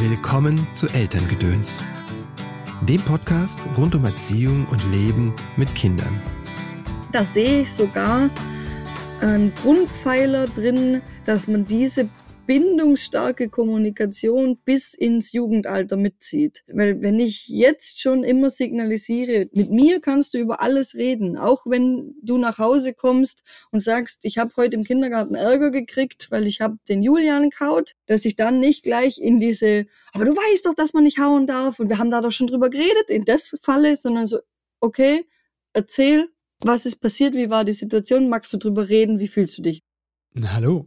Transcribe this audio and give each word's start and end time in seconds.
Willkommen 0.00 0.64
zu 0.74 0.86
Elterngedöns, 0.86 1.82
dem 2.82 3.00
Podcast 3.02 3.58
rund 3.76 3.96
um 3.96 4.04
Erziehung 4.04 4.64
und 4.70 4.80
Leben 4.92 5.34
mit 5.56 5.74
Kindern. 5.74 6.22
Da 7.10 7.24
sehe 7.24 7.62
ich 7.62 7.72
sogar 7.72 8.30
einen 9.20 9.52
Grundpfeiler 9.56 10.46
drin, 10.46 11.02
dass 11.24 11.48
man 11.48 11.66
diese 11.66 12.08
bindungsstarke 12.48 13.50
Kommunikation 13.50 14.56
bis 14.64 14.94
ins 14.94 15.32
Jugendalter 15.32 15.98
mitzieht. 15.98 16.64
Weil 16.66 17.02
wenn 17.02 17.20
ich 17.20 17.46
jetzt 17.46 18.00
schon 18.00 18.24
immer 18.24 18.48
signalisiere, 18.48 19.50
mit 19.52 19.70
mir 19.70 20.00
kannst 20.00 20.32
du 20.32 20.38
über 20.38 20.62
alles 20.62 20.94
reden, 20.94 21.36
auch 21.36 21.66
wenn 21.66 22.14
du 22.22 22.38
nach 22.38 22.56
Hause 22.56 22.94
kommst 22.94 23.42
und 23.70 23.80
sagst, 23.80 24.20
ich 24.22 24.38
habe 24.38 24.56
heute 24.56 24.76
im 24.76 24.84
Kindergarten 24.84 25.34
Ärger 25.34 25.70
gekriegt, 25.70 26.28
weil 26.30 26.46
ich 26.46 26.62
habe 26.62 26.78
den 26.88 27.02
Julian 27.02 27.50
kaut, 27.50 27.92
dass 28.06 28.24
ich 28.24 28.34
dann 28.34 28.60
nicht 28.60 28.82
gleich 28.82 29.18
in 29.18 29.38
diese, 29.38 29.84
aber 30.14 30.24
du 30.24 30.34
weißt 30.34 30.64
doch, 30.64 30.74
dass 30.74 30.94
man 30.94 31.04
nicht 31.04 31.18
hauen 31.18 31.46
darf 31.46 31.78
und 31.78 31.90
wir 31.90 31.98
haben 31.98 32.10
da 32.10 32.22
doch 32.22 32.32
schon 32.32 32.46
drüber 32.46 32.70
geredet, 32.70 33.10
in 33.10 33.26
das 33.26 33.58
Falle, 33.60 33.98
sondern 33.98 34.26
so, 34.26 34.38
okay, 34.80 35.26
erzähl, 35.74 36.30
was 36.60 36.86
ist 36.86 36.96
passiert, 36.96 37.34
wie 37.34 37.50
war 37.50 37.66
die 37.66 37.74
Situation, 37.74 38.30
magst 38.30 38.50
du 38.54 38.56
drüber 38.56 38.88
reden, 38.88 39.18
wie 39.18 39.28
fühlst 39.28 39.58
du 39.58 39.62
dich? 39.62 39.82
Hallo, 40.54 40.86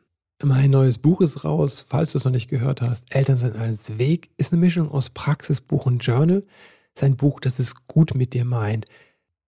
Mein 0.43 0.71
neues 0.71 0.97
Buch 0.97 1.21
ist 1.21 1.43
raus, 1.43 1.85
falls 1.87 2.13
du 2.13 2.17
es 2.17 2.25
noch 2.25 2.31
nicht 2.31 2.49
gehört 2.49 2.81
hast. 2.81 3.13
Elternsein 3.13 3.55
als 3.55 3.99
Weg 3.99 4.31
ist 4.37 4.51
eine 4.51 4.59
Mischung 4.59 4.89
aus 4.89 5.11
Praxisbuch 5.11 5.85
und 5.85 5.99
Journal. 5.99 6.43
Sein 6.95 7.15
Buch, 7.15 7.39
das 7.39 7.59
es 7.59 7.75
gut 7.85 8.15
mit 8.15 8.33
dir 8.33 8.43
meint. 8.43 8.87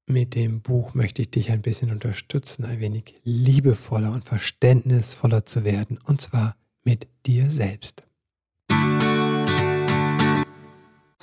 Mit 0.05 0.35
dem 0.35 0.61
Buch 0.61 0.93
möchte 0.93 1.23
ich 1.23 1.31
dich 1.31 1.49
ein 1.49 1.63
bisschen 1.63 1.89
unterstützen, 1.91 2.65
ein 2.65 2.79
wenig 2.79 3.15
liebevoller 3.23 4.11
und 4.11 4.23
verständnisvoller 4.23 5.45
zu 5.45 5.63
werden. 5.63 5.97
Und 6.05 6.21
zwar 6.21 6.55
mit 6.83 7.07
dir 7.25 7.49
selbst. 7.49 8.03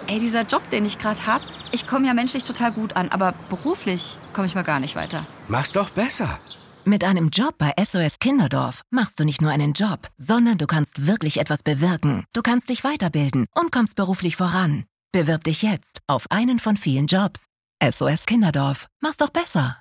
Ey, 0.08 0.18
dieser 0.18 0.42
Job, 0.42 0.68
den 0.70 0.84
ich 0.84 0.98
gerade 0.98 1.24
habe, 1.26 1.44
ich 1.70 1.86
komme 1.86 2.08
ja 2.08 2.14
menschlich 2.14 2.42
total 2.42 2.72
gut 2.72 2.96
an, 2.96 3.10
aber 3.10 3.34
beruflich 3.48 4.18
komme 4.32 4.48
ich 4.48 4.56
mal 4.56 4.62
gar 4.62 4.80
nicht 4.80 4.96
weiter. 4.96 5.28
Mach's 5.46 5.70
doch 5.70 5.90
besser. 5.90 6.40
Mit 6.86 7.04
einem 7.04 7.28
Job 7.28 7.56
bei 7.58 7.74
SOS 7.78 8.18
Kinderdorf 8.20 8.82
machst 8.90 9.20
du 9.20 9.24
nicht 9.24 9.42
nur 9.42 9.50
einen 9.50 9.74
Job, 9.74 10.08
sondern 10.16 10.56
du 10.56 10.66
kannst 10.66 11.06
wirklich 11.06 11.38
etwas 11.38 11.62
bewirken. 11.62 12.24
Du 12.32 12.40
kannst 12.40 12.70
dich 12.70 12.84
weiterbilden 12.84 13.46
und 13.54 13.70
kommst 13.70 13.96
beruflich 13.96 14.36
voran. 14.36 14.84
Bewirb 15.12 15.44
dich 15.44 15.60
jetzt 15.60 16.00
auf 16.06 16.30
einen 16.30 16.58
von 16.58 16.78
vielen 16.78 17.06
Jobs. 17.06 17.46
SOS 17.82 18.24
Kinderdorf. 18.24 18.86
Mach's 19.00 19.18
doch 19.18 19.28
besser. 19.28 19.76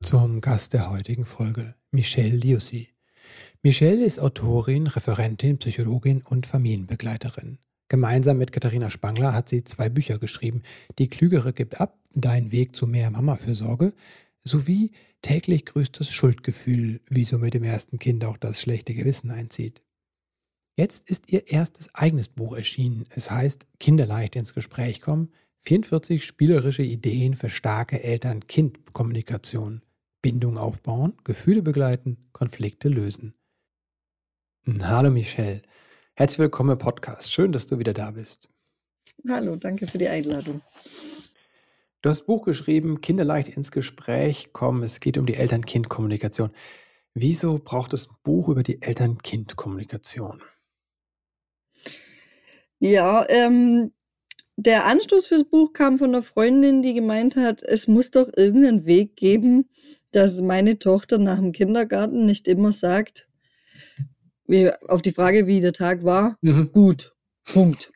Zum 0.00 0.40
Gast 0.40 0.74
der 0.74 0.88
heutigen 0.88 1.24
Folge, 1.24 1.74
Michelle 1.90 2.36
Liussi. 2.36 2.88
Michelle 3.62 4.04
ist 4.04 4.20
Autorin, 4.20 4.86
Referentin, 4.86 5.58
Psychologin 5.58 6.22
und 6.22 6.46
Familienbegleiterin. 6.46 7.58
Gemeinsam 7.92 8.38
mit 8.38 8.52
Katharina 8.52 8.88
Spangler 8.88 9.34
hat 9.34 9.50
sie 9.50 9.64
zwei 9.64 9.90
Bücher 9.90 10.18
geschrieben. 10.18 10.62
Die 10.98 11.10
Klügere 11.10 11.52
gibt 11.52 11.78
ab, 11.78 11.98
Dein 12.14 12.50
Weg 12.50 12.74
zu 12.74 12.86
mehr 12.86 13.10
Mama-Fürsorge 13.10 13.92
sowie 14.44 14.92
täglich 15.20 15.66
grüßt 15.66 16.00
das 16.00 16.08
Schuldgefühl, 16.08 17.02
wie 17.10 17.24
so 17.24 17.36
mit 17.36 17.52
dem 17.52 17.64
ersten 17.64 17.98
Kind 17.98 18.24
auch 18.24 18.38
das 18.38 18.62
schlechte 18.62 18.94
Gewissen 18.94 19.30
einzieht. 19.30 19.82
Jetzt 20.74 21.10
ist 21.10 21.30
ihr 21.30 21.48
erstes 21.48 21.94
eigenes 21.94 22.30
Buch 22.30 22.56
erschienen. 22.56 23.04
Es 23.10 23.30
heißt 23.30 23.66
Kinderleicht 23.78 24.36
ins 24.36 24.54
Gespräch 24.54 25.02
kommen. 25.02 25.30
44 25.60 26.24
spielerische 26.24 26.84
Ideen 26.84 27.34
für 27.34 27.50
starke 27.50 28.02
Eltern-Kind-Kommunikation. 28.02 29.82
Bindung 30.22 30.56
aufbauen, 30.56 31.12
Gefühle 31.24 31.60
begleiten, 31.60 32.16
Konflikte 32.32 32.88
lösen. 32.88 33.34
Hallo 34.80 35.10
Michelle. 35.10 35.60
Herzlich 36.22 36.38
willkommen 36.38 36.70
im 36.70 36.78
Podcast. 36.78 37.32
Schön, 37.32 37.50
dass 37.50 37.66
du 37.66 37.80
wieder 37.80 37.92
da 37.92 38.12
bist. 38.12 38.48
Hallo, 39.28 39.56
danke 39.56 39.88
für 39.88 39.98
die 39.98 40.06
Einladung. 40.06 40.60
Du 42.00 42.10
hast 42.10 42.26
Buch 42.26 42.44
geschrieben, 42.44 43.00
Kinderleicht 43.00 43.48
ins 43.48 43.72
Gespräch 43.72 44.52
kommen. 44.52 44.84
Es 44.84 45.00
geht 45.00 45.18
um 45.18 45.26
die 45.26 45.34
Eltern-Kind-Kommunikation. 45.34 46.52
Wieso 47.12 47.58
braucht 47.58 47.92
es 47.92 48.06
ein 48.06 48.14
Buch 48.22 48.48
über 48.48 48.62
die 48.62 48.80
Eltern-Kind-Kommunikation? 48.82 50.44
Ja, 52.78 53.28
ähm, 53.28 53.90
der 54.54 54.86
Anstoß 54.86 55.26
fürs 55.26 55.42
Buch 55.42 55.72
kam 55.72 55.98
von 55.98 56.10
einer 56.10 56.22
Freundin, 56.22 56.82
die 56.82 56.94
gemeint 56.94 57.34
hat, 57.34 57.64
es 57.64 57.88
muss 57.88 58.12
doch 58.12 58.28
irgendeinen 58.36 58.86
Weg 58.86 59.16
geben, 59.16 59.68
dass 60.12 60.40
meine 60.40 60.78
Tochter 60.78 61.18
nach 61.18 61.40
dem 61.40 61.50
Kindergarten 61.50 62.26
nicht 62.26 62.46
immer 62.46 62.70
sagt, 62.70 63.26
auf 64.88 65.02
die 65.02 65.12
Frage, 65.12 65.46
wie 65.46 65.60
der 65.60 65.72
Tag 65.72 66.04
war, 66.04 66.36
mhm. 66.40 66.70
gut. 66.72 67.12
Punkt. 67.44 67.90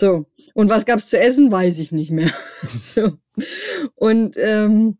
So. 0.00 0.26
Und 0.54 0.68
was 0.68 0.84
gab 0.84 0.98
es 0.98 1.08
zu 1.08 1.18
essen, 1.18 1.52
weiß 1.52 1.78
ich 1.78 1.92
nicht 1.92 2.10
mehr. 2.10 2.32
so. 2.94 3.18
Und 3.94 4.36
ähm, 4.36 4.98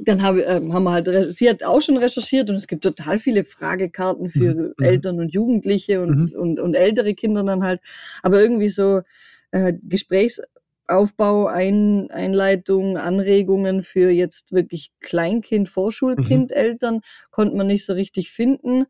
dann 0.00 0.22
hab, 0.22 0.36
äh, 0.36 0.60
haben 0.60 0.84
wir 0.84 0.92
halt, 0.92 1.34
sie 1.34 1.48
hat 1.48 1.62
auch 1.62 1.80
schon 1.80 1.96
recherchiert 1.96 2.50
und 2.50 2.56
es 2.56 2.66
gibt 2.66 2.82
total 2.82 3.18
viele 3.18 3.44
Fragekarten 3.44 4.28
für 4.28 4.54
mhm. 4.54 4.74
mhm. 4.76 4.84
Eltern 4.84 5.20
und 5.20 5.32
Jugendliche 5.32 6.02
und, 6.02 6.32
mhm. 6.32 6.40
und, 6.40 6.60
und 6.60 6.74
ältere 6.74 7.14
Kinder 7.14 7.42
dann 7.42 7.62
halt. 7.62 7.80
Aber 8.22 8.40
irgendwie 8.40 8.68
so 8.68 9.02
äh, 9.50 9.74
Gesprächsaufbau, 9.82 11.46
Ein, 11.46 12.10
Einleitung, 12.10 12.96
Anregungen 12.96 13.82
für 13.82 14.10
jetzt 14.10 14.52
wirklich 14.52 14.92
Kleinkind, 15.00 15.68
Vorschulkind, 15.68 16.50
mhm. 16.50 16.56
Eltern 16.56 17.00
konnte 17.30 17.56
man 17.56 17.66
nicht 17.66 17.84
so 17.84 17.92
richtig 17.92 18.30
finden. 18.30 18.86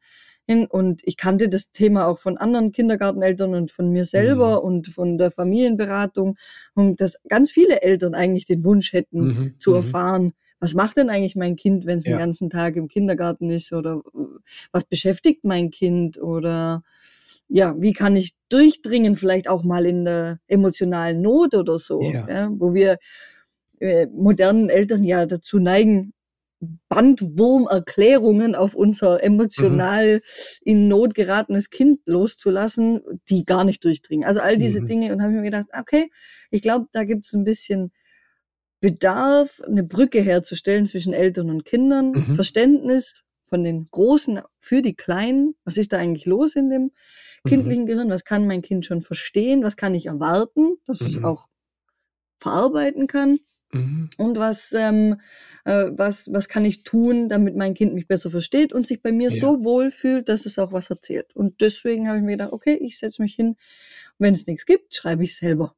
Und 0.48 1.02
ich 1.04 1.16
kannte 1.16 1.48
das 1.48 1.70
Thema 1.72 2.06
auch 2.06 2.18
von 2.18 2.36
anderen 2.36 2.72
Kindergarteneltern 2.72 3.54
und 3.54 3.70
von 3.70 3.90
mir 3.90 4.04
selber 4.04 4.60
mhm. 4.60 4.66
und 4.66 4.88
von 4.88 5.18
der 5.18 5.30
Familienberatung. 5.30 6.36
Und 6.74 7.00
dass 7.00 7.16
ganz 7.28 7.50
viele 7.50 7.82
Eltern 7.82 8.14
eigentlich 8.14 8.46
den 8.46 8.64
Wunsch 8.64 8.92
hätten 8.92 9.26
mhm. 9.26 9.54
zu 9.58 9.70
mhm. 9.70 9.76
erfahren, 9.76 10.32
was 10.58 10.74
macht 10.74 10.96
denn 10.96 11.10
eigentlich 11.10 11.36
mein 11.36 11.56
Kind, 11.56 11.84
wenn 11.84 11.98
es 11.98 12.06
ja. 12.06 12.12
den 12.12 12.18
ganzen 12.20 12.50
Tag 12.50 12.76
im 12.76 12.88
Kindergarten 12.88 13.50
ist? 13.50 13.72
Oder 13.72 14.02
was 14.72 14.84
beschäftigt 14.84 15.44
mein 15.44 15.70
Kind? 15.70 16.20
Oder 16.20 16.82
ja, 17.48 17.74
wie 17.78 17.92
kann 17.92 18.16
ich 18.16 18.34
durchdringen, 18.48 19.16
vielleicht 19.16 19.48
auch 19.48 19.62
mal 19.62 19.86
in 19.86 20.04
der 20.04 20.40
emotionalen 20.48 21.20
Not 21.20 21.54
oder 21.54 21.78
so, 21.78 22.00
ja. 22.00 22.26
Ja, 22.28 22.50
wo 22.52 22.74
wir 22.74 22.98
äh, 23.78 24.06
modernen 24.06 24.68
Eltern 24.68 25.04
ja 25.04 25.26
dazu 25.26 25.58
neigen, 25.58 26.12
Bandwurmerklärungen 26.88 28.54
auf 28.54 28.74
unser 28.74 29.22
emotional 29.22 30.16
mhm. 30.16 30.20
in 30.62 30.88
Not 30.88 31.14
geratenes 31.14 31.70
Kind 31.70 32.00
loszulassen, 32.06 33.02
die 33.28 33.44
gar 33.44 33.64
nicht 33.64 33.84
durchdringen. 33.84 34.26
Also 34.26 34.40
all 34.40 34.58
diese 34.58 34.80
mhm. 34.80 34.86
Dinge 34.86 35.12
und 35.12 35.22
habe 35.22 35.32
ich 35.32 35.36
mir 35.36 35.44
gedacht, 35.44 35.66
okay, 35.78 36.10
ich 36.50 36.62
glaube, 36.62 36.86
da 36.92 37.04
gibt 37.04 37.26
es 37.26 37.32
ein 37.32 37.44
bisschen 37.44 37.92
Bedarf, 38.80 39.60
eine 39.66 39.82
Brücke 39.82 40.20
herzustellen 40.20 40.86
zwischen 40.86 41.12
Eltern 41.12 41.50
und 41.50 41.64
Kindern, 41.64 42.12
mhm. 42.12 42.34
Verständnis 42.34 43.24
von 43.46 43.64
den 43.64 43.88
Großen 43.90 44.40
für 44.58 44.82
die 44.82 44.94
Kleinen. 44.94 45.54
Was 45.64 45.76
ist 45.76 45.92
da 45.92 45.98
eigentlich 45.98 46.26
los 46.26 46.56
in 46.56 46.68
dem 46.68 46.82
mhm. 46.82 47.48
kindlichen 47.48 47.86
Gehirn? 47.86 48.10
Was 48.10 48.24
kann 48.24 48.46
mein 48.46 48.62
Kind 48.62 48.84
schon 48.84 49.02
verstehen? 49.02 49.62
Was 49.62 49.76
kann 49.76 49.94
ich 49.94 50.06
erwarten, 50.06 50.76
dass 50.86 51.00
ich 51.00 51.18
mhm. 51.18 51.24
auch 51.24 51.48
verarbeiten 52.38 53.06
kann? 53.06 53.38
Mhm. 53.76 54.10
Und 54.16 54.38
was, 54.38 54.72
ähm, 54.72 55.20
äh, 55.64 55.86
was, 55.90 56.32
was 56.32 56.48
kann 56.48 56.64
ich 56.64 56.82
tun, 56.82 57.28
damit 57.28 57.56
mein 57.56 57.74
Kind 57.74 57.94
mich 57.94 58.06
besser 58.06 58.30
versteht 58.30 58.72
und 58.72 58.86
sich 58.86 59.02
bei 59.02 59.12
mir 59.12 59.30
ja. 59.30 59.40
so 59.40 59.64
wohl 59.64 59.90
fühlt, 59.90 60.28
dass 60.28 60.46
es 60.46 60.58
auch 60.58 60.72
was 60.72 60.90
erzählt. 60.90 61.34
Und 61.34 61.60
deswegen 61.60 62.08
habe 62.08 62.18
ich 62.18 62.24
mir 62.24 62.32
gedacht, 62.32 62.52
okay, 62.52 62.74
ich 62.74 62.98
setze 62.98 63.22
mich 63.22 63.34
hin. 63.34 63.56
Wenn 64.18 64.34
es 64.34 64.46
nichts 64.46 64.66
gibt, 64.66 64.94
schreibe 64.94 65.24
ich 65.24 65.36
selber. 65.36 65.74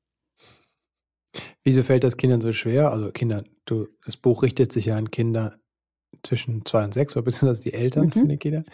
Wieso 1.65 1.83
fällt 1.83 2.05
das 2.05 2.17
Kindern 2.17 2.41
so 2.41 2.53
schwer? 2.53 2.91
Also 2.93 3.11
Kinder, 3.11 3.45
du, 3.65 3.89
das 4.05 4.17
Buch 4.17 4.43
richtet 4.43 4.73
sich 4.73 4.87
ja 4.87 4.97
an 4.97 5.11
Kinder 5.11 5.59
zwischen 6.23 6.65
zwei 6.65 6.85
und 6.85 6.95
sechs, 6.95 7.17
oder 7.17 7.25
beziehungsweise 7.25 7.63
die 7.63 7.75
Eltern 7.75 8.07
mhm. 8.07 8.13
von 8.13 8.29
den 8.29 8.39
Kindern. 8.39 8.65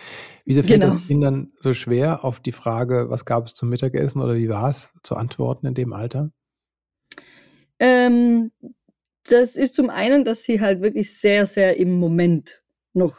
Wieso 0.44 0.62
fällt 0.62 0.82
genau. 0.82 0.94
das 0.94 1.06
Kindern 1.06 1.53
so 1.61 1.75
schwer, 1.75 2.25
auf 2.25 2.41
die 2.41 2.53
Frage, 2.53 3.11
was 3.11 3.25
gab 3.25 3.47
es 3.47 3.55
zum 3.55 3.69
Mittagessen 3.69 4.21
oder 4.21 4.37
wie 4.37 4.49
war 4.49 4.71
es, 4.71 4.93
zu 5.03 5.17
antworten 5.17 5.67
in 5.67 5.75
dem 5.75 5.93
Alter? 5.93 6.31
Ähm, 7.79 8.53
das 9.29 9.56
ist 9.56 9.75
zum 9.75 9.91
einen, 9.91 10.25
dass 10.25 10.44
sie 10.44 10.61
halt 10.61 10.82
wirklich 10.82 11.15
sehr, 11.17 11.47
sehr 11.47 11.76
im 11.76 11.93
Moment 11.99 12.62
noch 12.93 13.17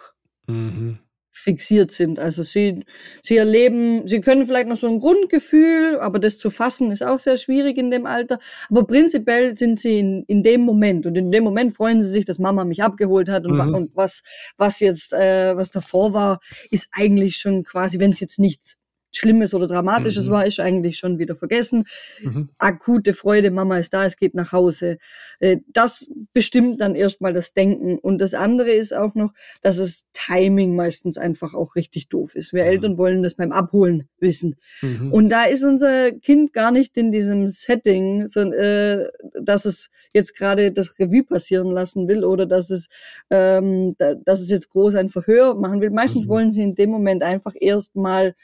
mhm. 0.48 1.00
fixiert 1.31 1.92
sind. 1.92 2.19
Also 2.19 2.44
sie, 2.44 2.86
sie 3.24 3.38
erleben, 3.38 4.07
sie 4.07 4.22
können 4.22 4.46
vielleicht 4.46 4.68
noch 4.68 4.78
so 4.78 4.88
ein 4.88 5.00
Grundgefühl, 5.00 5.98
aber 6.00 6.19
das 6.19 6.38
zu 6.38 6.50
fassen 6.50 6.92
ist 6.92 7.04
auch 7.04 7.19
sehr 7.19 7.38
schwierig 7.38 7.78
in 7.78 7.92
dem 7.92 8.06
Alter. 8.06 8.40
Aber 8.69 8.86
prinzipiell 8.86 9.57
sind 9.57 9.80
sie 9.80 10.00
in, 10.00 10.24
in 10.28 10.44
dem 10.44 10.62
Moment 10.62 11.06
und 11.06 11.18
in 11.18 11.31
dem 11.31 11.44
Moment 11.44 11.74
freuen 11.74 12.02
sie 12.02 12.10
sich, 12.10 12.25
dass 12.25 12.40
Mama 12.40 12.66
mich 12.66 12.84
abgeholt 12.84 13.28
hat 13.30 13.46
und, 13.46 13.56
Mhm. 13.57 13.74
und 13.74 13.96
was, 13.96 14.22
was 14.57 14.80
jetzt, 14.80 15.12
äh, 15.13 15.56
was 15.57 15.72
davor 15.72 16.13
war, 16.13 16.40
ist 16.69 16.88
eigentlich 16.92 17.38
schon 17.38 17.63
quasi, 17.63 18.00
wenn 18.00 18.12
es 18.12 18.19
jetzt 18.19 18.40
nichts 18.40 18.78
Schlimmes 19.17 19.53
oder 19.53 19.67
Dramatisches 19.67 20.27
Mhm. 20.27 20.31
war, 20.31 20.45
ist 20.45 20.59
eigentlich 20.59 20.97
schon 20.97 21.19
wieder 21.19 21.35
vergessen 21.35 21.85
Mhm. 22.23 22.50
akute 22.57 23.13
Freude, 23.13 23.51
Mama 23.51 23.77
ist 23.77 23.94
da, 23.94 24.06
es 24.06 24.17
geht 24.17 24.33
nach 24.35 24.51
Hause. 24.51 24.97
Äh, 25.39 25.57
Das 25.73 26.07
bestimmt 26.33 26.79
dann 26.81 26.95
erstmal 26.95 27.33
das 27.33 27.53
Denken. 27.53 27.97
Und 28.00 28.19
das 28.19 28.33
andere 28.33 28.71
ist 28.71 28.94
auch 28.94 29.15
noch, 29.15 29.33
dass 29.62 29.77
das 29.77 30.06
Timing 30.13 30.75
meistens 30.75 31.17
einfach 31.17 31.53
auch 31.53 31.75
richtig 31.75 32.09
doof 32.09 32.35
ist. 32.35 32.53
Wir 32.53 32.63
Mhm. 32.63 32.69
Eltern 32.69 32.97
wollen 32.97 33.23
das 33.23 33.35
beim 33.35 33.51
Abholen 33.51 34.07
wissen. 34.19 34.56
Mhm. 34.81 35.12
Und 35.12 35.29
da 35.29 35.44
ist 35.45 35.63
unser 35.63 36.11
Kind 36.11 36.53
gar 36.53 36.71
nicht 36.71 36.97
in 36.97 37.11
diesem 37.11 37.47
Setting, 37.47 38.21
äh, 38.35 39.07
dass 39.41 39.65
es 39.65 39.89
jetzt 40.13 40.35
gerade 40.35 40.71
das 40.71 40.97
Revue 41.00 41.23
passieren 41.23 41.71
lassen 41.71 42.07
will 42.07 42.23
oder 42.23 42.45
dass 42.45 42.69
es, 42.69 42.88
ähm, 43.29 43.95
da, 43.97 44.15
dass 44.15 44.41
es 44.41 44.50
jetzt 44.50 44.69
groß 44.69 44.95
ein 44.95 45.09
Verhör 45.09 45.56
machen 45.56 45.81
will. 45.81 45.89
Meistens 45.89 46.25
Mhm. 46.25 46.29
wollen 46.29 46.51
sie 46.51 46.63
in 46.63 46.75
dem 46.75 46.89
Moment 46.89 47.23
einfach 47.23 47.53
erstmal 47.59 48.35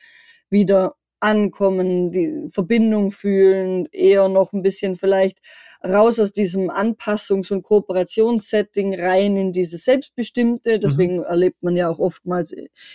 wieder 0.52 0.96
ankommen, 1.22 2.12
die 2.12 2.50
Verbindung 2.52 3.12
fühlen, 3.12 3.88
eher 3.92 4.30
noch 4.30 4.54
ein 4.54 4.64
bisschen 4.64 4.98
vielleicht 4.98 5.40
raus 5.84 6.20
aus 6.20 6.32
diesem 6.34 6.70
Anpassungs- 6.72 7.52
und 7.54 7.64
Kooperationssetting 7.64 9.00
rein 9.00 9.38
in 9.38 9.54
dieses 9.54 9.86
Selbstbestimmte. 9.86 10.80
Deswegen 10.80 11.24
erlebt 11.24 11.64
man 11.64 11.76
ja 11.78 11.90
auch 11.90 12.00
oftmals 12.00 12.54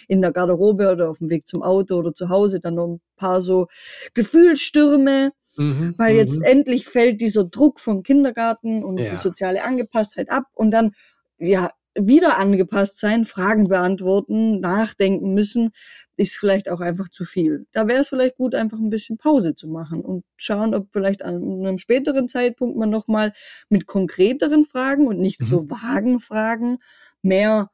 in 0.08 0.22
der 0.22 0.32
Garderobe 0.32 0.90
oder 0.92 1.10
auf 1.10 1.18
dem 1.18 1.30
Weg 1.30 1.46
zum 1.48 1.62
Auto 1.62 1.96
oder 1.96 2.14
zu 2.14 2.28
Hause 2.28 2.60
dann 2.60 2.74
noch 2.76 2.88
ein 2.88 3.00
paar 3.16 3.40
so 3.40 3.68
Gefühlsstürme, 4.14 5.32
Mhm. 5.56 5.94
weil 5.98 6.12
Mhm. 6.14 6.18
jetzt 6.18 6.42
endlich 6.42 6.86
fällt 6.86 7.20
dieser 7.20 7.44
Druck 7.44 7.80
vom 7.80 8.02
Kindergarten 8.02 8.84
und 8.84 8.98
Ja. 8.98 9.10
die 9.10 9.16
soziale 9.16 9.64
Angepasstheit 9.64 10.30
ab 10.30 10.44
und 10.54 10.70
dann, 10.72 10.92
ja, 11.38 11.70
wieder 11.98 12.38
angepasst 12.38 12.98
sein, 12.98 13.24
Fragen 13.24 13.68
beantworten, 13.68 14.60
nachdenken 14.60 15.32
müssen, 15.34 15.72
ist 16.16 16.36
vielleicht 16.36 16.68
auch 16.70 16.80
einfach 16.80 17.08
zu 17.10 17.24
viel. 17.24 17.66
Da 17.72 17.86
wäre 17.88 18.00
es 18.00 18.08
vielleicht 18.08 18.36
gut, 18.36 18.54
einfach 18.54 18.78
ein 18.78 18.90
bisschen 18.90 19.18
Pause 19.18 19.54
zu 19.54 19.68
machen 19.68 20.00
und 20.00 20.24
schauen, 20.36 20.74
ob 20.74 20.88
vielleicht 20.92 21.22
an 21.22 21.36
einem 21.42 21.78
späteren 21.78 22.28
Zeitpunkt 22.28 22.76
man 22.76 22.90
nochmal 22.90 23.32
mit 23.68 23.86
konkreteren 23.86 24.64
Fragen 24.64 25.06
und 25.06 25.18
nicht 25.20 25.40
Mhm. 25.40 25.44
so 25.44 25.70
vagen 25.70 26.20
Fragen 26.20 26.78
mehr 27.22 27.70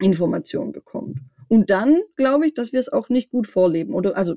Informationen 0.00 0.72
bekommt. 0.72 1.18
Und 1.48 1.70
dann 1.70 2.00
glaube 2.16 2.46
ich, 2.46 2.54
dass 2.54 2.72
wir 2.72 2.80
es 2.80 2.88
auch 2.90 3.08
nicht 3.08 3.30
gut 3.30 3.46
vorleben 3.46 3.94
oder 3.94 4.16
also 4.16 4.36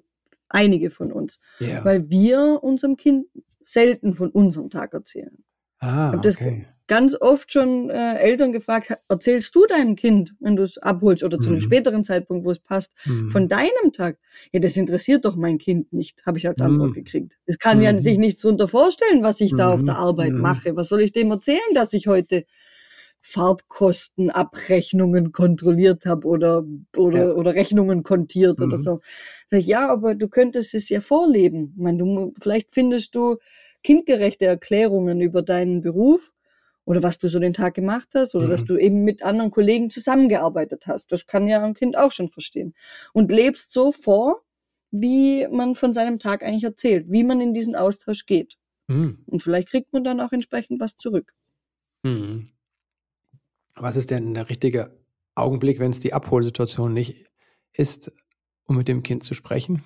einige 0.49 0.89
von 0.91 1.11
uns, 1.11 1.39
Ja. 1.59 1.83
weil 1.85 2.09
wir 2.09 2.59
unserem 2.61 2.97
Kind 2.97 3.27
selten 3.63 4.13
von 4.13 4.29
unserem 4.29 4.69
Tag 4.69 4.93
erzählen. 4.93 5.43
ah, 5.79 6.13
okay. 6.17 6.67
Ganz 6.87 7.15
oft 7.19 7.51
schon 7.51 7.89
äh, 7.89 8.15
Eltern 8.17 8.51
gefragt, 8.51 8.89
"Ha- 8.91 8.97
erzählst 9.09 9.55
du 9.55 9.65
deinem 9.65 9.95
Kind, 9.95 10.35
wenn 10.39 10.55
du 10.55 10.61
es 10.63 10.77
abholst 10.77 11.23
oder 11.23 11.39
zu 11.39 11.49
einem 11.49 11.57
Mhm. 11.57 11.61
späteren 11.61 12.03
Zeitpunkt, 12.03 12.45
wo 12.45 12.51
es 12.51 12.59
passt, 12.59 12.91
Mhm. 13.05 13.29
von 13.29 13.47
deinem 13.47 13.91
Tag? 13.93 14.17
Ja, 14.51 14.59
das 14.59 14.77
interessiert 14.77 15.25
doch 15.25 15.35
mein 15.35 15.57
Kind 15.57 15.91
nicht, 15.93 16.23
habe 16.25 16.37
ich 16.37 16.47
als 16.47 16.61
Antwort 16.61 16.91
Mhm. 16.91 16.93
gekriegt. 16.93 17.37
Es 17.45 17.57
kann 17.59 17.81
ja 17.81 17.93
Mhm. 17.93 17.99
sich 17.99 18.17
nichts 18.17 18.41
darunter 18.41 18.67
vorstellen, 18.67 19.23
was 19.23 19.41
ich 19.41 19.55
da 19.55 19.73
auf 19.73 19.81
Mhm. 19.81 19.85
der 19.85 19.97
Arbeit 19.97 20.33
Mhm. 20.33 20.41
mache. 20.41 20.75
Was 20.75 20.89
soll 20.89 21.01
ich 21.01 21.11
dem 21.11 21.31
erzählen, 21.31 21.59
dass 21.73 21.93
ich 21.93 22.07
heute 22.07 22.45
Fahrtkostenabrechnungen 23.21 25.31
kontrolliert 25.31 26.05
habe 26.05 26.27
oder, 26.27 26.63
oder, 26.95 27.17
Ja. 27.19 27.31
oder 27.33 27.55
Rechnungen 27.55 28.03
kontiert 28.03 28.61
oder 28.61 28.77
Mhm. 28.77 28.79
so. 28.83 29.01
Sag 29.49 29.59
ich, 29.61 29.65
ja, 29.67 29.89
aber 29.89 30.13
du 30.15 30.27
könntest 30.27 30.73
es 30.75 30.89
ja 30.89 31.01
vorleben. 31.01 31.73
Ich 31.75 31.81
meine, 31.81 31.97
du, 31.97 32.33
vielleicht 32.39 32.71
findest 32.71 33.15
du 33.15 33.37
kindgerechte 33.83 34.45
Erklärungen 34.45 35.21
über 35.21 35.41
deinen 35.41 35.81
Beruf 35.81 36.31
oder 36.85 37.03
was 37.03 37.17
du 37.17 37.27
so 37.27 37.39
den 37.39 37.53
Tag 37.53 37.73
gemacht 37.73 38.09
hast 38.15 38.35
oder 38.35 38.47
dass 38.47 38.61
Mhm. 38.61 38.65
du 38.67 38.77
eben 38.77 39.03
mit 39.03 39.23
anderen 39.23 39.51
Kollegen 39.51 39.89
zusammengearbeitet 39.89 40.87
hast. 40.87 41.11
Das 41.11 41.25
kann 41.27 41.47
ja 41.47 41.63
ein 41.63 41.73
Kind 41.73 41.97
auch 41.97 42.11
schon 42.11 42.29
verstehen. 42.29 42.73
Und 43.13 43.31
lebst 43.31 43.71
so 43.71 43.91
vor, 43.91 44.43
wie 44.91 45.47
man 45.47 45.75
von 45.75 45.93
seinem 45.93 46.19
Tag 46.19 46.43
eigentlich 46.43 46.63
erzählt, 46.63 47.07
wie 47.09 47.23
man 47.23 47.41
in 47.41 47.53
diesen 47.53 47.75
Austausch 47.75 48.25
geht. 48.25 48.57
Mhm. 48.87 49.23
Und 49.25 49.41
vielleicht 49.41 49.69
kriegt 49.69 49.91
man 49.93 50.03
dann 50.03 50.21
auch 50.21 50.31
entsprechend 50.31 50.79
was 50.79 50.95
zurück. 50.95 51.33
Mhm. 52.03 52.49
Was 53.75 53.97
ist 53.97 54.11
denn 54.11 54.33
der 54.33 54.49
richtige 54.49 54.97
Augenblick, 55.33 55.79
wenn 55.79 55.91
es 55.91 55.99
die 55.99 56.13
Abholsituation 56.13 56.93
nicht 56.93 57.25
ist, 57.73 58.11
um 58.65 58.77
mit 58.77 58.87
dem 58.87 59.03
Kind 59.03 59.23
zu 59.23 59.33
sprechen? 59.33 59.83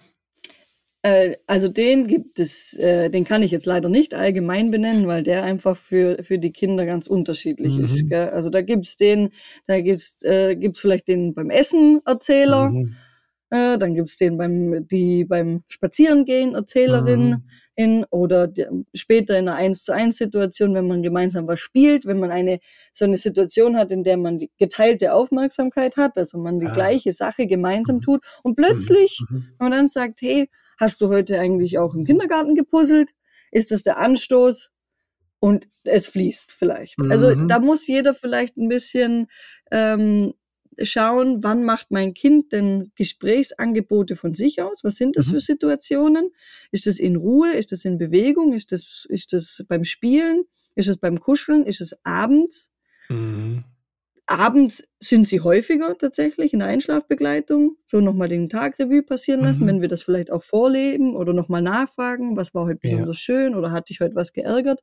Äh, 1.05 1.37
also 1.47 1.69
den 1.69 2.07
gibt 2.07 2.39
es, 2.39 2.73
äh, 2.77 3.09
den 3.09 3.23
kann 3.23 3.41
ich 3.41 3.51
jetzt 3.51 3.65
leider 3.65 3.87
nicht 3.87 4.13
allgemein 4.13 4.69
benennen, 4.69 5.07
weil 5.07 5.23
der 5.23 5.43
einfach 5.43 5.77
für, 5.77 6.21
für 6.23 6.39
die 6.39 6.51
Kinder 6.51 6.85
ganz 6.85 7.07
unterschiedlich 7.07 7.77
Mhm. 7.77 7.83
ist. 7.83 8.07
Gell? 8.09 8.29
Also 8.29 8.49
da 8.49 8.61
gibt's 8.61 8.97
den, 8.97 9.29
da 9.65 9.79
gibt's, 9.79 10.21
äh, 10.23 10.55
gibt's 10.57 10.81
vielleicht 10.81 11.07
den 11.07 11.33
beim 11.33 11.49
Essen 11.51 12.01
Erzähler, 12.05 12.71
Mhm. 12.71 12.95
äh, 13.51 13.77
dann 13.77 13.95
gibt's 13.95 14.17
den 14.17 14.37
beim, 14.37 14.87
die 14.89 15.23
beim 15.25 15.63
Spazierengehen 15.69 16.53
Erzählerin 16.55 17.29
Mhm. 17.29 17.43
in 17.75 18.05
oder 18.11 18.47
die, 18.47 18.65
später 18.93 19.39
in 19.39 19.47
einer 19.47 19.57
1 19.57 19.85
zu 19.85 19.93
1 19.93 20.17
Situation, 20.17 20.73
wenn 20.75 20.87
man 20.87 21.01
gemeinsam 21.01 21.47
was 21.47 21.61
spielt, 21.61 22.05
wenn 22.05 22.19
man 22.19 22.31
eine, 22.31 22.59
so 22.93 23.05
eine 23.05 23.17
Situation 23.17 23.77
hat, 23.77 23.91
in 23.91 24.03
der 24.03 24.17
man 24.17 24.37
die 24.39 24.51
geteilte 24.57 25.13
Aufmerksamkeit 25.13 25.95
hat, 25.97 26.17
also 26.17 26.37
man 26.39 26.59
die 26.59 26.67
Ah. 26.67 26.73
gleiche 26.73 27.13
Sache 27.13 27.47
gemeinsam 27.47 27.97
Mhm. 27.97 28.01
tut 28.01 28.21
und 28.43 28.55
plötzlich 28.57 29.25
Mhm. 29.31 29.45
und 29.59 29.71
dann 29.71 29.87
sagt, 29.87 30.21
hey, 30.21 30.49
hast 30.79 31.01
du 31.01 31.09
heute 31.09 31.39
eigentlich 31.39 31.77
auch 31.77 31.93
im 31.93 32.05
Kindergarten 32.05 32.55
gepuzzelt? 32.55 33.11
Ist 33.51 33.71
das 33.71 33.83
der 33.83 33.97
Anstoß? 33.99 34.71
Und 35.41 35.67
es 35.83 36.07
fließt 36.07 36.51
vielleicht. 36.51 36.97
Also 36.99 37.33
Mhm. 37.35 37.47
da 37.47 37.59
muss 37.59 37.87
jeder 37.87 38.13
vielleicht 38.13 38.57
ein 38.57 38.67
bisschen 38.67 39.27
ähm, 39.71 40.33
schauen, 40.81 41.43
wann 41.43 41.63
macht 41.63 41.91
mein 41.91 42.13
Kind 42.13 42.51
denn 42.51 42.91
Gesprächsangebote 42.95 44.15
von 44.15 44.33
sich 44.33 44.61
aus? 44.61 44.83
Was 44.83 44.95
sind 44.95 45.15
das 45.17 45.27
Mhm. 45.27 45.31
für 45.31 45.39
Situationen? 45.41 46.31
Ist 46.71 46.87
das 46.87 46.99
in 46.99 47.15
Ruhe? 47.15 47.53
Ist 47.53 47.71
das 47.71 47.85
in 47.85 47.97
Bewegung? 47.97 48.53
Ist 48.53 48.71
das, 48.71 49.05
ist 49.09 49.31
das 49.33 49.63
beim 49.67 49.83
Spielen? 49.85 50.43
Ist 50.75 50.87
es 50.89 50.97
beim 50.97 51.19
Kuscheln? 51.19 51.65
Ist 51.65 51.81
es 51.81 51.95
abends? 52.03 52.69
Mhm. 53.09 53.63
Abends 54.31 54.83
sind 54.99 55.27
sie 55.27 55.41
häufiger 55.41 55.97
tatsächlich 55.97 56.53
in 56.53 56.59
der 56.59 56.67
Einschlafbegleitung. 56.67 57.77
So 57.87 57.99
nochmal 57.99 58.29
den 58.29 58.47
Tag 58.47 58.77
Revue 58.77 59.01
passieren 59.01 59.41
lassen, 59.41 59.63
Mhm. 59.63 59.67
wenn 59.67 59.81
wir 59.81 59.87
das 59.87 60.03
vielleicht 60.03 60.29
auch 60.31 60.43
vorleben 60.43 61.15
oder 61.15 61.33
nochmal 61.33 61.63
nachfragen, 61.63 62.37
was 62.37 62.53
war 62.53 62.65
heute 62.65 62.79
Ja. 62.83 62.91
besonders 62.91 63.17
schön 63.17 63.55
oder 63.55 63.71
hat 63.71 63.89
dich 63.89 64.01
heute 64.01 64.13
was 64.13 64.31
geärgert. 64.31 64.81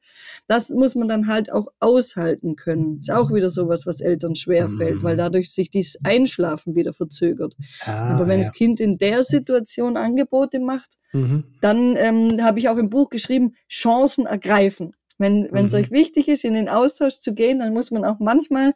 Das 0.49 0.69
muss 0.71 0.97
man 0.97 1.07
dann 1.07 1.29
halt 1.29 1.53
auch 1.53 1.69
aushalten 1.79 2.57
können. 2.57 2.99
Ist 2.99 3.11
auch 3.13 3.33
wieder 3.33 3.49
sowas, 3.49 3.87
was 3.87 4.01
Eltern 4.01 4.35
schwerfällt, 4.35 4.97
Mhm. 4.97 5.03
weil 5.05 5.17
dadurch 5.17 5.53
sich 5.53 5.71
dieses 5.71 5.97
Einschlafen 6.03 6.75
wieder 6.75 6.93
verzögert. 6.93 7.55
Ah, 7.85 8.17
Aber 8.17 8.27
wenn 8.27 8.41
ja. 8.41 8.47
das 8.47 8.53
Kind 8.53 8.81
in 8.81 8.99
der 8.99 9.23
Situation 9.23 9.97
Angebote 9.97 10.59
macht, 10.59 10.95
Mhm. 11.13 11.45
dann 11.61 11.95
ähm, 11.97 12.43
habe 12.43 12.59
ich 12.59 12.69
auch 12.69 12.79
im 12.79 12.91
Buch 12.91 13.11
geschrieben, 13.11 13.55
Chancen 13.71 14.27
ergreifen. 14.27 14.95
Wenn 15.19 15.49
wenn 15.53 15.65
es 15.67 15.73
Mhm. 15.73 15.79
euch 15.79 15.91
wichtig 15.93 16.29
ist, 16.29 16.45
in 16.45 16.53
den 16.55 16.69
Austausch 16.69 17.21
zu 17.21 17.33
gehen, 17.33 17.61
dann 17.61 17.73
muss 17.73 17.91
man 17.91 18.05
auch 18.05 18.19
manchmal 18.19 18.75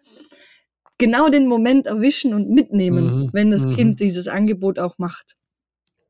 genau 1.01 1.29
den 1.29 1.49
Moment 1.49 1.87
erwischen 1.89 2.33
und 2.35 2.49
mitnehmen, 2.49 3.25
Mhm. 3.25 3.31
wenn 3.33 3.51
das 3.51 3.65
Mhm. 3.67 3.71
Kind 3.73 4.01
dieses 4.01 4.29
Angebot 4.29 4.79
auch 4.79 4.97
macht. 4.99 5.37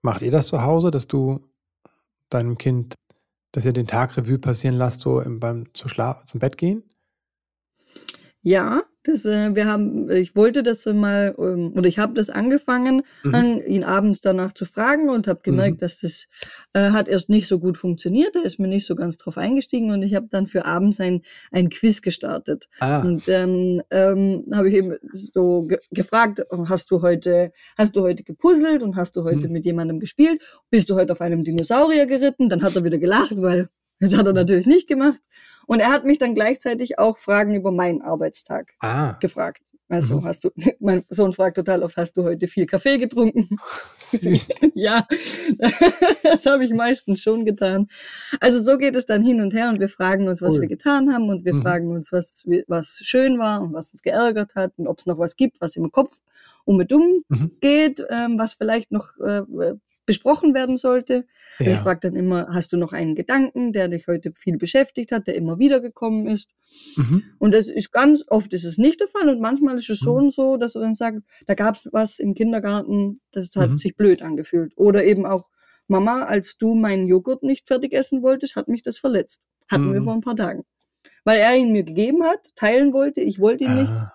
Macht 0.02 0.20
ihr 0.22 0.30
das 0.30 0.48
zu 0.48 0.60
Hause, 0.62 0.90
dass 0.90 1.06
du 1.06 1.40
deinem 2.28 2.58
Kind, 2.58 2.94
dass 3.52 3.64
ihr 3.64 3.72
den 3.72 3.86
Tag 3.86 4.16
Revue 4.18 4.38
passieren 4.38 4.76
lasst, 4.76 5.00
so 5.00 5.20
im, 5.20 5.40
beim 5.40 5.64
zu 5.74 5.88
Schla 5.88 6.22
zum 6.26 6.40
Bett 6.40 6.58
gehen? 6.58 6.84
Ja, 8.42 8.82
das, 9.04 9.24
äh, 9.24 9.54
wir 9.54 9.66
haben, 9.66 10.10
ich 10.10 10.36
wollte 10.36 10.62
das 10.62 10.84
mal, 10.86 11.34
ähm, 11.38 11.72
oder 11.74 11.88
ich 11.88 11.98
habe 11.98 12.14
das 12.14 12.28
angefangen, 12.30 13.02
Mhm. 13.24 13.34
an, 13.34 13.66
ihn 13.66 13.84
abends 13.84 14.20
danach 14.20 14.52
zu 14.52 14.64
fragen 14.64 15.08
und 15.08 15.26
habe 15.26 15.40
gemerkt, 15.42 15.76
Mhm. 15.76 15.80
dass 15.80 16.00
das 16.00 16.26
äh, 16.74 16.90
hat 16.90 17.08
erst 17.08 17.28
nicht 17.30 17.46
so 17.48 17.58
gut 17.58 17.78
funktioniert. 17.78 18.36
Er 18.36 18.44
ist 18.44 18.58
mir 18.58 18.68
nicht 18.68 18.86
so 18.86 18.94
ganz 18.94 19.16
drauf 19.16 19.38
eingestiegen 19.38 19.90
und 19.90 20.02
ich 20.02 20.14
habe 20.14 20.28
dann 20.30 20.46
für 20.46 20.64
abends 20.66 21.00
ein, 21.00 21.22
ein 21.50 21.68
Quiz 21.70 22.02
gestartet. 22.02 22.68
Ah, 22.80 23.00
Und 23.00 23.26
dann 23.26 23.82
ähm, 23.90 24.44
habe 24.52 24.68
ich 24.68 24.74
eben 24.74 24.96
so 25.12 25.62
ge 25.62 25.78
gefragt, 25.90 26.42
hast 26.68 26.90
du 26.90 27.02
heute, 27.02 27.52
hast 27.78 27.96
du 27.96 28.02
heute 28.02 28.22
gepuzzelt 28.22 28.82
und 28.82 28.96
hast 28.96 29.16
du 29.16 29.24
heute 29.24 29.46
Mhm. 29.46 29.52
mit 29.52 29.64
jemandem 29.64 29.98
gespielt? 30.00 30.42
Bist 30.70 30.90
du 30.90 30.94
heute 30.94 31.12
auf 31.12 31.20
einem 31.20 31.42
Dinosaurier 31.44 32.06
geritten? 32.06 32.48
Dann 32.48 32.62
hat 32.62 32.76
er 32.76 32.84
wieder 32.84 32.98
gelacht, 32.98 33.40
weil 33.42 33.68
das 34.00 34.16
hat 34.16 34.26
er 34.26 34.32
natürlich 34.32 34.66
nicht 34.66 34.86
gemacht. 34.88 35.18
Und 35.70 35.78
er 35.78 35.90
hat 35.92 36.04
mich 36.04 36.18
dann 36.18 36.34
gleichzeitig 36.34 36.98
auch 36.98 37.16
Fragen 37.16 37.54
über 37.54 37.70
meinen 37.70 38.02
Arbeitstag 38.02 38.72
ah. 38.80 39.12
gefragt. 39.20 39.62
Also 39.88 40.18
Mhm. 40.18 40.24
hast 40.24 40.42
du, 40.42 40.50
mein 40.80 41.04
Sohn 41.10 41.32
fragt 41.32 41.56
total 41.58 41.84
oft, 41.84 41.96
hast 41.96 42.16
du 42.16 42.24
heute 42.24 42.48
viel 42.48 42.66
Kaffee 42.66 42.98
getrunken? 42.98 43.48
Süß. 43.96 44.48
ja, 44.74 45.06
das 46.24 46.44
habe 46.44 46.64
ich 46.64 46.72
meistens 46.72 47.22
schon 47.22 47.44
getan. 47.44 47.86
Also 48.40 48.60
so 48.60 48.78
geht 48.78 48.96
es 48.96 49.06
dann 49.06 49.22
hin 49.22 49.40
und 49.40 49.54
her 49.54 49.68
und 49.68 49.78
wir 49.78 49.88
fragen 49.88 50.26
uns, 50.26 50.42
was 50.42 50.56
Cool. 50.56 50.62
wir 50.62 50.68
getan 50.68 51.14
haben 51.14 51.28
und 51.28 51.44
wir 51.44 51.54
Mhm. 51.54 51.62
fragen 51.62 51.92
uns, 51.92 52.10
was, 52.10 52.42
was 52.66 52.98
schön 53.02 53.38
war 53.38 53.62
und 53.62 53.72
was 53.72 53.92
uns 53.92 54.02
geärgert 54.02 54.56
hat 54.56 54.72
und 54.76 54.88
ob 54.88 54.98
es 54.98 55.06
noch 55.06 55.18
was 55.18 55.36
gibt, 55.36 55.60
was 55.60 55.76
im 55.76 55.92
Kopf 55.92 56.16
um 56.64 56.78
und 56.78 56.92
um 56.92 57.22
Mhm. 57.28 57.52
geht, 57.60 58.04
ähm, 58.10 58.40
was 58.40 58.54
vielleicht 58.54 58.90
noch 58.90 59.16
äh, 59.20 59.42
besprochen 60.10 60.54
werden 60.54 60.76
sollte. 60.76 61.26
Also 61.58 61.70
Ich 61.70 61.76
Ja. 61.78 61.82
frage 61.82 62.00
dann 62.02 62.16
immer, 62.16 62.48
hast 62.52 62.72
du 62.72 62.76
noch 62.76 62.92
einen 62.92 63.14
Gedanken, 63.14 63.72
der 63.72 63.88
dich 63.88 64.06
heute 64.06 64.32
viel 64.36 64.56
beschäftigt 64.58 65.12
hat, 65.12 65.26
der 65.26 65.34
immer 65.36 65.58
wieder 65.58 65.80
gekommen 65.80 66.26
ist? 66.26 66.48
Mhm. 66.96 67.22
Und 67.38 67.54
das 67.54 67.68
ist 67.68 67.92
ganz 67.92 68.24
oft 68.28 68.52
ist 68.52 68.64
es 68.64 68.76
nicht 68.78 69.00
der 69.00 69.08
Fall 69.08 69.28
und 69.28 69.40
manchmal 69.40 69.76
ist 69.76 69.90
es 69.90 70.00
so 70.00 70.12
Mhm. 70.12 70.18
und 70.24 70.34
so, 70.34 70.56
dass 70.56 70.74
er 70.74 70.80
dann 70.82 70.94
sagt, 70.94 71.18
da 71.46 71.54
gab 71.54 71.74
es 71.74 71.88
was 71.92 72.18
im 72.18 72.34
Kindergarten, 72.34 73.20
das 73.32 73.54
hat 73.56 73.70
Mhm. 73.70 73.76
sich 73.76 73.96
blöd 73.96 74.22
angefühlt. 74.22 74.72
Oder 74.76 75.04
eben 75.04 75.26
auch, 75.26 75.48
Mama, 75.88 76.22
als 76.24 76.56
du 76.56 76.74
meinen 76.74 77.06
Joghurt 77.08 77.42
nicht 77.42 77.66
fertig 77.66 77.92
essen 77.92 78.22
wolltest, 78.22 78.56
hat 78.56 78.68
mich 78.68 78.82
das 78.82 78.98
verletzt. 78.98 79.40
Hatten 79.70 79.92
wir 79.92 80.00
Mhm. 80.00 80.04
vor 80.04 80.14
ein 80.14 80.20
paar 80.20 80.36
Tagen. 80.36 80.64
Weil 81.24 81.38
er 81.40 81.56
ihn 81.56 81.72
mir 81.72 81.82
gegeben 81.84 82.22
hat, 82.24 82.40
teilen 82.56 82.92
wollte, 82.92 83.20
ich 83.20 83.38
wollte 83.40 83.64
ihn 83.64 83.74
nicht, 83.74 83.90
Ah. 83.90 84.12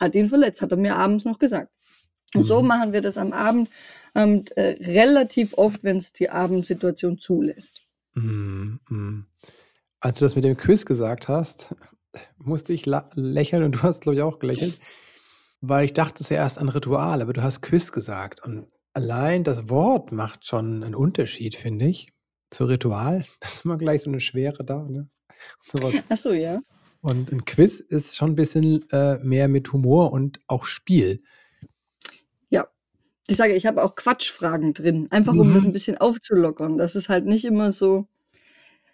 hat 0.00 0.14
ihn 0.14 0.28
verletzt, 0.28 0.62
hat 0.62 0.70
er 0.72 0.76
mir 0.78 0.96
abends 0.96 1.24
noch 1.24 1.38
gesagt. 1.38 1.70
Und 2.34 2.44
so 2.44 2.60
Mhm. 2.62 2.68
machen 2.68 2.92
wir 2.92 3.00
das 3.02 3.16
am 3.18 3.32
Abend 3.32 3.68
ähm, 4.16 4.44
äh, 4.56 4.76
relativ 4.82 5.54
oft, 5.58 5.84
wenn 5.84 5.98
es 5.98 6.12
die 6.12 6.30
Abendsituation 6.30 7.18
zulässt. 7.18 7.82
Mm, 8.14 8.76
mm. 8.88 9.26
Als 10.00 10.18
du 10.18 10.24
das 10.24 10.34
mit 10.34 10.44
dem 10.44 10.56
Quiz 10.56 10.86
gesagt 10.86 11.28
hast, 11.28 11.74
musste 12.38 12.72
ich 12.72 12.86
la- 12.86 13.10
lächeln 13.14 13.62
und 13.62 13.72
du 13.72 13.82
hast, 13.82 14.00
glaube 14.00 14.16
ich, 14.16 14.22
auch 14.22 14.38
gelächelt, 14.38 14.78
weil 15.60 15.84
ich 15.84 15.92
dachte 15.92 16.22
es 16.22 16.30
ja 16.30 16.38
erst 16.38 16.58
an 16.58 16.68
Ritual, 16.68 17.20
aber 17.20 17.34
du 17.34 17.42
hast 17.42 17.60
Quiz 17.60 17.92
gesagt 17.92 18.42
und 18.42 18.66
allein 18.94 19.44
das 19.44 19.68
Wort 19.68 20.12
macht 20.12 20.46
schon 20.46 20.82
einen 20.82 20.94
Unterschied, 20.94 21.54
finde 21.54 21.86
ich, 21.86 22.12
zu 22.50 22.64
Ritual. 22.64 23.24
Das 23.40 23.54
ist 23.54 23.64
immer 23.64 23.76
gleich 23.76 24.02
so 24.02 24.10
eine 24.10 24.20
Schwere 24.20 24.64
da, 24.64 24.88
ne? 24.88 25.10
Sowas. 25.70 25.94
Ach 26.08 26.16
so, 26.16 26.32
ja. 26.32 26.60
Und 27.02 27.30
ein 27.30 27.44
Quiz 27.44 27.78
ist 27.78 28.16
schon 28.16 28.30
ein 28.30 28.36
bisschen 28.36 28.88
äh, 28.90 29.18
mehr 29.18 29.48
mit 29.48 29.72
Humor 29.72 30.12
und 30.12 30.40
auch 30.46 30.64
Spiel. 30.64 31.22
Ich 33.28 33.36
sage, 33.36 33.54
ich 33.54 33.66
habe 33.66 33.82
auch 33.82 33.94
Quatschfragen 33.96 34.72
drin, 34.72 35.08
einfach 35.10 35.36
um 35.36 35.48
Mhm. 35.48 35.54
das 35.54 35.64
ein 35.64 35.72
bisschen 35.72 35.98
aufzulockern. 35.98 36.78
Das 36.78 36.94
ist 36.94 37.08
halt 37.08 37.26
nicht 37.26 37.44
immer 37.44 37.72
so. 37.72 38.06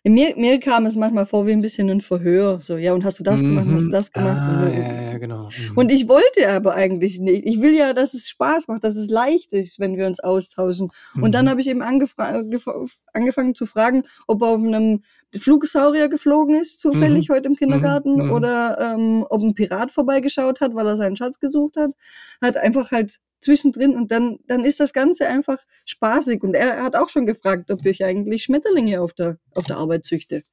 Mir, 0.05 0.37
mir 0.37 0.61
kam 0.61 0.87
es 0.87 0.97
manchmal 0.97 1.27
vor 1.27 1.47
wie 1.47 1.53
ein 1.53 1.61
bisschen 1.63 1.89
ein 1.91 2.01
Verhör. 2.01 2.61
So, 2.61 2.77
ja, 2.77 2.93
und 2.95 3.05
hast 3.05 3.21
du 3.21 3.25
das 3.25 3.45
gemacht, 3.47 3.67
und 3.67 3.75
hast 3.75 3.83
du 3.85 3.89
Mhm. 3.89 3.93
das 3.93 4.13
gemacht? 4.13 4.39
Ah, 4.49 4.69
ja, 4.69 5.13
ja, 5.13 5.19
genau. 5.19 5.49
Mhm. 5.57 5.79
und 5.79 5.93
ich 5.93 6.09
wollte 6.09 6.49
aber 6.51 6.75
eigentlich 6.75 7.21
nicht. 7.21 7.47
Ich 7.47 7.61
will 7.61 7.75
ja, 7.75 7.93
dass 7.95 8.15
es 8.15 8.29
Spaß 8.29 8.69
macht, 8.69 8.85
dass 8.85 8.97
es 8.97 9.09
leicht 9.11 9.53
ist, 9.53 9.79
wenn 9.79 9.97
wir 9.97 10.07
uns 10.09 10.21
austauschen. 10.21 10.91
Und 11.21 11.35
dann 11.35 11.45
Mhm. 11.47 11.51
habe 11.51 11.61
ich 11.61 11.69
eben 11.69 11.83
angefangen 11.83 13.55
zu 13.55 13.67
fragen, 13.67 14.05
ob 14.27 14.43
er 14.43 14.49
auf 14.49 14.61
einem 14.61 15.03
Flugsaurier 15.37 16.09
geflogen 16.09 16.57
ist, 16.57 16.81
zufällig 16.81 17.31
heute 17.31 17.49
im 17.49 17.57
Kindergarten, 17.57 18.15
Mhm. 18.17 18.31
oder 18.33 18.79
ähm, 18.81 19.27
ob 19.31 19.43
ein 19.43 19.55
Pirat 19.55 19.91
vorbeigeschaut 19.93 20.61
hat, 20.61 20.75
weil 20.75 20.87
er 20.87 20.97
seinen 20.97 21.17
Schatz 21.17 21.39
gesucht 21.39 21.77
hat. 21.77 21.93
Hat 22.41 22.57
einfach 22.57 22.91
halt 22.91 23.19
zwischendrin 23.43 23.95
und 23.97 24.11
dann, 24.11 24.39
dann 24.47 24.65
ist 24.65 24.81
das 24.81 24.93
Ganze 24.93 25.27
einfach 25.29 25.59
spaßig. 25.85 26.43
Und 26.43 26.55
er 26.55 26.83
hat 26.83 26.97
auch 26.97 27.09
schon 27.09 27.27
gefragt, 27.27 27.71
ob 27.71 27.85
ich 27.87 28.05
eigentlich 28.05 28.45
Schmetterlinge 28.45 29.01
auf 29.01 29.13
der, 29.13 29.39
auf 29.55 29.65
der 29.65 29.77
Arbeit 29.77 30.05
züchte. 30.05 30.45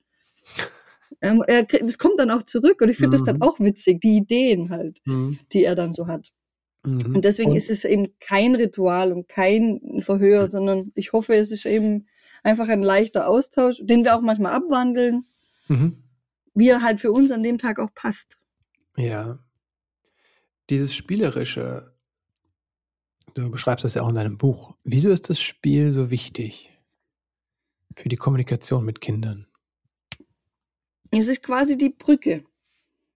Ähm, 1.22 1.44
er, 1.48 1.64
das 1.64 1.98
kommt 1.98 2.20
dann 2.20 2.32
auch 2.32 2.44
zurück 2.44 2.82
und 2.82 2.90
ich 2.90 2.98
finde 2.98 3.18
das 3.18 3.26
dann 3.26 3.38
Mhm. 3.38 3.42
auch 3.42 3.60
witzig, 3.60 4.00
die 4.02 4.18
Ideen 4.18 4.70
halt, 4.70 5.00
Mhm. 5.06 5.40
die 5.52 5.64
er 5.64 5.76
dann 5.76 5.92
so 5.94 6.08
hat. 6.08 6.30
Mhm. 6.86 7.16
Und 7.16 7.26
deswegen 7.26 7.52
Und- 7.52 7.58
ist 7.58 7.70
es 7.70 7.84
eben 7.84 8.14
kein 8.20 8.56
Ritual 8.56 9.12
und 9.12 9.28
kein 9.28 10.00
Verhör, 10.02 10.48
sondern 10.48 10.92
ich 10.96 11.12
hoffe, 11.12 11.36
es 11.36 11.52
ist 11.52 11.66
eben 11.66 12.08
einfach 12.44 12.70
ein 12.70 12.84
leichter 12.84 13.28
Austausch, 13.28 13.80
den 13.82 14.04
wir 14.06 14.16
auch 14.16 14.22
manchmal 14.22 14.54
abwandeln, 14.54 15.26
Mhm. 15.68 15.98
wie 16.54 16.70
er 16.70 16.82
halt 16.82 17.00
für 17.02 17.12
uns 17.12 17.32
an 17.32 17.44
dem 17.44 17.58
Tag 17.58 17.80
auch 17.80 17.94
passt. 17.94 18.38
Ja. 18.96 19.40
Dieses 20.70 20.94
Spielerische, 20.94 21.89
du 23.44 23.52
beschreibst 23.52 23.86
das 23.86 23.94
ja 23.94 24.02
auch 24.04 24.10
in 24.10 24.16
deinem 24.16 24.38
Buch. 24.38 24.76
Wieso 24.84 25.10
ist 25.10 25.30
das 25.30 25.40
Spiel 25.40 25.92
so 25.92 26.10
wichtig 26.10 26.72
für 27.96 28.10
die 28.10 28.16
Kommunikation 28.16 28.86
mit 28.86 29.02
Kindern? 29.02 29.48
Es 31.12 31.28
ist 31.28 31.44
quasi 31.44 31.78
die 31.78 31.90
Brücke. 31.90 32.44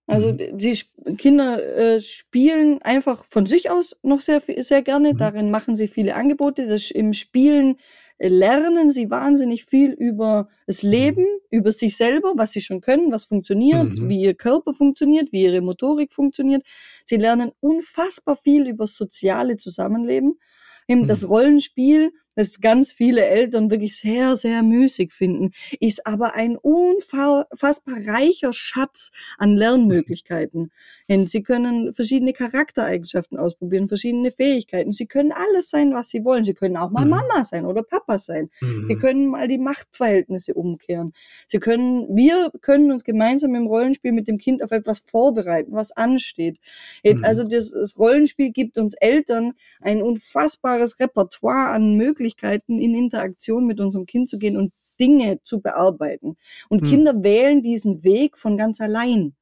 Also 0.07 0.33
Mhm. 0.33 0.57
die 0.57 0.81
Kinder 1.17 1.63
äh, 1.77 2.01
spielen 2.01 2.81
einfach 2.81 3.23
von 3.29 3.45
sich 3.45 3.69
aus 3.69 3.95
noch 4.01 4.21
sehr, 4.21 4.41
sehr 4.57 4.81
gerne. 4.81 5.13
Mhm. 5.13 5.17
Darin 5.17 5.51
machen 5.51 5.75
sie 5.75 5.87
viele 5.87 6.15
Angebote. 6.15 6.67
Das, 6.67 6.91
Im 6.91 7.13
Spielen 7.13 7.77
lernen 8.19 8.89
sie 8.89 9.09
wahnsinnig 9.09 9.65
viel 9.65 9.91
über 9.91 10.49
das 10.67 10.83
Leben, 10.83 11.25
über 11.49 11.71
sich 11.71 11.97
selber, 11.97 12.33
was 12.35 12.51
sie 12.51 12.61
schon 12.61 12.81
können, 12.81 13.11
was 13.11 13.25
funktioniert, 13.25 13.99
Mhm. 13.99 14.07
wie 14.07 14.21
ihr 14.21 14.33
Körper 14.35 14.73
funktioniert, 14.73 15.31
wie 15.31 15.43
ihre 15.43 15.61
Motorik 15.61 16.13
funktioniert. 16.13 16.63
Sie 17.05 17.17
lernen 17.17 17.51
unfassbar 17.59 18.35
viel 18.37 18.67
über 18.67 18.85
das 18.85 18.95
soziale 18.95 19.57
Zusammenleben. 19.57 20.39
Eben 20.87 21.07
das 21.07 21.23
Mhm. 21.23 21.27
Rollenspiel, 21.27 22.11
das 22.35 22.59
ganz 22.61 22.91
viele 22.91 23.25
Eltern 23.25 23.69
wirklich 23.69 23.97
sehr, 23.97 24.35
sehr 24.35 24.63
müßig 24.63 25.13
finden, 25.13 25.51
ist 25.79 26.05
aber 26.07 26.33
ein 26.35 26.57
unfassbar 26.57 27.97
reicher 28.05 28.53
Schatz 28.53 29.11
an 29.37 29.55
Lernmöglichkeiten. 29.55 30.71
Denn 31.09 31.27
sie 31.27 31.43
können 31.43 31.93
verschiedene 31.93 32.33
Charaktereigenschaften 32.33 33.37
ausprobieren, 33.37 33.87
verschiedene 33.87 34.31
Fähigkeiten. 34.31 34.93
Sie 34.93 35.05
können 35.05 35.31
alles 35.31 35.69
sein, 35.69 35.93
was 35.93 36.09
sie 36.09 36.23
wollen. 36.23 36.43
Sie 36.43 36.53
können 36.53 36.77
auch 36.77 36.89
mal 36.91 37.05
Mhm. 37.05 37.11
Mama 37.11 37.43
sein 37.45 37.65
oder 37.65 37.83
Papa 37.83 38.19
sein. 38.19 38.49
Sie 38.87 38.95
Mhm. 38.95 38.97
können 38.97 39.27
mal 39.27 39.47
die 39.47 39.57
Machtverhältnisse 39.57 40.53
umkehren. 40.53 41.13
Sie 41.47 41.59
können, 41.59 42.15
wir 42.15 42.51
können 42.61 42.91
uns 42.91 43.03
gemeinsam 43.03 43.53
im 43.55 43.67
Rollenspiel 43.67 44.11
mit 44.11 44.27
dem 44.27 44.37
Kind 44.37 44.63
auf 44.63 44.71
etwas 44.71 44.99
vorbereiten, 44.99 45.71
was 45.73 45.91
ansteht. 45.91 46.57
Mhm. 47.03 47.19
Also 47.23 47.43
das, 47.43 47.71
das 47.71 47.97
Rollenspiel 47.97 48.51
gibt 48.51 48.77
uns 48.77 48.93
Eltern 48.95 49.53
ein 49.81 50.01
unfassbares 50.01 50.99
Repertoire 50.99 51.69
an 51.71 51.95
Möglichkeiten, 51.95 52.22
in 52.79 52.95
Interaktion 52.95 53.65
mit 53.65 53.79
unserem 53.79 54.05
Kind 54.05 54.29
zu 54.29 54.37
gehen 54.37 54.57
und 54.57 54.71
Dinge 54.99 55.39
zu 55.43 55.61
bearbeiten. 55.61 56.37
Und 56.69 56.81
Mhm. 56.81 56.85
Kinder 56.85 57.23
wählen 57.23 57.61
diesen 57.61 58.03
Weg 58.03 58.37
von 58.37 58.57
ganz 58.57 58.79
allein. 58.79 59.35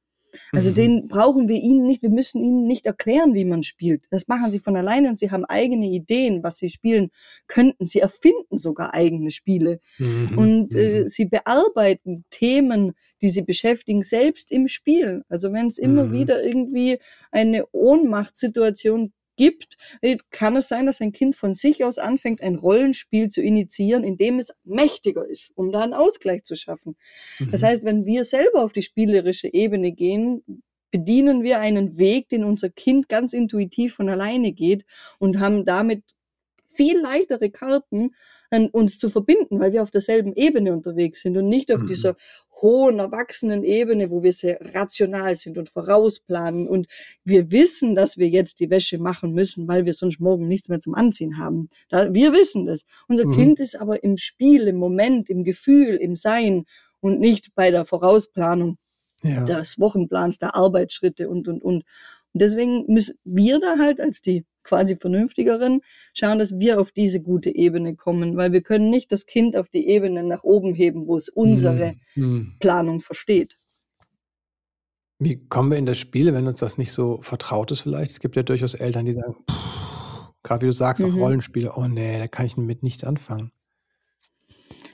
Also 0.54 0.70
Mhm. 0.70 0.74
den 0.74 1.08
brauchen 1.08 1.48
wir 1.48 1.56
ihnen 1.56 1.86
nicht, 1.86 2.02
wir 2.02 2.10
müssen 2.10 2.42
ihnen 2.42 2.66
nicht 2.66 2.86
erklären, 2.86 3.34
wie 3.34 3.44
man 3.44 3.62
spielt. 3.62 4.04
Das 4.10 4.28
machen 4.28 4.50
sie 4.50 4.60
von 4.60 4.76
alleine 4.76 5.08
und 5.10 5.18
sie 5.18 5.30
haben 5.30 5.44
eigene 5.44 5.86
Ideen, 5.88 6.42
was 6.42 6.58
sie 6.58 6.70
spielen 6.70 7.10
könnten. 7.48 7.86
Sie 7.86 8.00
erfinden 8.00 8.56
sogar 8.58 8.94
eigene 8.94 9.30
Spiele 9.30 9.80
Mhm. 9.98 10.26
und 10.34 10.74
äh, 10.74 11.04
Mhm. 11.04 11.08
sie 11.08 11.26
bearbeiten 11.26 12.24
Themen, 12.30 12.94
die 13.20 13.28
sie 13.28 13.42
beschäftigen, 13.42 14.02
selbst 14.02 14.50
im 14.50 14.68
Spiel. 14.68 15.22
Also 15.28 15.52
wenn 15.52 15.66
es 15.66 15.78
immer 15.78 16.10
Mhm. 16.10 16.12
wieder 16.12 16.42
irgendwie 16.44 16.98
eine 17.30 17.66
Ohnmachtssituation 17.72 19.12
gibt, 19.36 19.76
äh, 20.02 20.16
kann 20.30 20.56
es 20.56 20.68
sein, 20.68 20.86
dass 20.86 21.00
ein 21.00 21.12
Kind 21.12 21.36
von 21.36 21.54
sich 21.54 21.84
aus 21.84 21.98
anfängt, 21.98 22.42
ein 22.42 22.56
Rollenspiel 22.56 23.28
zu 23.28 23.42
initiieren, 23.42 24.04
in 24.04 24.16
dem 24.16 24.38
es 24.38 24.52
mächtiger 24.64 25.26
ist, 25.26 25.52
um 25.56 25.72
da 25.72 25.80
einen 25.82 25.94
Ausgleich 25.94 26.44
zu 26.44 26.56
schaffen. 26.56 26.96
Das 27.50 27.62
Mhm. 27.62 27.64
heißt, 27.64 27.84
wenn 27.84 28.04
wir 28.06 28.24
selber 28.24 28.62
auf 28.64 28.72
die 28.72 28.82
spielerische 28.82 29.52
Ebene 29.52 29.92
gehen, 29.92 30.42
bedienen 30.90 31.42
wir 31.42 31.58
einen 31.60 31.96
Weg, 31.96 32.28
den 32.28 32.44
unser 32.44 32.68
Kind 32.70 33.08
ganz 33.08 33.32
intuitiv 33.32 33.94
von 33.94 34.08
alleine 34.08 34.52
geht 34.52 34.84
und 35.18 35.40
haben 35.40 35.64
damit 35.64 36.04
viel 36.66 36.98
leichtere 36.98 37.50
Karten, 37.50 38.14
an 38.52 38.68
uns 38.68 38.98
zu 38.98 39.10
verbinden, 39.10 39.58
weil 39.60 39.72
wir 39.72 39.82
auf 39.82 39.90
derselben 39.90 40.34
Ebene 40.34 40.72
unterwegs 40.72 41.22
sind 41.22 41.36
und 41.36 41.48
nicht 41.48 41.72
auf 41.72 41.82
Mhm. 41.82 41.86
dieser 41.86 42.16
hohen, 42.60 43.00
erwachsenen 43.00 43.64
Ebene, 43.64 44.10
wo 44.10 44.22
wir 44.22 44.32
sehr 44.32 44.60
rational 44.74 45.34
sind 45.36 45.58
und 45.58 45.68
vorausplanen 45.68 46.68
und 46.68 46.86
wir 47.24 47.50
wissen, 47.50 47.96
dass 47.96 48.18
wir 48.18 48.28
jetzt 48.28 48.60
die 48.60 48.70
Wäsche 48.70 48.98
machen 48.98 49.32
müssen, 49.32 49.66
weil 49.66 49.84
wir 49.84 49.94
sonst 49.94 50.20
morgen 50.20 50.46
nichts 50.46 50.68
mehr 50.68 50.78
zum 50.80 50.94
Anziehen 50.94 51.38
haben. 51.38 51.70
Da, 51.88 52.14
wir 52.14 52.32
wissen 52.32 52.66
das. 52.66 52.84
Unser 53.08 53.26
Mhm. 53.26 53.32
Kind 53.34 53.58
ist 53.60 53.74
aber 53.80 54.04
im 54.04 54.16
Spiel, 54.16 54.68
im 54.68 54.76
Moment, 54.76 55.28
im 55.28 55.42
Gefühl, 55.44 55.96
im 55.96 56.14
Sein 56.14 56.64
und 57.00 57.18
nicht 57.18 57.54
bei 57.56 57.70
der 57.72 57.84
Vorausplanung 57.84 58.78
Ja. 59.22 59.46
des 59.48 59.78
Wochenplans, 59.78 60.38
der 60.38 60.54
Arbeitsschritte 60.56 61.28
und, 61.28 61.48
und, 61.48 61.62
und. 61.62 61.84
Deswegen 62.34 62.84
müssen 62.86 63.16
wir 63.24 63.60
da 63.60 63.76
halt 63.78 64.00
als 64.00 64.20
die 64.22 64.44
quasi 64.64 64.96
vernünftigeren 64.96 65.80
schauen, 66.14 66.38
dass 66.38 66.58
wir 66.58 66.80
auf 66.80 66.92
diese 66.92 67.20
gute 67.20 67.54
Ebene 67.54 67.96
kommen, 67.96 68.36
weil 68.36 68.52
wir 68.52 68.62
können 68.62 68.90
nicht 68.90 69.10
das 69.12 69.26
Kind 69.26 69.56
auf 69.56 69.68
die 69.68 69.88
Ebene 69.88 70.22
nach 70.22 70.44
oben 70.44 70.74
heben, 70.74 71.06
wo 71.06 71.16
es 71.16 71.28
unsere 71.28 71.94
Mhm. 72.14 72.54
Planung 72.60 73.00
versteht. 73.00 73.56
Wie 75.18 75.36
kommen 75.48 75.70
wir 75.70 75.78
in 75.78 75.86
das 75.86 75.98
Spiel, 75.98 76.32
wenn 76.34 76.46
uns 76.46 76.60
das 76.60 76.78
nicht 76.78 76.92
so 76.92 77.20
vertraut 77.20 77.70
ist 77.70 77.80
vielleicht? 77.80 78.10
Es 78.12 78.20
gibt 78.20 78.34
ja 78.36 78.42
durchaus 78.42 78.74
Eltern, 78.74 79.04
die 79.06 79.12
sagen, 79.12 79.36
pff, 79.48 80.32
gerade 80.42 80.62
wie 80.62 80.66
du 80.66 80.72
sagst, 80.72 81.04
auch 81.04 81.08
Mhm. 81.08 81.18
Rollenspiele, 81.18 81.72
oh 81.76 81.86
nee, 81.86 82.18
da 82.18 82.26
kann 82.28 82.46
ich 82.46 82.56
mit 82.56 82.82
nichts 82.82 83.04
anfangen. 83.04 83.50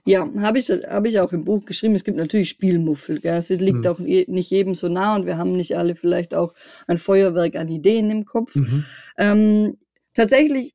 Ja, 0.09 0.27
habe 0.39 0.59
ich, 0.59 0.71
hab 0.71 1.05
ich 1.05 1.21
auch 1.21 1.33
im 1.33 1.45
Buch 1.45 1.65
geschrieben. 1.67 1.95
Es 1.95 2.03
gibt 2.05 2.17
natürlich 2.17 2.49
Spielmuffel. 2.49 3.21
Gell? 3.21 3.37
Es 3.37 3.51
liegt 3.51 3.81
Mhm. 3.85 3.87
auch 3.87 3.99
nicht 3.99 4.51
jedem 4.51 4.75
so 4.75 4.89
nah 4.89 5.15
und 5.15 5.27
wir 5.27 5.37
haben 5.37 5.53
nicht 5.53 5.77
alle 5.77 5.95
vielleicht 5.95 6.35
auch 6.35 6.55
ein 6.87 6.97
Feuerwerk 6.99 7.57
an 7.57 7.69
Ideen 7.69 8.11
im 8.11 8.25
Kopf. 8.25 8.55
Mhm. 8.55 8.85
Ähm, 9.19 9.77
tatsächlich 10.15 10.73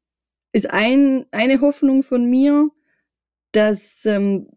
ist 0.51 0.69
ein, 0.69 1.25
eine 1.31 1.61
Hoffnung 1.61 2.03
von 2.03 2.29
mir, 2.29 2.69
dass 3.53 4.05
ähm, 4.05 4.49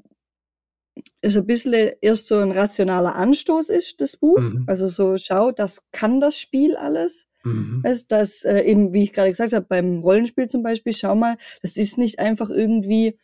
es 1.21 1.37
ein 1.37 1.47
bisschen 1.47 1.93
erst 2.01 2.27
so 2.29 2.37
ein 2.39 2.53
rationaler 2.53 3.15
Anstoß 3.17 3.71
ist, 3.71 4.01
das 4.01 4.17
Buch. 4.17 4.39
Mhm. 4.39 4.65
Also 4.67 4.89
so, 4.89 5.17
schau, 5.19 5.53
das 5.53 5.85
kann 5.91 6.21
das 6.21 6.39
Spiel 6.39 6.77
alles. 6.77 7.27
Mhm. 7.45 7.83
Weißt, 7.83 8.11
dass 8.13 8.45
äh, 8.45 8.61
eben, 8.63 8.93
wie 8.93 9.05
ich 9.05 9.13
gerade 9.13 9.31
gesagt 9.31 9.53
habe, 9.53 9.65
beim 9.67 10.01
Rollenspiel 10.01 10.49
zum 10.49 10.63
Beispiel, 10.63 10.93
schau 10.93 11.15
mal, 11.15 11.37
das 11.63 11.77
ist 11.77 11.97
nicht 11.97 12.19
einfach 12.19 12.51
irgendwie 12.51 13.19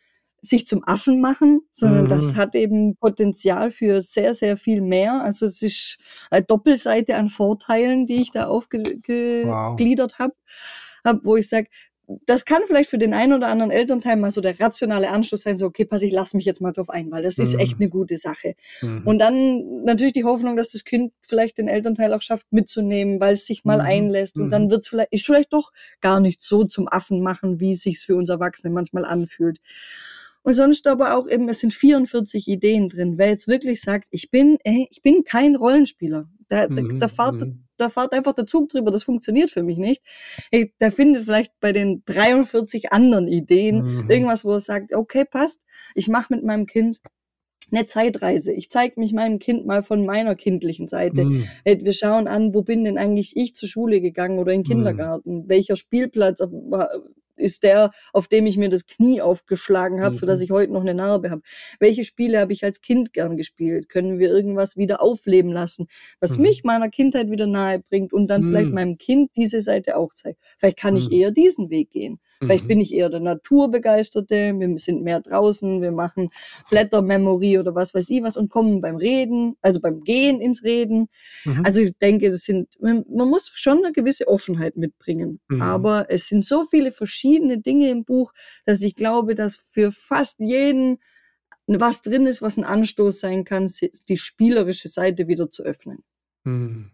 sich 0.45 0.67
zum 0.67 0.83
Affen 0.85 1.21
machen, 1.21 1.61
sondern 1.71 2.05
Mhm. 2.05 2.09
das 2.09 2.35
hat 2.35 2.53
eben 2.55 2.97
Potenzial 2.97 3.71
für 3.71 4.01
sehr, 4.01 4.33
sehr 4.33 4.57
viel 4.57 4.81
mehr. 4.81 5.21
Also 5.23 5.45
es 5.47 5.61
ist 5.61 5.97
eine 6.31 6.43
Doppelseite 6.43 7.15
an 7.15 7.29
Vorteilen, 7.29 8.05
die 8.07 8.21
ich 8.21 8.31
da 8.31 8.47
Wow. 8.47 8.49
aufgegliedert 8.49 10.19
habe, 10.19 10.33
hab, 11.05 11.25
wo 11.25 11.35
ich 11.37 11.47
sage, 11.49 11.67
das 12.25 12.43
kann 12.43 12.63
vielleicht 12.67 12.89
für 12.89 12.97
den 12.97 13.13
einen 13.13 13.31
oder 13.31 13.47
anderen 13.47 13.71
Elternteil 13.71 14.17
mal 14.17 14.29
so 14.31 14.41
der 14.41 14.59
rationale 14.59 15.09
Anschluss 15.09 15.43
sein, 15.43 15.55
so, 15.57 15.65
okay, 15.67 15.85
pass, 15.85 16.01
ich 16.01 16.11
lass 16.11 16.33
mich 16.33 16.43
jetzt 16.43 16.59
mal 16.59 16.73
drauf 16.73 16.89
ein, 16.89 17.09
weil 17.11 17.23
das 17.23 17.39
ist 17.39 17.53
Mhm. 17.53 17.59
echt 17.59 17.79
eine 17.79 17.89
gute 17.89 18.17
Sache. 18.17 18.55
Mhm. 18.81 19.01
Und 19.05 19.19
dann 19.19 19.83
natürlich 19.85 20.11
die 20.13 20.25
Hoffnung, 20.25 20.57
dass 20.57 20.71
das 20.73 20.83
Kind 20.83 21.13
vielleicht 21.21 21.57
den 21.57 21.69
Elternteil 21.69 22.13
auch 22.13 22.21
schafft 22.21 22.51
mitzunehmen, 22.51 23.21
weil 23.21 23.33
es 23.33 23.45
sich 23.45 23.63
mal 23.63 23.77
Mhm. 23.77 23.81
einlässt 23.85 24.37
und 24.37 24.47
Mhm. 24.47 24.51
dann 24.51 24.69
wird's 24.69 24.89
vielleicht, 24.89 25.13
ist 25.13 25.25
vielleicht 25.25 25.53
doch 25.53 25.71
gar 26.01 26.19
nicht 26.19 26.43
so 26.43 26.65
zum 26.65 26.89
Affen 26.89 27.21
machen, 27.21 27.61
wie 27.61 27.71
es 27.71 27.81
sich 27.83 27.99
für 27.99 28.17
uns 28.17 28.29
Erwachsene 28.29 28.73
manchmal 28.73 29.05
anfühlt. 29.05 29.59
Und 30.43 30.53
sonst 30.53 30.85
aber 30.87 31.17
auch 31.17 31.27
eben, 31.29 31.47
es 31.49 31.59
sind 31.59 31.73
44 31.73 32.47
Ideen 32.47 32.89
drin. 32.89 33.17
Wer 33.17 33.29
jetzt 33.29 33.47
wirklich 33.47 33.81
sagt, 33.81 34.07
ich 34.11 34.29
bin, 34.29 34.57
ey, 34.63 34.87
ich 34.91 35.01
bin 35.01 35.23
kein 35.23 35.55
Rollenspieler, 35.55 36.29
da, 36.49 36.67
da, 36.67 36.81
Mhm, 36.81 36.99
da, 36.99 37.07
fahrt, 37.07 37.35
mhm. 37.41 37.63
da 37.77 37.89
fahrt 37.89 38.11
einfach 38.13 38.33
der 38.33 38.45
Zug 38.45 38.69
drüber, 38.69 38.91
das 38.91 39.03
funktioniert 39.03 39.49
für 39.49 39.63
mich 39.63 39.77
nicht. 39.77 40.01
Ey, 40.51 40.73
der 40.81 40.91
findet 40.91 41.23
vielleicht 41.23 41.51
bei 41.61 41.71
den 41.71 42.03
43 42.05 42.91
anderen 42.91 43.27
Ideen 43.27 43.81
Mhm. 44.03 44.09
irgendwas, 44.09 44.43
wo 44.43 44.51
er 44.51 44.59
sagt, 44.59 44.93
okay, 44.93 45.23
passt, 45.25 45.61
ich 45.95 46.09
mache 46.09 46.33
mit 46.33 46.43
meinem 46.43 46.65
Kind 46.65 46.99
eine 47.71 47.87
Zeitreise. 47.87 48.51
Ich 48.51 48.69
zeige 48.69 48.99
mich 48.99 49.13
meinem 49.13 49.39
Kind 49.39 49.65
mal 49.65 49.81
von 49.81 50.05
meiner 50.05 50.35
kindlichen 50.35 50.87
Seite. 50.89 51.25
Äh, 51.63 51.77
Wir 51.83 51.93
schauen 51.93 52.27
an, 52.27 52.53
wo 52.53 52.61
bin 52.61 52.83
denn 52.83 52.97
eigentlich 52.97 53.35
ich 53.37 53.55
zur 53.55 53.69
Schule 53.69 54.01
gegangen 54.01 54.37
oder 54.39 54.51
in 54.51 54.61
den 54.61 54.67
Mhm. 54.67 54.71
Kindergarten? 54.71 55.47
Welcher 55.47 55.77
Spielplatz 55.77 56.41
auf- 56.41 56.51
war- 56.51 56.89
ist 57.43 57.63
der, 57.63 57.91
auf 58.13 58.27
dem 58.27 58.45
ich 58.47 58.57
mir 58.57 58.69
das 58.69 58.85
Knie 58.87 59.21
aufgeschlagen 59.21 60.01
habe, 60.01 60.15
Mhm. 60.15 60.17
sodass 60.17 60.39
ich 60.41 60.51
heute 60.51 60.73
noch 60.73 60.81
eine 60.81 60.93
Narbe 60.95 61.29
habe? 61.31 61.41
Welche 61.79 62.03
Spiele 62.05 62.39
habe 62.39 62.53
ich 62.53 62.63
als 62.63 62.81
Kind 62.81 63.13
gern 63.13 63.37
gespielt? 63.37 63.89
Können 63.89 64.19
wir 64.19 64.29
irgendwas 64.29 64.77
wieder 64.77 65.01
aufleben 65.01 65.51
lassen, 65.51 65.87
was 66.19 66.37
Mhm. 66.37 66.41
mich 66.41 66.63
meiner 66.63 66.89
Kindheit 66.89 67.29
wieder 67.29 67.47
nahe 67.47 67.79
bringt 67.79 68.13
und 68.13 68.27
dann 68.27 68.43
vielleicht 68.43 68.71
Mhm. 68.71 68.75
meinem 68.75 68.97
Kind 68.97 69.31
diese 69.35 69.61
Seite 69.61 69.97
auch 69.97 70.13
zeigt? 70.13 70.39
Vielleicht 70.57 70.77
kann 70.77 70.95
ich 70.95 71.11
Mhm. 71.11 71.11
eher 71.11 71.31
diesen 71.31 71.69
Weg 71.69 71.91
gehen. 71.91 72.19
Vielleicht 72.45 72.63
Mhm. 72.65 72.67
bin 72.67 72.79
ich 72.81 72.93
eher 72.93 73.09
der 73.09 73.19
Naturbegeisterte, 73.19 74.53
wir 74.57 74.79
sind 74.79 75.03
mehr 75.03 75.19
draußen, 75.21 75.81
wir 75.81 75.91
machen 75.91 76.29
Blättermemory 76.69 77.59
oder 77.59 77.75
was 77.75 77.93
weiß 77.93 78.09
ich 78.09 78.23
was 78.23 78.37
und 78.37 78.49
kommen 78.49 78.81
beim 78.81 78.95
Reden, 78.95 79.55
also 79.61 79.79
beim 79.79 80.03
Gehen 80.03 80.41
ins 80.41 80.63
Reden. 80.63 81.09
Mhm. 81.45 81.65
Also 81.65 81.81
ich 81.81 81.97
denke, 81.97 82.31
das 82.31 82.41
sind, 82.41 82.69
man, 82.79 83.05
man 83.09 83.27
muss 83.29 83.49
schon 83.49 83.79
eine 83.79 83.91
gewisse 83.91 84.27
Offenheit 84.27 84.77
mitbringen. 84.77 85.39
Mhm. 85.47 85.61
Aber 85.61 86.05
es 86.09 86.27
sind 86.27 86.45
so 86.45 86.63
viele 86.65 86.91
verschiedene 86.91 87.59
Dinge 87.59 87.89
im 87.89 88.05
Buch, 88.05 88.33
dass 88.65 88.81
ich 88.81 88.95
glaube, 88.95 89.35
dass 89.35 89.55
für 89.55 89.91
fast 89.91 90.39
jeden 90.39 90.99
was 91.67 92.01
drin 92.01 92.25
ist, 92.25 92.41
was 92.41 92.57
ein 92.57 92.65
Anstoß 92.65 93.21
sein 93.21 93.45
kann, 93.45 93.71
die 94.09 94.17
spielerische 94.17 94.89
Seite 94.89 95.27
wieder 95.27 95.49
zu 95.49 95.63
öffnen. 95.63 96.03
Mhm. 96.43 96.91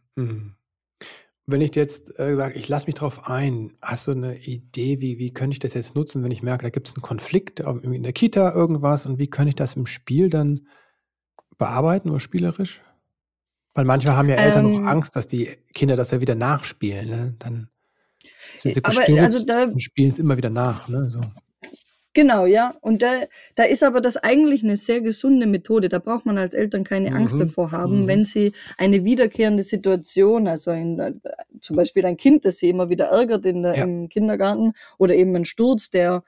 Wenn 1.51 1.61
ich 1.61 1.75
jetzt 1.75 2.17
äh, 2.19 2.35
sage, 2.35 2.55
ich 2.55 2.67
lasse 2.67 2.85
mich 2.85 2.95
drauf 2.95 3.27
ein, 3.27 3.73
hast 3.81 4.07
du 4.07 4.11
eine 4.11 4.37
Idee, 4.37 4.99
wie, 5.01 5.17
wie 5.17 5.33
könnte 5.33 5.53
ich 5.53 5.59
das 5.59 5.73
jetzt 5.73 5.95
nutzen, 5.95 6.23
wenn 6.23 6.31
ich 6.31 6.43
merke, 6.43 6.63
da 6.63 6.69
gibt 6.69 6.87
es 6.87 6.95
einen 6.95 7.01
Konflikt 7.01 7.59
ähm, 7.59 7.93
in 7.93 8.03
der 8.03 8.13
Kita 8.13 8.53
irgendwas 8.53 9.05
und 9.05 9.19
wie 9.19 9.29
könnte 9.29 9.49
ich 9.49 9.55
das 9.55 9.75
im 9.75 9.85
Spiel 9.85 10.29
dann 10.29 10.67
bearbeiten 11.57 12.09
oder 12.09 12.19
spielerisch? 12.19 12.81
Weil 13.73 13.85
manchmal 13.85 14.15
haben 14.15 14.29
ja 14.29 14.35
Eltern 14.35 14.65
auch 14.65 14.79
Ähm, 14.79 14.87
Angst, 14.87 15.15
dass 15.15 15.27
die 15.27 15.49
Kinder 15.73 15.95
das 15.95 16.11
ja 16.11 16.21
wieder 16.21 16.35
nachspielen. 16.35 17.09
Ne? 17.09 17.35
Dann 17.39 17.69
sind 18.57 18.75
sie 18.75 18.81
gestürzt 18.81 19.21
also 19.21 19.45
da, 19.45 19.63
und 19.63 19.81
spielen 19.81 20.09
es 20.09 20.19
immer 20.19 20.37
wieder 20.37 20.49
nach. 20.49 20.87
Ne? 20.87 21.09
So. 21.09 21.21
Genau, 22.15 22.45
ja. 22.47 22.73
Und 22.81 23.03
da, 23.03 23.21
da 23.55 23.63
ist 23.63 23.83
aber 23.83 24.01
das 24.01 24.17
eigentlich 24.17 24.63
eine 24.63 24.77
sehr 24.77 24.99
gesunde 25.01 25.45
Methode. 25.45 25.89
Da 25.89 25.99
braucht 25.99 26.25
man 26.25 26.39
als 26.39 26.55
Eltern 26.55 26.83
keine 26.83 27.13
Angst 27.13 27.35
Mhm. 27.35 27.39
davor 27.39 27.71
haben, 27.71 28.01
Mhm. 28.03 28.07
wenn 28.07 28.23
sie 28.23 28.51
eine 28.77 29.03
wiederkehrende 29.03 29.61
Situation, 29.63 30.47
also 30.47 30.71
ein, 30.71 30.99
äh, 30.99 31.13
zum 31.61 31.75
Beispiel 31.75 32.05
ein 32.05 32.17
Kind, 32.17 32.45
das 32.45 32.57
sie 32.57 32.69
immer 32.69 32.89
wieder 32.89 33.05
ärgert 33.05 33.45
in 33.45 33.61
der, 33.61 33.75
Ja. 33.77 33.83
im 33.83 34.09
Kindergarten 34.09 34.73
oder 34.97 35.13
eben 35.13 35.35
ein 35.35 35.45
Sturz, 35.45 35.91
der 35.91 36.23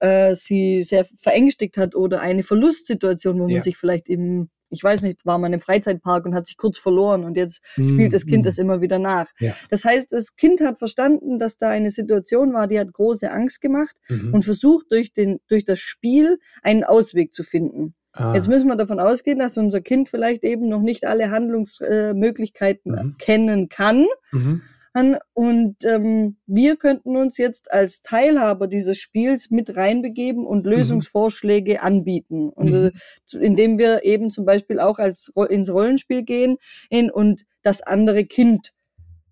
äh, 0.00 0.34
sie 0.34 0.82
sehr 0.82 1.06
verängstigt 1.20 1.76
hat 1.78 1.94
oder 1.94 2.20
eine 2.20 2.42
Verlustsituation, 2.42 3.38
wo 3.38 3.46
Ja. 3.46 3.54
man 3.54 3.60
sich 3.62 3.76
vielleicht 3.78 4.08
im, 4.08 4.50
ich 4.72 4.82
weiß 4.82 5.02
nicht, 5.02 5.24
war 5.26 5.38
man 5.38 5.52
im 5.52 5.60
Freizeitpark 5.60 6.24
und 6.24 6.34
hat 6.34 6.46
sich 6.46 6.56
kurz 6.56 6.78
verloren 6.78 7.24
und 7.24 7.36
jetzt 7.36 7.60
Mhm. 7.76 7.90
spielt 7.90 8.12
das 8.14 8.26
Kind 8.26 8.38
Mhm. 8.38 8.46
das 8.46 8.58
immer 8.58 8.80
wieder 8.80 8.98
nach. 8.98 9.26
Ja. 9.38 9.52
Das 9.70 9.84
heißt, 9.84 10.12
das 10.12 10.34
Kind 10.36 10.60
hat 10.60 10.78
verstanden, 10.78 11.38
dass 11.38 11.58
da 11.58 11.68
eine 11.68 11.90
Situation 11.90 12.52
war, 12.54 12.66
die 12.66 12.78
hat 12.80 12.92
große 12.92 13.30
Angst 13.30 13.60
gemacht 13.60 13.94
Mhm. 14.08 14.34
und 14.34 14.44
versucht 14.44 14.86
durch, 14.90 15.12
den, 15.12 15.40
durch 15.48 15.64
das 15.64 15.78
Spiel 15.78 16.38
einen 16.62 16.84
Ausweg 16.84 17.32
zu 17.34 17.44
finden. 17.44 17.94
Ah. 18.14 18.34
Jetzt 18.34 18.48
müssen 18.48 18.68
wir 18.68 18.76
davon 18.76 19.00
ausgehen, 19.00 19.38
dass 19.38 19.56
unser 19.56 19.80
Kind 19.80 20.08
vielleicht 20.10 20.44
eben 20.44 20.68
noch 20.68 20.82
nicht 20.82 21.06
alle 21.06 21.30
Handlungsmöglichkeiten 21.30 22.92
Mhm. 22.92 23.16
kennen 23.18 23.68
kann. 23.68 24.06
Mhm. 24.32 24.62
An- 24.94 25.18
Und 25.32 25.76
ähm, 25.84 26.36
wir 26.46 26.76
könnten 26.76 27.16
uns 27.16 27.38
jetzt 27.38 27.72
als 27.72 28.02
Teilhaber 28.02 28.66
dieses 28.68 28.98
Spiels 28.98 29.50
mit 29.50 29.74
reinbegeben 29.76 30.46
und 30.46 30.66
Lösungsvorschläge 30.66 31.82
anbieten. 31.82 32.50
Und 32.50 32.70
Mhm. 32.70 32.90
äh, 33.32 33.36
indem 33.38 33.78
wir 33.78 34.04
eben 34.04 34.30
zum 34.30 34.44
Beispiel 34.44 34.80
auch 34.80 34.98
als 34.98 35.32
ins 35.48 35.72
Rollenspiel 35.72 36.22
gehen 36.24 36.58
in, 36.90 37.10
und 37.10 37.44
das 37.62 37.80
andere 37.82 38.24
Kind 38.26 38.72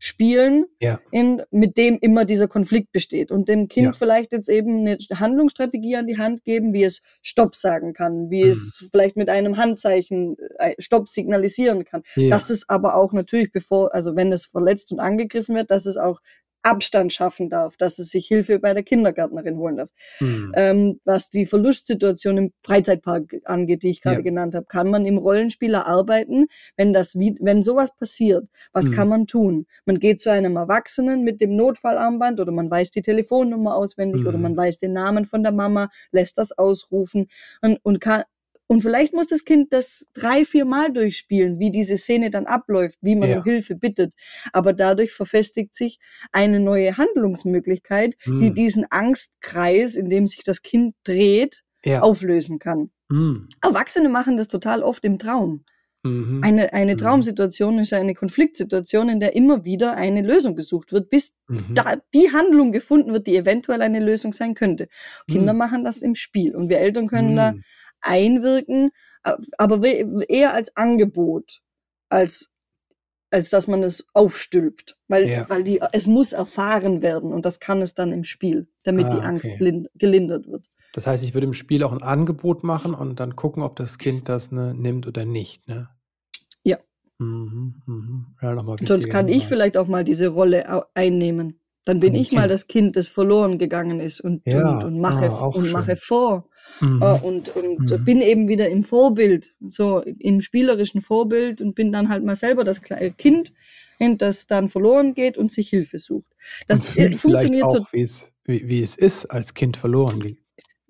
spielen, 0.03 0.65
Ja. 0.81 0.99
in, 1.11 1.43
mit 1.51 1.77
dem 1.77 1.99
immer 2.01 2.25
dieser 2.25 2.49
Konflikt 2.49 2.91
besteht. 2.91 3.31
Und 3.31 3.49
dem 3.51 3.69
Kind 3.69 3.85
Ja. 3.89 3.93
vielleicht 3.93 4.33
jetzt 4.33 4.49
eben 4.49 4.81
eine 4.81 4.97
Handlungsstrategie 5.13 5.95
an 5.97 6.07
die 6.07 6.17
Hand 6.17 6.43
geben, 6.43 6.73
wie 6.73 6.85
es 6.85 7.03
Stopp 7.23 7.55
sagen 7.55 7.93
kann, 7.93 8.31
wie 8.31 8.45
Mhm. 8.45 8.51
es 8.51 8.89
vielleicht 8.91 9.17
mit 9.17 9.29
einem 9.29 9.59
Handzeichen 9.59 10.37
äh, 10.59 10.75
Stopp 10.79 11.07
signalisieren 11.07 11.85
kann. 11.85 12.03
Ja. 12.17 12.31
Dass 12.31 12.49
es 12.49 12.67
aber 12.69 12.95
auch 12.95 13.13
natürlich, 13.13 13.53
bevor, 13.53 13.95
also 13.95 14.17
wenn 14.17 14.33
es 14.33 14.47
verletzt 14.47 14.91
und 14.91 15.01
angegriffen 15.01 15.55
wird, 15.55 15.71
dass 15.71 15.85
es 15.85 15.99
auch 15.99 16.21
Abstand 16.63 17.13
schaffen 17.13 17.49
darf, 17.51 17.77
dass 17.77 17.99
es 17.99 18.11
sich 18.11 18.27
Hilfe 18.27 18.59
bei 18.59 18.75
der 18.75 18.83
Kindergärtnerin 18.83 19.57
holen 19.57 19.77
darf. 19.77 19.91
Mhm. 20.21 20.53
Ähm, 20.55 21.01
was 21.05 21.31
die 21.31 21.47
Verlustsituation 21.47 22.37
im 22.39 22.53
Freizeitpark 22.65 23.37
angeht, 23.45 23.83
die 23.83 23.91
ich 23.91 24.03
gerade 24.03 24.17
Ja. 24.19 24.23
genannt 24.23 24.55
habe, 24.55 24.67
kann 24.67 24.91
man 24.91 25.07
im 25.07 25.19
Rollenspiel 25.19 25.75
erarbeiten, 25.75 26.47
wenn 26.77 26.93
das 26.93 27.15
wenn 27.15 27.63
sowas 27.63 27.95
passiert, 27.97 28.47
was 28.73 28.87
Mhm. 28.87 28.93
kann 28.93 29.09
man 29.09 29.27
tun? 29.27 29.67
Man 29.87 29.99
geht 29.99 30.21
zu 30.21 30.31
einem 30.31 30.57
Erwachsenen 30.57 31.25
mit 31.25 31.41
dem 31.41 31.57
Notfallarmband 31.57 32.41
oder 32.41 32.53
man 32.53 32.71
weiß 32.71 32.91
die 32.91 33.03
Telefonnummer 33.03 33.75
auswendig 33.77 34.27
oder 34.27 34.37
Mhm. 34.37 34.43
man 34.43 34.57
weiß 34.57 34.79
den 34.79 34.93
Namen 34.93 35.25
von 35.27 35.43
der 35.43 35.53
Mama, 35.53 35.89
lässt 36.13 36.39
das 36.39 36.53
ausrufen 36.57 37.29
und, 37.63 37.79
und 37.83 38.01
kann 38.01 38.25
und 38.71 38.83
vielleicht 38.83 39.13
muss 39.13 39.27
das 39.27 39.45
Kind 39.45 39.73
das 39.73 40.07
drei, 40.15 40.45
vier 40.45 40.65
Mal 40.65 40.93
durchspielen, 40.93 41.59
wie 41.59 41.73
diese 41.73 41.97
Szene 41.99 42.31
dann 42.31 42.47
abläuft, 42.47 42.99
wie 43.03 43.17
man 43.17 43.29
Ja. 43.29 43.39
um 43.39 43.45
Hilfe 43.45 43.75
bittet. 43.75 44.15
Aber 44.53 44.73
dadurch 44.73 45.13
verfestigt 45.13 45.75
sich 45.75 45.99
eine 46.31 46.61
neue 46.61 46.97
Handlungsmöglichkeit, 46.97 48.15
die 48.25 48.31
Mhm. 48.51 48.55
diesen 48.55 48.87
Angstkreis, 48.91 49.95
in 49.97 50.09
dem 50.09 50.27
sich 50.29 50.43
das 50.45 50.63
Kind 50.63 50.95
dreht, 51.05 51.63
Ja. 51.85 52.03
auflösen 52.03 52.59
kann. 52.61 52.91
Mhm. 53.09 53.49
Erwachsene 53.61 54.09
machen 54.09 54.37
das 54.37 54.47
total 54.47 54.83
oft 54.85 55.05
im 55.05 55.19
Traum. 55.19 55.65
Mhm. 56.03 56.41
Eine, 56.45 56.73
eine 56.73 56.93
Mhm. 56.93 56.99
Traumsituation 56.99 57.79
ist 57.81 57.93
eine 57.93 58.15
Konfliktsituation, 58.15 59.09
in 59.09 59.19
der 59.21 59.35
immer 59.35 59.65
wieder 59.65 59.97
eine 59.97 60.23
Lösung 60.23 60.55
gesucht 60.57 60.93
wird, 60.93 61.11
bis 61.11 61.35
Mhm. 61.49 61.75
da 61.75 61.97
die 62.15 62.31
Handlung 62.33 62.71
gefunden 62.73 63.13
wird, 63.13 63.27
die 63.27 63.37
eventuell 63.37 63.83
eine 63.83 63.99
Lösung 64.01 64.33
sein 64.33 64.55
könnte. 64.55 64.89
Kinder 65.29 65.53
Mhm. 65.55 65.59
machen 65.59 65.85
das 65.85 66.03
im 66.03 66.15
Spiel 66.15 66.55
und 66.55 66.69
wir 66.71 66.79
Eltern 66.79 67.07
können 67.09 67.35
da 67.37 67.53
Mhm. 67.53 67.65
Einwirken, 68.03 68.91
aber 69.59 69.83
eher 69.85 70.55
als 70.55 70.77
Angebot, 70.77 71.61
als, 72.09 72.51
als 73.31 73.51
dass 73.51 73.67
man 73.69 73.83
es 73.83 74.05
aufstülpt. 74.15 74.97
Weil, 75.09 75.29
Ja. 75.29 75.49
weil 75.49 75.63
die, 75.65 75.81
es 75.93 76.07
muss 76.07 76.33
erfahren 76.33 77.03
werden 77.03 77.33
und 77.33 77.45
das 77.45 77.61
kann 77.61 77.83
es 77.83 77.95
dann 77.95 78.13
im 78.13 78.25
Spiel, 78.25 78.69
damit 78.83 79.07
Ah, 79.07 79.15
die 79.17 79.21
Angst 79.23 79.47
okay. 79.53 79.65
lind- 79.65 79.89
gelindert 79.95 80.47
wird. 80.49 80.67
Das 80.93 81.07
heißt, 81.07 81.23
ich 81.23 81.35
würde 81.35 81.47
im 81.47 81.53
Spiel 81.53 81.85
auch 81.85 81.93
ein 81.93 82.03
Angebot 82.03 82.65
machen 82.65 82.95
und 82.95 83.21
dann 83.21 83.37
gucken, 83.37 83.63
ob 83.63 83.77
das 83.77 83.99
Kind 83.99 84.29
das 84.29 84.51
ne, 84.51 84.75
nimmt 84.75 85.07
oder 85.07 85.25
nicht. 85.25 85.69
Ne? 85.69 85.89
Ja. 86.65 86.79
Mhm, 87.19 87.81
mhm. 87.87 88.27
Ja, 88.43 88.55
nochmal 88.55 88.77
Sonst 88.85 89.09
kann 89.09 89.29
ich 89.29 89.35
Hinweis. 89.35 89.49
vielleicht 89.49 89.77
auch 89.77 89.87
mal 89.87 90.03
diese 90.03 90.29
Rolle 90.29 90.87
einnehmen. 90.95 91.61
Dann 91.85 92.01
bin 92.01 92.15
ich 92.15 92.33
mal 92.33 92.41
Kind. 92.43 92.53
das 92.53 92.67
Kind, 92.67 92.97
das 92.97 93.09
verloren 93.09 93.59
gegangen 93.59 94.01
ist 94.01 94.21
und, 94.21 94.43
Ja, 94.47 94.79
und, 94.81 94.85
und 94.85 95.01
mache, 95.01 95.31
ah, 95.31 95.47
und 95.47 95.65
schön. 95.65 95.73
mache 95.73 95.97
vor 95.97 96.49
mhm. 96.81 97.03
äh, 97.03 97.19
und, 97.21 97.55
und 97.57 97.91
mhm. 97.91 98.05
bin 98.05 98.21
eben 98.21 98.49
wieder 98.49 98.69
im 98.69 98.85
Vorbild, 98.85 99.55
so 99.67 100.01
im 100.01 100.41
spielerischen 100.41 101.03
Vorbild 101.03 101.61
und 101.61 101.75
bin 101.75 101.93
dann 101.93 102.09
halt 102.09 102.25
mal 102.25 102.37
selber 102.37 102.65
das 102.65 102.81
Kind, 103.19 103.53
das 103.99 104.47
dann 104.47 104.69
verloren 104.69 105.15
geht 105.15 105.37
und 105.37 105.53
sich 105.53 105.69
Hilfe 105.69 105.99
sucht. 105.99 106.33
Das 106.69 106.97
und 106.97 107.15
funktioniert 107.17 107.65
auch, 107.65 107.93
wie 107.93 108.03
es, 108.03 108.33
wie, 108.45 108.69
wie 108.69 108.83
es 108.83 108.97
ist, 108.97 109.27
als 109.27 109.55
Kind 109.55 109.77
verloren 109.77 110.21
geht. 110.21 110.39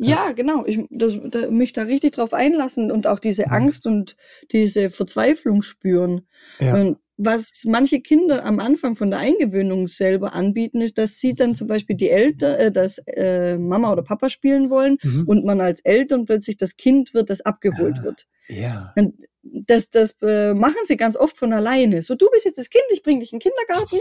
Ja, 0.02 0.32
genau. 0.32 0.64
Ich 0.64 0.80
das, 0.88 1.18
da, 1.30 1.50
mich 1.50 1.74
da 1.74 1.82
richtig 1.82 2.14
drauf 2.14 2.32
einlassen 2.32 2.90
und 2.90 3.06
auch 3.06 3.18
diese 3.18 3.46
mhm. 3.46 3.52
Angst 3.52 3.86
und 3.86 4.16
diese 4.50 4.88
Verzweiflung 4.88 5.60
spüren. 5.60 6.26
Ja. 6.58 6.74
Und 6.74 6.98
was 7.22 7.64
manche 7.66 8.00
Kinder 8.00 8.44
am 8.44 8.60
Anfang 8.60 8.96
von 8.96 9.10
der 9.10 9.20
Eingewöhnung 9.20 9.88
selber 9.88 10.32
anbieten, 10.32 10.80
ist, 10.80 10.96
dass 10.96 11.18
sie 11.18 11.34
dann 11.34 11.54
zum 11.54 11.66
Beispiel 11.66 11.96
die 11.96 12.08
Eltern, 12.08 12.54
äh, 12.58 12.72
dass 12.72 12.98
äh, 13.06 13.58
Mama 13.58 13.92
oder 13.92 14.02
Papa 14.02 14.30
spielen 14.30 14.70
wollen 14.70 14.96
mhm. 15.02 15.24
und 15.26 15.44
man 15.44 15.60
als 15.60 15.80
Eltern 15.80 16.24
plötzlich 16.24 16.56
das 16.56 16.76
Kind 16.76 17.12
wird, 17.12 17.28
das 17.28 17.42
abgeholt 17.42 17.96
ah, 17.98 18.04
wird. 18.04 18.26
Ja. 18.48 18.92
Und 18.96 19.14
das, 19.42 19.90
das 19.90 20.14
äh, 20.22 20.54
machen 20.54 20.78
sie 20.84 20.96
ganz 20.96 21.16
oft 21.16 21.36
von 21.36 21.52
alleine. 21.52 22.02
So, 22.02 22.14
du 22.14 22.28
bist 22.30 22.46
jetzt 22.46 22.58
das 22.58 22.70
Kind, 22.70 22.84
ich 22.90 23.02
bringe 23.02 23.20
dich 23.20 23.32
in 23.32 23.38
den 23.38 23.50
Kindergarten 23.50 23.98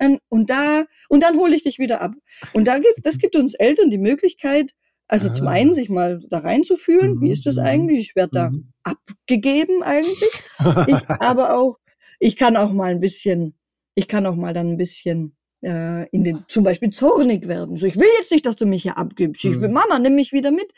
ähm, 0.00 0.18
und 0.28 0.48
da 0.48 0.84
und 1.08 1.22
dann 1.22 1.36
hole 1.36 1.54
ich 1.54 1.62
dich 1.62 1.78
wieder 1.78 2.00
ab. 2.00 2.12
Und 2.54 2.66
da 2.66 2.78
gibt, 2.78 3.04
das 3.04 3.18
gibt 3.18 3.36
uns 3.36 3.54
Eltern 3.54 3.90
die 3.90 3.98
Möglichkeit, 3.98 4.72
also 5.08 5.28
ah. 5.28 5.34
zum 5.34 5.46
einen 5.46 5.74
sich 5.74 5.90
mal 5.90 6.22
da 6.30 6.38
reinzufühlen, 6.38 7.16
mhm. 7.16 7.20
wie 7.20 7.32
ist 7.32 7.44
das 7.44 7.56
mhm. 7.56 7.62
eigentlich? 7.62 7.98
Ich 7.98 8.16
werde 8.16 8.30
da 8.32 8.50
mhm. 8.50 8.72
abgegeben 8.82 9.82
eigentlich. 9.82 10.42
ich, 10.86 11.08
aber 11.08 11.54
auch 11.58 11.78
ich 12.22 12.36
kann 12.36 12.56
auch 12.56 12.72
mal 12.72 12.92
ein 12.92 13.00
bisschen, 13.00 13.54
ich 13.96 14.06
kann 14.06 14.26
auch 14.26 14.36
mal 14.36 14.54
dann 14.54 14.68
ein 14.68 14.76
bisschen 14.76 15.36
äh, 15.60 16.08
in 16.10 16.22
den, 16.22 16.44
zum 16.46 16.62
Beispiel 16.62 16.90
zornig 16.90 17.48
werden. 17.48 17.76
So, 17.76 17.86
ich 17.86 17.96
will 17.96 18.06
jetzt 18.18 18.30
nicht, 18.30 18.46
dass 18.46 18.54
du 18.54 18.64
mich 18.64 18.82
hier 18.82 18.96
abgibst. 18.96 19.44
Ich 19.44 19.60
will, 19.60 19.68
mhm. 19.68 19.74
Mama, 19.74 19.98
nimm 19.98 20.14
mich 20.14 20.32
wieder 20.32 20.52
mit. 20.52 20.72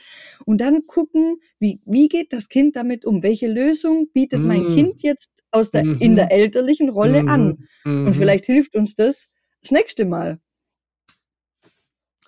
Und 0.47 0.63
dann 0.63 0.87
gucken, 0.87 1.37
wie, 1.59 1.83
wie 1.85 2.09
geht 2.09 2.33
das 2.33 2.49
Kind 2.49 2.77
damit 2.77 3.05
um? 3.05 3.23
Welche 3.23 3.47
Lösung 3.47 4.09
bietet 4.15 4.41
mhm. 4.41 4.47
mein 4.47 4.75
Kind 4.75 5.03
jetzt 5.03 5.31
aus 5.51 5.71
der, 5.71 5.85
mhm. 5.85 5.99
in 5.99 6.17
der 6.17 6.33
elterlichen 6.33 6.89
Rolle 6.89 7.25
mhm. 7.25 7.29
an? 7.29 7.69
Und 7.85 8.05
mhm. 8.05 8.15
vielleicht 8.15 8.47
hilft 8.47 8.75
uns 8.75 8.95
das 8.95 9.29
das 9.61 9.71
nächste 9.71 10.07
Mal. 10.07 10.41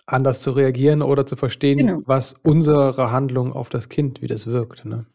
Anders 0.04 0.42
zu 0.42 0.50
reagieren 0.50 1.00
oder 1.00 1.24
zu 1.24 1.36
verstehen, 1.36 1.78
genau. 1.78 2.02
was 2.04 2.34
unsere 2.42 3.10
Handlung 3.10 3.54
auf 3.54 3.70
das 3.70 3.88
Kind, 3.88 4.20
wie 4.20 4.26
das 4.26 4.46
wirkt. 4.46 4.84
Ne? 4.84 5.06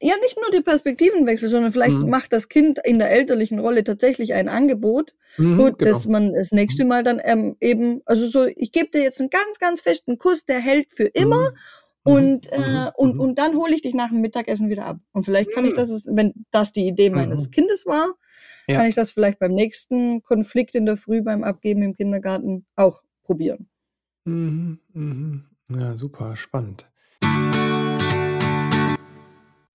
Ja, 0.00 0.14
nicht 0.22 0.36
nur 0.36 0.50
die 0.50 0.62
Perspektivenwechsel, 0.62 1.48
sondern 1.48 1.72
vielleicht 1.72 1.98
mhm. 1.98 2.10
macht 2.10 2.32
das 2.32 2.48
Kind 2.48 2.78
in 2.84 2.98
der 2.98 3.10
elterlichen 3.10 3.58
Rolle 3.58 3.84
tatsächlich 3.84 4.34
ein 4.34 4.48
Angebot, 4.48 5.14
mhm, 5.36 5.58
gut, 5.58 5.78
genau. 5.78 5.90
dass 5.90 6.06
man 6.06 6.32
das 6.32 6.52
nächste 6.52 6.84
Mal 6.84 7.02
dann 7.02 7.20
ähm, 7.22 7.56
eben, 7.60 8.02
also 8.04 8.26
so, 8.28 8.44
ich 8.44 8.72
gebe 8.72 8.90
dir 8.90 9.02
jetzt 9.02 9.20
einen 9.20 9.30
ganz, 9.30 9.58
ganz 9.58 9.80
festen 9.80 10.18
Kuss, 10.18 10.44
der 10.44 10.60
hält 10.60 10.92
für 10.92 11.06
immer. 11.06 11.50
Mhm. 11.50 11.56
Und, 12.02 12.46
mhm. 12.46 12.62
äh, 12.64 12.90
und, 12.96 13.14
mhm. 13.14 13.20
und 13.20 13.38
dann 13.38 13.56
hole 13.56 13.74
ich 13.74 13.82
dich 13.82 13.92
nach 13.92 14.08
dem 14.08 14.22
Mittagessen 14.22 14.70
wieder 14.70 14.86
ab. 14.86 14.98
Und 15.12 15.24
vielleicht 15.24 15.52
kann 15.52 15.66
ich 15.66 15.74
das, 15.74 16.06
wenn 16.06 16.32
das 16.50 16.72
die 16.72 16.86
Idee 16.86 17.10
meines 17.10 17.50
Kindes 17.50 17.84
war, 17.84 18.14
ja. 18.66 18.78
kann 18.78 18.86
ich 18.86 18.94
das 18.94 19.10
vielleicht 19.10 19.38
beim 19.38 19.52
nächsten 19.52 20.22
Konflikt 20.22 20.74
in 20.74 20.86
der 20.86 20.96
Früh 20.96 21.20
beim 21.20 21.44
Abgeben 21.44 21.82
im 21.82 21.94
Kindergarten 21.94 22.64
auch 22.74 23.02
probieren. 23.22 23.68
Ja, 25.68 25.94
super, 25.94 26.36
spannend. 26.36 26.89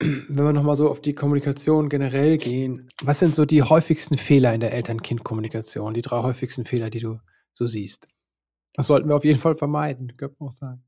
Wenn 0.00 0.44
wir 0.44 0.52
nochmal 0.52 0.76
so 0.76 0.88
auf 0.88 1.00
die 1.00 1.14
Kommunikation 1.14 1.88
generell 1.88 2.38
gehen, 2.38 2.88
was 3.02 3.18
sind 3.18 3.34
so 3.34 3.44
die 3.44 3.62
häufigsten 3.62 4.16
Fehler 4.16 4.54
in 4.54 4.60
der 4.60 4.72
Eltern-Kind-Kommunikation, 4.72 5.92
die 5.92 6.00
drei 6.00 6.22
häufigsten 6.22 6.64
Fehler, 6.64 6.88
die 6.88 7.00
du 7.00 7.18
so 7.52 7.66
siehst? 7.66 8.08
Das 8.72 8.86
sollten 8.86 9.08
wir 9.08 9.16
auf 9.16 9.24
jeden 9.24 9.38
Fall 9.38 9.56
vermeiden, 9.56 10.16
könnte 10.16 10.36
man 10.38 10.48
auch 10.48 10.52
sagen. 10.52 10.82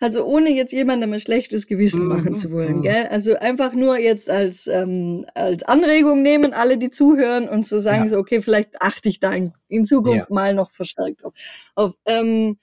Also 0.00 0.24
ohne 0.24 0.50
jetzt 0.50 0.72
jemandem 0.72 1.12
ein 1.12 1.20
schlechtes 1.20 1.66
Gewissen 1.66 2.02
mhm. 2.02 2.08
machen 2.08 2.36
zu 2.36 2.50
wollen, 2.50 2.78
mhm. 2.78 2.82
gell? 2.82 3.06
Also 3.06 3.36
einfach 3.36 3.74
nur 3.74 3.98
jetzt 3.98 4.28
als, 4.28 4.66
ähm, 4.66 5.26
als 5.34 5.62
Anregung 5.62 6.22
nehmen, 6.22 6.52
alle, 6.52 6.78
die 6.78 6.90
zuhören 6.90 7.48
und 7.48 7.64
zu 7.64 7.76
so 7.76 7.80
sagen, 7.82 8.04
ja. 8.04 8.08
so, 8.10 8.18
okay, 8.18 8.42
vielleicht 8.42 8.80
achte 8.82 9.08
ich 9.08 9.20
da 9.20 9.32
in, 9.32 9.52
in 9.68 9.86
Zukunft 9.86 10.28
ja. 10.28 10.34
mal 10.34 10.54
noch 10.54 10.70
verstärkt 10.70 11.24
auf. 11.24 11.34
auf 11.74 11.94
ähm, 12.06 12.58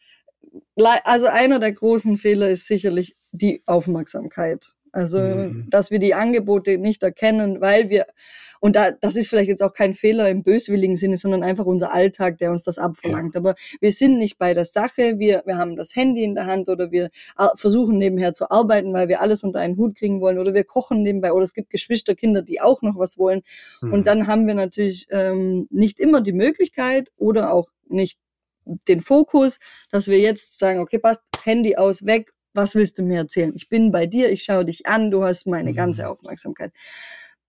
also 0.76 1.28
einer 1.28 1.60
der 1.60 1.72
großen 1.72 2.18
Fehler 2.18 2.50
ist 2.50 2.68
sicherlich 2.68 3.16
die 3.32 3.64
Aufmerksamkeit. 3.66 4.76
Also, 4.92 5.20
mhm. 5.20 5.68
dass 5.70 5.92
wir 5.92 6.00
die 6.00 6.14
Angebote 6.14 6.78
nicht 6.78 7.02
erkennen, 7.04 7.62
weil 7.62 7.90
wir, 7.90 8.08
und 8.60 8.76
da, 8.76 8.92
das 8.92 9.16
ist 9.16 9.30
vielleicht 9.30 9.48
jetzt 9.48 9.64
auch 9.64 9.74
kein 9.74 9.94
Fehler 9.94 10.30
im 10.30 10.44
böswilligen 10.44 10.98
Sinne, 10.98 11.18
sondern 11.18 11.44
einfach 11.44 11.66
unser 11.66 11.94
Alltag, 11.94 12.38
der 12.38 12.52
uns 12.52 12.64
das 12.64 12.78
abverlangt. 12.78 13.34
Ja. 13.34 13.40
Aber 13.40 13.56
wir 13.80 13.92
sind 13.92 14.18
nicht 14.18 14.38
bei 14.38 14.54
der 14.54 14.66
Sache, 14.66 15.18
wir, 15.18 15.44
wir 15.46 15.58
haben 15.58 15.76
das 15.76 15.96
Handy 15.96 16.24
in 16.24 16.36
der 16.36 16.46
Hand 16.46 16.70
oder 16.70 16.92
wir 16.92 17.10
versuchen 17.56 17.98
nebenher 17.98 18.34
zu 18.34 18.52
arbeiten, 18.52 18.94
weil 18.94 19.08
wir 19.08 19.22
alles 19.22 19.44
unter 19.44 19.60
einen 19.60 19.78
Hut 19.78 19.96
kriegen 19.96 20.22
wollen 20.22 20.38
oder 20.38 20.54
wir 20.54 20.64
kochen 20.64 21.02
nebenbei 21.02 21.34
oder 21.34 21.44
es 21.44 21.54
gibt 21.54 21.70
Geschwisterkinder, 21.70 22.42
die 22.42 22.62
auch 22.62 22.82
noch 22.82 22.98
was 22.98 23.18
wollen. 23.18 23.42
Mhm. 23.82 23.94
Und 23.94 24.08
dann 24.08 24.28
haben 24.28 24.46
wir 24.46 24.54
natürlich 24.54 25.08
ähm, 25.10 25.68
nicht 25.72 26.00
immer 26.00 26.22
die 26.22 26.34
Möglichkeit 26.34 27.12
oder 27.18 27.54
auch 27.54 27.70
nicht 27.88 28.20
den 28.88 29.02
Fokus, 29.02 29.58
dass 29.90 30.08
wir 30.08 30.20
jetzt 30.20 30.60
sagen, 30.60 30.80
okay, 30.82 31.00
passt, 31.00 31.22
Handy 31.44 31.78
aus, 31.78 32.06
weg 32.06 32.32
was 32.54 32.76
willst 32.76 32.98
du 32.98 33.04
mir 33.04 33.18
erzählen? 33.18 33.54
Ich 33.56 33.70
bin 33.70 33.92
bei 33.92 34.08
dir, 34.08 34.32
ich 34.32 34.44
schaue 34.44 34.66
dich 34.66 34.86
an, 34.86 35.12
du 35.12 35.24
hast 35.24 35.48
meine 35.48 35.74
ganze 35.74 36.04
mhm. 36.04 36.08
Aufmerksamkeit. 36.10 36.72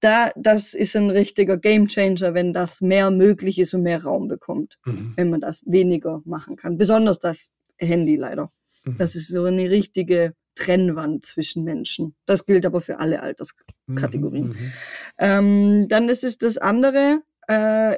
Da, 0.01 0.31
das 0.35 0.75
ist 0.75 0.97
ein 0.97 1.11
richtiger 1.11 1.57
Gamechanger, 1.57 2.35
wenn 2.35 2.53
das 2.53 2.81
mehr 2.81 3.11
möglich 3.11 3.59
ist 3.59 3.73
und 3.73 3.83
mehr 3.83 4.03
Raum 4.03 4.27
bekommt, 4.27 4.79
mhm. 4.85 5.13
wenn 5.17 5.31
man 5.31 5.41
das 5.41 5.63
weniger 5.65 6.23
machen 6.25 6.57
kann. 6.57 6.77
Besonders 6.77 7.21
das 7.21 7.51
Handy 7.79 8.17
leider. 8.17 8.51
Mhm. 8.85 8.97
Das 8.99 9.15
ist 9.15 9.29
so 9.29 9.45
eine 9.45 9.71
richtige 9.71 10.35
Trennwand 10.55 11.25
zwischen 11.25 11.65
Menschen. 11.65 12.15
Das 12.27 12.47
gilt 12.47 12.67
aber 12.67 12.81
für 12.81 12.99
alle 12.99 13.23
Alterskategorien. 13.23 14.49
Mhm. 14.49 14.51
mhm. 14.51 14.73
Ähm, 15.19 15.89
dann 15.89 16.09
ist 16.09 16.25
es 16.25 16.39
das 16.39 16.59
andere, 16.59 17.23
äh, 17.49 17.97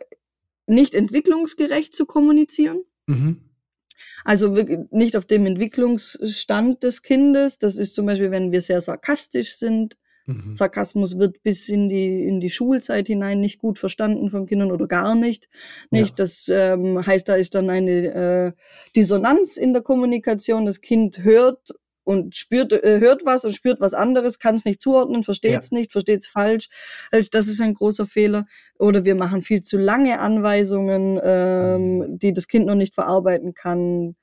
nicht 0.66 0.94
entwicklungsgerecht 0.94 1.94
zu 1.94 2.06
kommunizieren. 2.06 2.82
Mhm. 3.06 3.40
Also 4.24 4.56
nicht 4.90 5.16
auf 5.16 5.26
dem 5.26 5.46
Entwicklungsstand 5.46 6.82
des 6.82 7.02
Kindes. 7.02 7.58
Das 7.58 7.76
ist 7.76 7.94
zum 7.94 8.06
Beispiel, 8.06 8.30
wenn 8.30 8.52
wir 8.52 8.60
sehr 8.60 8.80
sarkastisch 8.80 9.56
sind. 9.56 9.96
Mhm. 10.26 10.54
Sarkasmus 10.54 11.18
wird 11.18 11.42
bis 11.42 11.68
in 11.68 11.88
die, 11.88 12.26
in 12.26 12.40
die 12.40 12.48
Schulzeit 12.48 13.06
hinein 13.06 13.40
nicht 13.40 13.58
gut 13.58 13.78
verstanden 13.78 14.30
von 14.30 14.46
Kindern 14.46 14.72
oder 14.72 14.86
gar 14.86 15.14
nicht. 15.14 15.48
Nicht. 15.90 16.10
Ja. 16.10 16.14
Das 16.16 16.44
ähm, 16.48 17.06
heißt, 17.06 17.28
da 17.28 17.34
ist 17.34 17.54
dann 17.54 17.68
eine 17.68 17.92
äh, 17.92 18.52
Dissonanz 18.96 19.56
in 19.56 19.74
der 19.74 19.82
Kommunikation. 19.82 20.64
Das 20.64 20.80
Kind 20.80 21.22
hört 21.22 21.74
und 22.04 22.36
spürt, 22.36 22.72
äh, 22.72 23.00
hört 23.00 23.24
was 23.24 23.44
und 23.44 23.52
spürt 23.52 23.80
was 23.80 23.94
anderes, 23.94 24.38
kann 24.38 24.54
es 24.54 24.64
nicht 24.64 24.80
zuordnen, 24.80 25.24
versteht 25.24 25.58
es 25.60 25.70
ja. 25.70 25.78
nicht, 25.78 25.92
versteht 25.92 26.20
es 26.20 26.26
falsch. 26.26 26.68
Also 27.10 27.28
das 27.32 27.48
ist 27.48 27.60
ein 27.60 27.74
großer 27.74 28.06
Fehler. 28.06 28.46
Oder 28.78 29.04
wir 29.04 29.14
machen 29.14 29.42
viel 29.42 29.62
zu 29.62 29.78
lange 29.78 30.20
Anweisungen, 30.20 31.18
ähm, 31.22 31.98
mhm. 31.98 32.18
die 32.18 32.32
das 32.32 32.46
Kind 32.46 32.66
noch 32.66 32.74
nicht 32.74 32.94
verarbeiten 32.94 33.54
kann. 33.54 34.16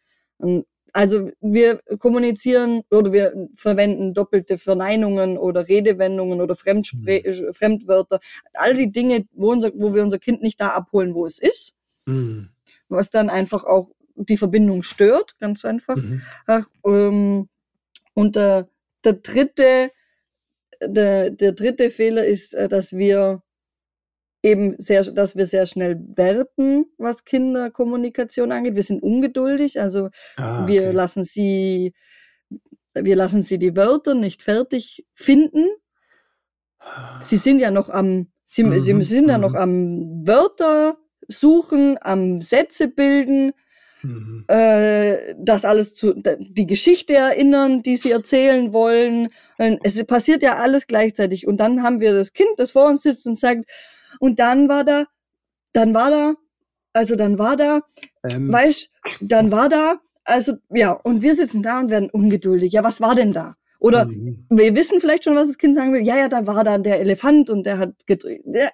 Also 0.94 1.32
wir 1.40 1.82
kommunizieren 2.00 2.84
oder 2.92 3.14
wir 3.14 3.50
verwenden 3.56 4.14
doppelte 4.14 4.58
Verneinungen 4.58 5.38
oder 5.38 5.68
Redewendungen 5.68 6.42
oder 6.42 6.56
Fremdspre 6.56 7.24
mhm. 7.26 7.54
Fremdwörter. 7.54 8.20
All 8.54 8.76
die 8.76 8.92
Dinge, 8.92 9.26
wo, 9.32 9.52
unser, 9.52 9.72
wo 9.74 9.94
wir 9.94 10.04
unser 10.04 10.20
Kind 10.20 10.42
nicht 10.42 10.60
da 10.60 10.70
abholen, 10.70 11.16
wo 11.16 11.26
es 11.26 11.40
ist. 11.40 11.74
Mhm. 12.06 12.50
Was 12.90 13.10
dann 13.10 13.30
einfach 13.30 13.64
auch 13.64 13.90
die 14.16 14.38
Verbindung 14.38 14.84
stört, 14.84 15.38
ganz 15.40 15.64
einfach. 15.64 15.96
Mhm. 15.96 16.22
Ach, 16.46 16.68
ähm, 16.86 17.48
und 18.14 18.36
der, 18.36 18.70
der 19.04 19.14
dritte, 19.14 19.92
der, 20.82 21.32
der 21.32 21.52
dritte 21.54 21.90
Fehler 21.90 22.26
ist, 22.26 22.54
äh, 22.54 22.68
dass 22.68 22.94
wir 22.94 23.44
eben 24.44 24.76
sehr, 24.80 25.04
dass 25.04 25.36
wir 25.36 25.46
sehr 25.46 25.66
schnell 25.66 26.00
werten, 26.16 26.86
was 26.98 27.26
Kinderkommunikation 27.26 28.52
angeht. 28.52 28.76
Wir 28.76 28.84
sind 28.84 29.04
ungeduldig, 29.04 29.80
also 29.80 30.10
ah, 30.38 30.64
okay. 30.64 30.74
wir 30.74 30.94
lassen 30.94 31.24
sie, 31.24 31.94
wir 32.94 33.16
lassen 33.16 33.42
sie 33.42 33.60
die 33.60 33.76
Wörter 33.76 34.16
nicht 34.16 34.42
fertig 34.42 35.06
finden. 35.14 35.68
Sie 37.22 37.38
sind 37.38 37.60
ja 37.60 37.70
noch 37.70 37.90
am, 37.90 38.32
sie, 38.48 38.64
mhm, 38.64 38.80
sie 38.80 39.04
sind 39.04 39.30
ja 39.30 39.38
noch 39.38 39.52
mhm. 39.52 39.58
am 39.58 40.28
Wörter 40.28 40.98
suchen, 41.28 41.98
am 42.02 42.42
Sätze 42.42 42.88
bilden, 42.88 43.54
Mhm. 44.04 44.46
Äh, 44.48 45.36
das 45.38 45.66
alles 45.66 45.94
zu, 45.94 46.14
die 46.16 46.68
Geschichte 46.68 47.14
erinnern, 47.14 47.84
die 47.84 47.98
sie 47.98 48.12
erzählen 48.12 48.74
wollen. 48.74 49.30
Es 49.58 50.04
passiert 50.06 50.42
ja 50.42 50.56
alles 50.56 50.88
gleichzeitig. 50.88 51.48
Und 51.48 51.58
dann 51.58 51.84
haben 51.84 52.00
wir 52.00 52.14
das 52.14 52.34
Kind, 52.34 52.50
das 52.58 52.72
vor 52.72 52.88
uns 52.88 53.04
sitzt 53.04 53.26
und 53.26 53.38
sagt, 53.38 53.66
und 54.20 54.40
dann 54.40 54.70
war 54.70 54.84
da, 54.84 55.06
dann 55.74 55.94
war 55.94 56.10
da, 56.10 56.34
also 56.94 57.16
dann 57.16 57.40
war 57.40 57.56
da, 57.56 57.82
Ähm, 58.24 58.52
weißt, 58.52 58.90
dann 59.22 59.52
war 59.52 59.68
da, 59.70 60.00
also 60.24 60.54
ja, 60.70 60.92
und 60.92 61.22
wir 61.24 61.34
sitzen 61.34 61.64
da 61.64 61.80
und 61.80 61.90
werden 61.90 62.10
ungeduldig. 62.12 62.72
Ja, 62.74 62.84
was 62.84 63.02
war 63.02 63.16
denn 63.16 63.34
da? 63.34 63.56
Oder 63.80 64.06
mhm. 64.06 64.46
wir 64.50 64.76
wissen 64.76 65.00
vielleicht 65.02 65.24
schon, 65.24 65.36
was 65.36 65.48
das 65.48 65.58
Kind 65.58 65.74
sagen 65.74 65.92
will. 65.92 66.06
Ja, 66.06 66.18
ja, 66.18 66.28
da 66.28 66.46
war 66.46 66.64
da 66.64 66.78
der 66.78 67.00
Elefant 67.00 67.50
und 67.50 67.66
der 67.66 67.80
hat 67.80 68.06
gedreht. 68.06 68.44
Ja, 68.46 68.70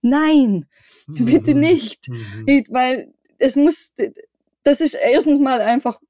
Nein, 0.00 0.66
bitte 1.06 1.54
Mhm. 1.54 1.60
nicht. 1.60 2.08
Mhm. 2.08 2.44
Nicht, 2.44 2.72
weil 2.72 3.12
es 3.38 3.56
muss, 3.56 3.92
das 4.64 4.80
ist 4.80 4.94
erstens 4.94 5.38
mal 5.38 5.60
einfach, 5.60 6.00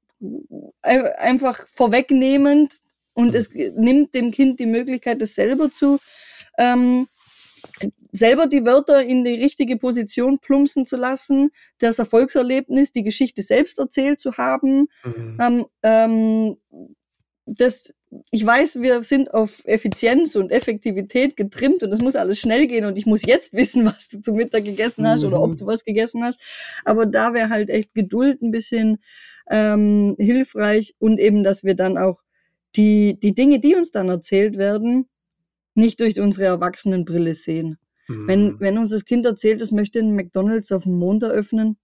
ein- 0.81 1.05
einfach 1.17 1.67
vorwegnehmend 1.67 2.75
und 3.13 3.29
Mhm. 3.29 3.35
es 3.35 3.49
nimmt 3.53 4.13
dem 4.13 4.31
Kind 4.31 4.59
die 4.59 4.65
Möglichkeit, 4.65 5.21
es 5.21 5.35
selber 5.35 5.69
zu, 5.71 5.99
ähm, 6.57 7.07
selber 8.11 8.47
die 8.47 8.65
Wörter 8.65 9.03
in 9.03 9.23
die 9.23 9.33
richtige 9.41 9.77
Position 9.77 10.39
plumpsen 10.39 10.85
zu 10.85 10.97
lassen, 10.97 11.51
das 11.79 11.97
Erfolgserlebnis, 11.99 12.91
die 12.91 13.03
Geschichte 13.03 13.41
selbst 13.41 13.79
erzählt 13.79 14.19
zu 14.19 14.37
haben. 14.37 14.87
Mhm. 15.03 15.37
Ähm, 15.41 15.65
ähm, 15.83 16.57
das, 17.45 17.93
ich 18.31 18.45
weiß, 18.45 18.81
wir 18.81 19.03
sind 19.03 19.33
auf 19.33 19.61
Effizienz 19.65 20.35
und 20.35 20.51
Effektivität 20.51 21.35
getrimmt 21.35 21.83
und 21.83 21.91
es 21.91 21.99
muss 22.01 22.15
alles 22.15 22.39
schnell 22.39 22.67
gehen 22.67 22.85
und 22.85 22.97
ich 22.97 23.05
muss 23.05 23.23
jetzt 23.25 23.53
wissen, 23.53 23.85
was 23.85 24.07
du 24.09 24.21
zu 24.21 24.33
Mittag 24.33 24.65
gegessen 24.65 25.07
hast 25.07 25.23
oder 25.23 25.41
ob 25.41 25.51
Mhm. 25.51 25.57
du 25.57 25.65
was 25.67 25.83
gegessen 25.83 26.23
hast. 26.23 26.39
Aber 26.85 27.05
da 27.05 27.33
wäre 27.33 27.49
halt 27.49 27.69
echt 27.69 27.93
Geduld 27.93 28.41
ein 28.41 28.51
bisschen 28.51 28.99
ähm, 29.49 30.15
hilfreich 30.19 30.95
und 30.99 31.19
eben, 31.19 31.43
dass 31.43 31.63
wir 31.63 31.75
dann 31.75 31.97
auch 31.97 32.21
die, 32.75 33.19
die 33.19 33.35
Dinge, 33.35 33.59
die 33.59 33.75
uns 33.75 33.91
dann 33.91 34.09
erzählt 34.09 34.57
werden, 34.57 35.07
nicht 35.75 35.99
durch 35.99 36.19
unsere 36.19 36.45
Erwachsenenbrille 36.45 37.33
sehen. 37.33 37.77
Wenn, 38.07 38.45
Mhm. 38.47 38.55
wenn 38.59 38.77
uns 38.77 38.89
das 38.89 39.05
Kind 39.05 39.25
erzählt, 39.25 39.61
es 39.61 39.71
möchte 39.71 39.99
einen 39.99 40.15
McDonalds 40.15 40.71
auf 40.71 40.83
dem 40.83 40.93
Mond 40.99 41.23
eröffnen, 41.23 41.77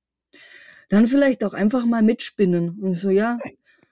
dann 0.89 1.07
vielleicht 1.07 1.43
auch 1.43 1.53
einfach 1.53 1.85
mal 1.85 2.01
mitspinnen. 2.01 2.79
Und 2.81 2.95
so, 2.95 3.09
ja, 3.09 3.37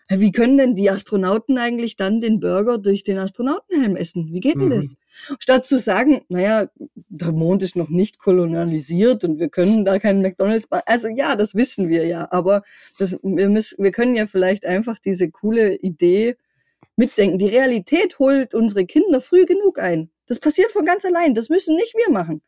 wie 0.10 0.32
können 0.32 0.58
denn 0.58 0.76
die 0.76 0.90
Astronauten 0.90 1.58
eigentlich 1.58 1.96
dann 1.98 2.22
den 2.22 2.40
Burger 2.40 2.78
durch 2.78 3.04
den 3.04 3.18
Astronautenhelm 3.18 3.96
essen? 3.98 4.30
Wie 4.34 4.40
geht 4.40 4.56
denn 4.56 4.66
Mhm. 4.68 4.70
das? 4.72 4.96
Statt 5.40 5.66
zu 5.66 5.80
sagen, 5.80 6.22
naja, 6.30 6.70
der 7.10 7.32
Mond 7.34 7.62
ist 7.64 7.76
noch 7.76 7.90
nicht 7.90 8.18
kolonialisiert 8.20 9.24
und 9.24 9.40
wir 9.40 9.50
können 9.50 9.84
da 9.84 10.00
keinen 10.00 10.22
McDonalds 10.22 10.68
bauen. 10.68 10.82
Also 10.86 11.08
ja, 11.10 11.36
das 11.36 11.56
wissen 11.56 11.90
wir 11.90 12.06
ja, 12.06 12.28
aber 12.32 12.64
das, 13.00 13.18
wir, 13.22 13.50
müssen, 13.50 13.84
wir 13.84 13.92
können 13.92 14.16
ja 14.16 14.28
vielleicht 14.28 14.66
einfach 14.66 14.98
diese 15.00 15.30
coole 15.30 15.76
Idee 15.76 16.38
mitdenken. 16.96 17.38
Die 17.38 17.48
Realität 17.48 18.18
holt 18.20 18.54
unsere 18.54 18.86
Kinder 18.86 19.20
früh 19.22 19.46
genug 19.46 19.78
ein. 19.80 20.10
Das 20.28 20.40
passiert 20.40 20.72
von 20.72 20.86
ganz 20.86 21.04
allein. 21.06 21.34
Das 21.34 21.50
müssen 21.50 21.76
nicht 21.76 21.94
wir 21.96 22.12
machen. 22.14 22.42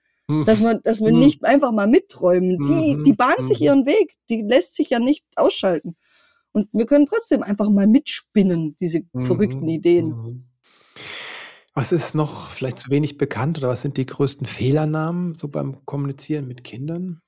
Dass 0.45 0.59
wir, 0.61 0.75
dass 0.75 1.01
wir 1.01 1.11
Mhm. 1.11 1.19
nicht 1.19 1.43
einfach 1.43 1.71
mal 1.71 1.87
mitträumen. 1.87 2.63
Die, 2.63 2.95
Mhm. 2.95 3.03
die 3.03 3.13
bahnt 3.13 3.43
sich 3.45 3.59
Mhm. 3.61 3.65
ihren 3.65 3.85
Weg. 3.87 4.15
Die 4.29 4.43
lässt 4.43 4.75
sich 4.75 4.91
ja 4.91 4.99
nicht 4.99 5.25
ausschalten. 5.35 5.95
Und 6.51 6.67
wir 6.71 6.85
können 6.85 7.05
trotzdem 7.05 7.43
einfach 7.43 7.69
mal 7.69 7.87
mitspinnen, 7.87 8.75
diese 8.79 9.01
verrückten 9.19 9.63
Mhm. 9.63 9.69
Ideen. 9.69 10.07
Mhm. 10.07 10.45
Was 11.75 11.91
ist 11.91 12.15
noch 12.15 12.49
vielleicht 12.49 12.79
zu 12.79 12.89
wenig 12.89 13.17
bekannt 13.17 13.57
oder 13.59 13.69
was 13.69 13.81
sind 13.81 13.97
die 13.97 14.05
größten 14.05 14.47
Fehlernamen 14.47 15.35
so 15.35 15.47
beim 15.47 15.85
Kommunizieren 15.85 16.47
mit 16.47 16.63
Kindern? 16.63 17.21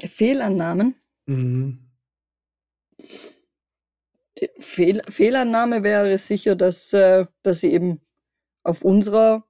Fehlannahmen. 0.00 0.94
Mhm. 1.26 1.90
Fehl, 4.60 5.02
Fehlannahme 5.08 5.82
wäre 5.82 6.16
sicher, 6.18 6.56
dass, 6.56 6.92
äh, 6.92 7.26
dass 7.42 7.60
sie 7.60 7.72
eben 7.72 8.00
auf 8.64 8.82
unserer, 8.82 9.44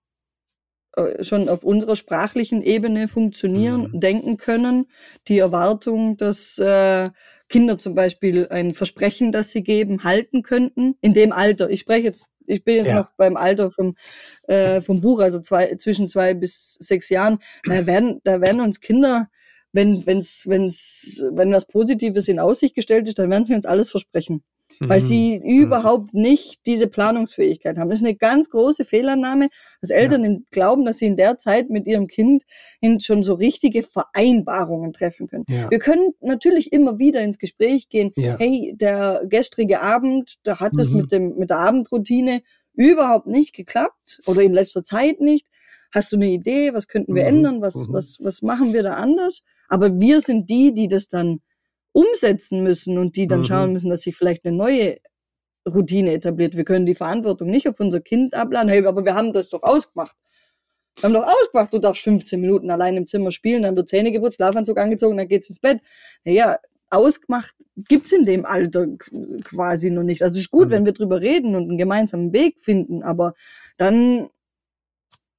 schon 1.21 1.49
auf 1.49 1.65
unserer 1.65 1.97
sprachlichen 1.97 2.63
Ebene 2.63 3.09
funktionieren, 3.09 3.89
Mhm. 3.93 4.01
denken 4.01 4.37
können. 4.37 4.87
Die 5.29 5.39
Erwartung, 5.39 6.17
dass 6.17 6.59
äh, 6.59 7.09
Kinder 7.49 7.79
zum 7.79 7.95
Beispiel 7.95 8.49
ein 8.49 8.73
Versprechen, 8.73 9.33
das 9.33 9.51
sie 9.51 9.63
geben, 9.63 10.05
halten 10.05 10.43
könnten. 10.43 10.97
In 11.01 11.15
dem 11.15 11.33
Alter. 11.33 11.71
Ich 11.71 11.81
spreche 11.81 12.07
jetzt, 12.07 12.29
ich 12.47 12.65
bin 12.65 12.77
jetzt 12.77 12.89
Ja. 12.89 13.01
noch 13.01 13.09
beim 13.17 13.37
Alter 13.37 13.71
vom, 13.71 13.95
äh, 14.49 14.81
vom 14.81 15.01
Buch, 15.01 15.21
also 15.21 15.41
zwei, 15.41 15.75
zwischen 15.77 16.09
zwei 16.09 16.35
bis 16.35 16.75
sechs 16.75 17.09
Jahren. 17.09 17.39
Da 17.65 17.87
werden, 17.87 18.21
da 18.25 18.41
werden 18.41 18.61
uns 18.61 18.81
Kinder 18.81 19.29
wenn, 19.75 20.05
wenn's, 20.05 20.43
wenn's, 20.47 21.25
wenn 21.33 21.51
was 21.51 21.67
Positives 21.67 22.29
in 22.29 22.39
Aussicht 22.39 22.75
gestellt 22.75 23.09
ist, 23.09 23.19
dann 23.19 23.31
werden 23.31 23.47
sie 23.47 23.55
uns 23.55 23.65
alles 23.65 23.91
versprechen 23.91 24.43
weil 24.81 25.01
Mhm. 25.01 25.05
sie 25.05 25.37
überhaupt 25.45 26.15
nicht 26.15 26.61
diese 26.67 26.87
Planungsfähigkeit 26.87 27.77
haben. 27.79 27.91
Das 27.91 28.01
ist 28.01 28.05
eine 28.05 28.15
ganz 28.17 28.51
große 28.51 28.85
Fehlannahme, 28.85 29.49
dass 29.81 29.91
Eltern 29.91 30.25
in, 30.25 30.47
glauben, 30.51 30.85
dass 30.85 30.99
sie 30.99 31.07
in 31.07 31.17
der 31.17 31.39
Zeit 31.39 31.71
mit 31.71 31.87
ihrem 31.87 32.07
Kind 32.07 32.45
in 32.81 33.01
schon 33.01 33.23
so 33.23 33.35
richtige 33.35 33.83
Vereinbarungen 33.83 34.93
treffen 34.93 35.27
können. 35.29 35.45
Ja. 35.49 35.71
Wir 35.71 35.79
können 35.79 36.11
natürlich 36.21 36.73
immer 36.73 36.99
wieder 36.99 37.21
ins 37.23 37.39
Gespräch 37.39 37.89
gehen. 37.89 38.13
Ja. 38.17 38.37
Hey, 38.39 38.75
der 38.77 39.23
gestrige 39.29 39.81
Abend, 39.81 40.37
da 40.43 40.61
hat 40.61 40.73
es 40.79 40.91
Mhm. 40.91 40.97
mit 40.97 41.13
dem 41.13 41.37
mit 41.37 41.51
der 41.51 41.59
Abendroutine 41.59 42.43
überhaupt 42.75 43.27
nicht 43.27 43.53
geklappt 43.55 44.21
oder 44.27 44.43
in 44.43 44.53
letzter 44.53 44.83
Zeit 44.83 45.21
nicht. 45.21 45.47
Hast 45.95 46.11
du 46.13 46.17
eine 46.17 46.29
Idee? 46.31 46.73
Was 46.73 46.89
könnten 46.89 47.15
wir 47.15 47.23
Mhm. 47.25 47.29
ändern? 47.29 47.61
Was 47.61 47.75
Mhm. 47.89 47.93
was 47.93 48.19
was 48.21 48.43
machen 48.43 48.73
wir 48.73 48.83
da 48.83 48.95
anders? 48.95 49.43
Aber 49.69 50.01
wir 50.01 50.21
sind 50.21 50.49
die, 50.51 50.73
die 50.73 50.89
das 50.89 51.09
dann 51.09 51.41
umsetzen 51.93 52.63
müssen 52.63 52.99
und 52.99 53.17
die 53.17 53.27
dann 53.27 53.41
Mhm. 53.41 53.45
schauen 53.45 53.73
müssen, 53.73 53.91
dass 53.91 54.03
sich 54.03 54.17
vielleicht 54.17 54.45
eine 54.45 54.57
neue 54.57 54.99
Routine 55.69 56.13
etabliert. 56.13 56.57
Wir 56.57 56.65
können 56.65 56.87
die 56.87 56.95
Verantwortung 56.95 57.49
nicht 57.51 57.69
auf 57.69 57.79
unser 57.81 58.01
Kind 58.01 58.35
abladen. 58.35 58.69
Hey, 58.69 58.85
aber 58.85 59.05
wir 59.05 59.15
haben 59.15 59.33
das 59.33 59.49
doch 59.49 59.63
ausgemacht. 59.63 60.17
Wir 60.97 61.05
haben 61.05 61.15
doch 61.15 61.27
ausgemacht, 61.27 61.73
du 61.73 61.79
darfst 61.79 62.03
15 62.03 62.41
Minuten 62.41 62.71
allein 62.71 62.97
im 62.97 63.07
Zimmer 63.07 63.31
spielen, 63.33 63.63
dann 63.63 63.77
wird 63.77 63.89
Zähne 63.89 64.13
geputzt, 64.13 64.37
Schlafanzug 64.37 64.77
angezogen, 64.79 65.17
dann 65.17 65.29
geht's 65.29 65.49
ins 65.49 65.59
Bett. 65.61 65.81
Naja, 66.25 66.59
ausgemacht 66.91 67.55
gibt's 67.89 68.13
in 68.13 68.27
dem 68.27 68.45
Alter 68.45 68.87
quasi 69.45 69.91
noch 69.91 70.03
nicht. 70.03 70.23
Also 70.23 70.35
es 70.37 70.43
ist 70.43 70.51
gut, 70.51 70.67
Mhm. 70.69 70.71
wenn 70.73 70.85
wir 70.85 70.93
drüber 70.93 71.21
reden 71.23 71.55
und 71.55 71.69
einen 71.69 71.79
gemeinsamen 71.79 72.33
Weg 72.35 72.61
finden, 72.61 73.03
aber 73.03 73.35
dann 73.79 74.29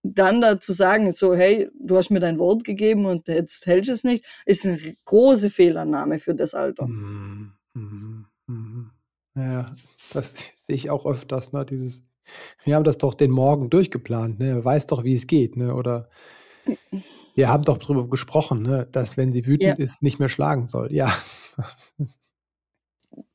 dann 0.04 0.42
dazu 0.42 0.74
sagen, 0.74 1.12
so, 1.14 1.34
hey, 1.34 1.70
du 1.80 1.98
hast 1.98 2.10
mir 2.10 2.20
dein 2.20 2.38
Wort 2.38 2.64
gegeben 2.66 3.06
und 3.06 3.28
jetzt 3.28 3.66
hältst 3.66 3.90
du 3.90 3.94
es 3.94 4.04
nicht, 4.04 4.26
ist 4.46 4.66
eine 4.66 4.78
große 5.06 5.50
Fehlannahme 5.50 6.20
für 6.20 6.36
das 6.36 6.54
Alter. 6.54 6.86
Mhm. 6.88 7.54
Mhm. 7.74 8.26
Mhm. 8.48 8.92
Ja, 9.36 9.74
das 10.14 10.34
sehe 10.68 10.76
ich 10.76 10.90
auch 10.90 11.06
öfters, 11.06 11.54
ne? 11.54 11.66
Dieses, 11.66 12.04
wir 12.66 12.76
haben 12.76 12.84
das 12.84 12.98
doch 12.98 13.14
den 13.14 13.32
Morgen 13.32 13.70
durchgeplant, 13.70 14.40
ne? 14.40 14.64
Weiß 14.64 14.88
doch, 14.88 15.04
wie 15.04 15.16
es 15.16 15.26
geht, 15.28 15.56
ne? 15.58 15.74
Oder 15.74 16.10
wir 17.36 17.50
haben 17.50 17.64
doch 17.64 17.78
drüber 17.78 18.08
gesprochen, 18.10 18.62
ne? 18.62 18.88
Dass, 18.92 19.18
wenn 19.18 19.32
sie 19.32 19.46
wütend 19.48 19.80
Ja. 19.80 19.84
ist, 19.84 20.04
nicht 20.04 20.20
mehr 20.20 20.30
schlagen 20.30 20.68
soll. 20.68 20.94
Ja. 20.94 21.12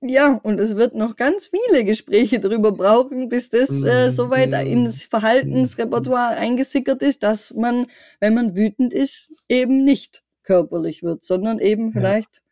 Ja, 0.01 0.41
und 0.43 0.59
es 0.61 0.77
wird 0.77 0.95
noch 0.95 1.17
ganz 1.17 1.47
viele 1.47 1.85
Gespräche 1.85 2.41
darüber 2.41 2.73
brauchen, 2.73 3.29
bis 3.29 3.49
das 3.49 3.69
äh, 3.71 4.07
Mhm, 4.07 4.11
soweit 4.11 4.53
ins 4.67 5.05
Verhaltensrepertoire 5.05 6.31
eingesickert 6.37 7.03
ist, 7.03 7.23
dass 7.23 7.53
man, 7.55 7.87
wenn 8.21 8.35
man 8.35 8.55
wütend 8.57 8.93
ist, 8.93 9.33
eben 9.49 9.85
nicht 9.85 10.23
körperlich 10.43 11.03
wird, 11.03 11.25
sondern 11.25 11.59
eben 11.59 11.87
Ja. 11.87 11.93
vielleicht 11.93 12.43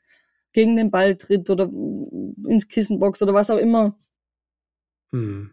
gegen 0.52 0.76
den 0.76 0.90
Ball 0.90 1.16
tritt 1.16 1.48
oder 1.50 1.64
ins 2.48 2.68
Kissen 2.68 2.98
boxt 2.98 3.22
oder 3.22 3.34
was 3.34 3.50
auch 3.50 3.58
immer. 3.58 3.96
Mhm. 5.12 5.52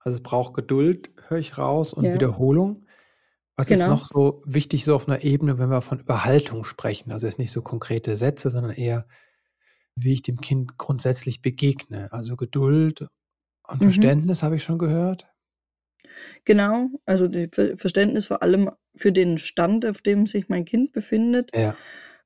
Also 0.00 0.16
es 0.16 0.22
braucht 0.22 0.54
Geduld, 0.54 1.12
höre 1.28 1.38
ich 1.38 1.58
raus, 1.58 1.92
und 1.92 2.04
Ja. 2.06 2.14
Wiederholung. 2.14 2.86
Was 3.56 3.70
ist 3.70 3.80
Genau. 3.80 3.90
noch 3.90 4.04
so 4.04 4.42
wichtig, 4.46 4.84
so 4.84 4.94
auf 4.96 5.08
einer 5.08 5.22
Ebene, 5.24 5.58
wenn 5.58 5.70
wir 5.70 5.82
von 5.82 6.00
Überhaltung 6.00 6.64
sprechen? 6.64 7.12
Also 7.12 7.26
jetzt 7.26 7.38
nicht 7.38 7.52
so 7.52 7.62
konkrete 7.62 8.16
Sätze, 8.16 8.50
sondern 8.50 8.72
eher, 8.72 9.06
wie 9.96 10.12
ich 10.14 10.22
dem 10.22 10.40
Kind 10.40 10.78
grundsätzlich 10.78 11.42
begegne. 11.42 12.12
Also 12.12 12.36
Geduld 12.36 13.06
und 13.68 13.80
Mhm. 13.80 13.82
Verständnis 13.84 14.42
habe 14.42 14.56
ich 14.56 14.64
schon 14.64 14.78
gehört. 14.78 15.28
Genau, 16.44 16.90
also 17.06 17.28
Verständnis 17.76 18.26
vor 18.26 18.42
allem 18.42 18.70
für 18.96 19.12
den 19.12 19.38
Stand, 19.38 19.86
auf 19.86 20.02
dem 20.02 20.26
sich 20.26 20.48
mein 20.48 20.64
Kind 20.64 20.92
befindet. 20.92 21.50
Ja. 21.54 21.76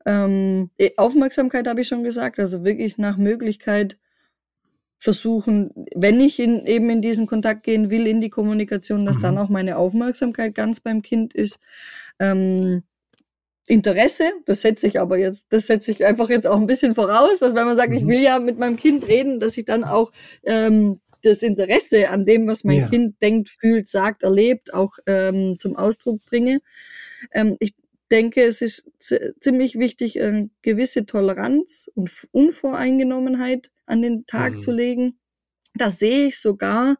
Ähm, 0.06 0.70
äh, 0.78 0.92
Aufmerksamkeit 0.96 1.66
habe 1.68 1.82
ich 1.82 1.88
schon 1.88 2.04
gesagt, 2.04 2.38
also 2.40 2.64
wirklich 2.64 2.98
nach 2.98 3.16
Möglichkeit 3.16 3.98
versuchen, 4.98 5.70
wenn 5.94 6.20
ich 6.20 6.38
in, 6.40 6.64
eben 6.66 6.88
in 6.90 7.02
diesen 7.02 7.26
Kontakt 7.26 7.62
gehen 7.64 7.90
will, 7.90 8.06
in 8.06 8.20
die 8.20 8.30
Kommunikation, 8.30 9.04
dass 9.04 9.18
dann 9.18 9.34
Mhm. 9.34 9.38
auch 9.38 9.48
meine 9.48 9.76
Aufmerksamkeit 9.76 10.54
ganz 10.54 10.80
beim 10.80 11.02
Kind 11.02 11.34
ist. 11.34 11.58
Ähm, 12.18 12.82
Interesse, 13.66 14.32
das 14.46 14.60
setze 14.62 14.86
ich 14.86 15.00
aber 15.00 15.18
jetzt, 15.18 15.46
das 15.50 15.66
setze 15.66 15.90
ich 15.90 16.04
einfach 16.04 16.28
jetzt 16.30 16.46
auch 16.46 16.56
ein 16.56 16.66
bisschen 16.66 16.94
voraus, 16.94 17.38
dass 17.40 17.54
wenn 17.54 17.66
man 17.66 17.76
sagt, 17.76 17.92
ich 17.94 18.02
Mhm. 18.04 18.08
will 18.08 18.20
ja 18.22 18.38
mit 18.38 18.58
meinem 18.58 18.76
Kind 18.76 19.06
reden, 19.08 19.40
dass 19.40 19.56
ich 19.56 19.64
dann 19.64 19.84
auch 19.84 20.12
ähm, 20.44 21.00
das 21.22 21.42
Interesse 21.42 22.08
an 22.08 22.24
dem, 22.24 22.46
was 22.46 22.62
mein 22.64 22.78
Ja. 22.78 22.88
Kind 22.88 23.20
denkt, 23.20 23.48
fühlt, 23.48 23.88
sagt, 23.88 24.22
erlebt, 24.22 24.72
auch 24.72 24.98
ähm, 25.06 25.56
zum 25.58 25.76
Ausdruck 25.76 26.24
bringe. 26.26 26.60
Ähm, 27.32 27.56
ich 27.58 27.74
denke, 28.10 28.44
es 28.44 28.62
ist 28.62 28.84
zi- 28.98 29.32
ziemlich 29.40 29.76
wichtig, 29.78 30.20
eine 30.22 30.50
gewisse 30.62 31.06
Toleranz 31.06 31.90
und 31.94 32.10
Unvoreingenommenheit 32.32 33.70
an 33.86 34.02
den 34.02 34.26
Tag 34.26 34.54
Mhm. 34.54 34.58
zu 34.60 34.70
legen. 34.70 35.18
Da 35.74 35.90
sehe 35.90 36.26
ich 36.28 36.38
sogar 36.38 36.98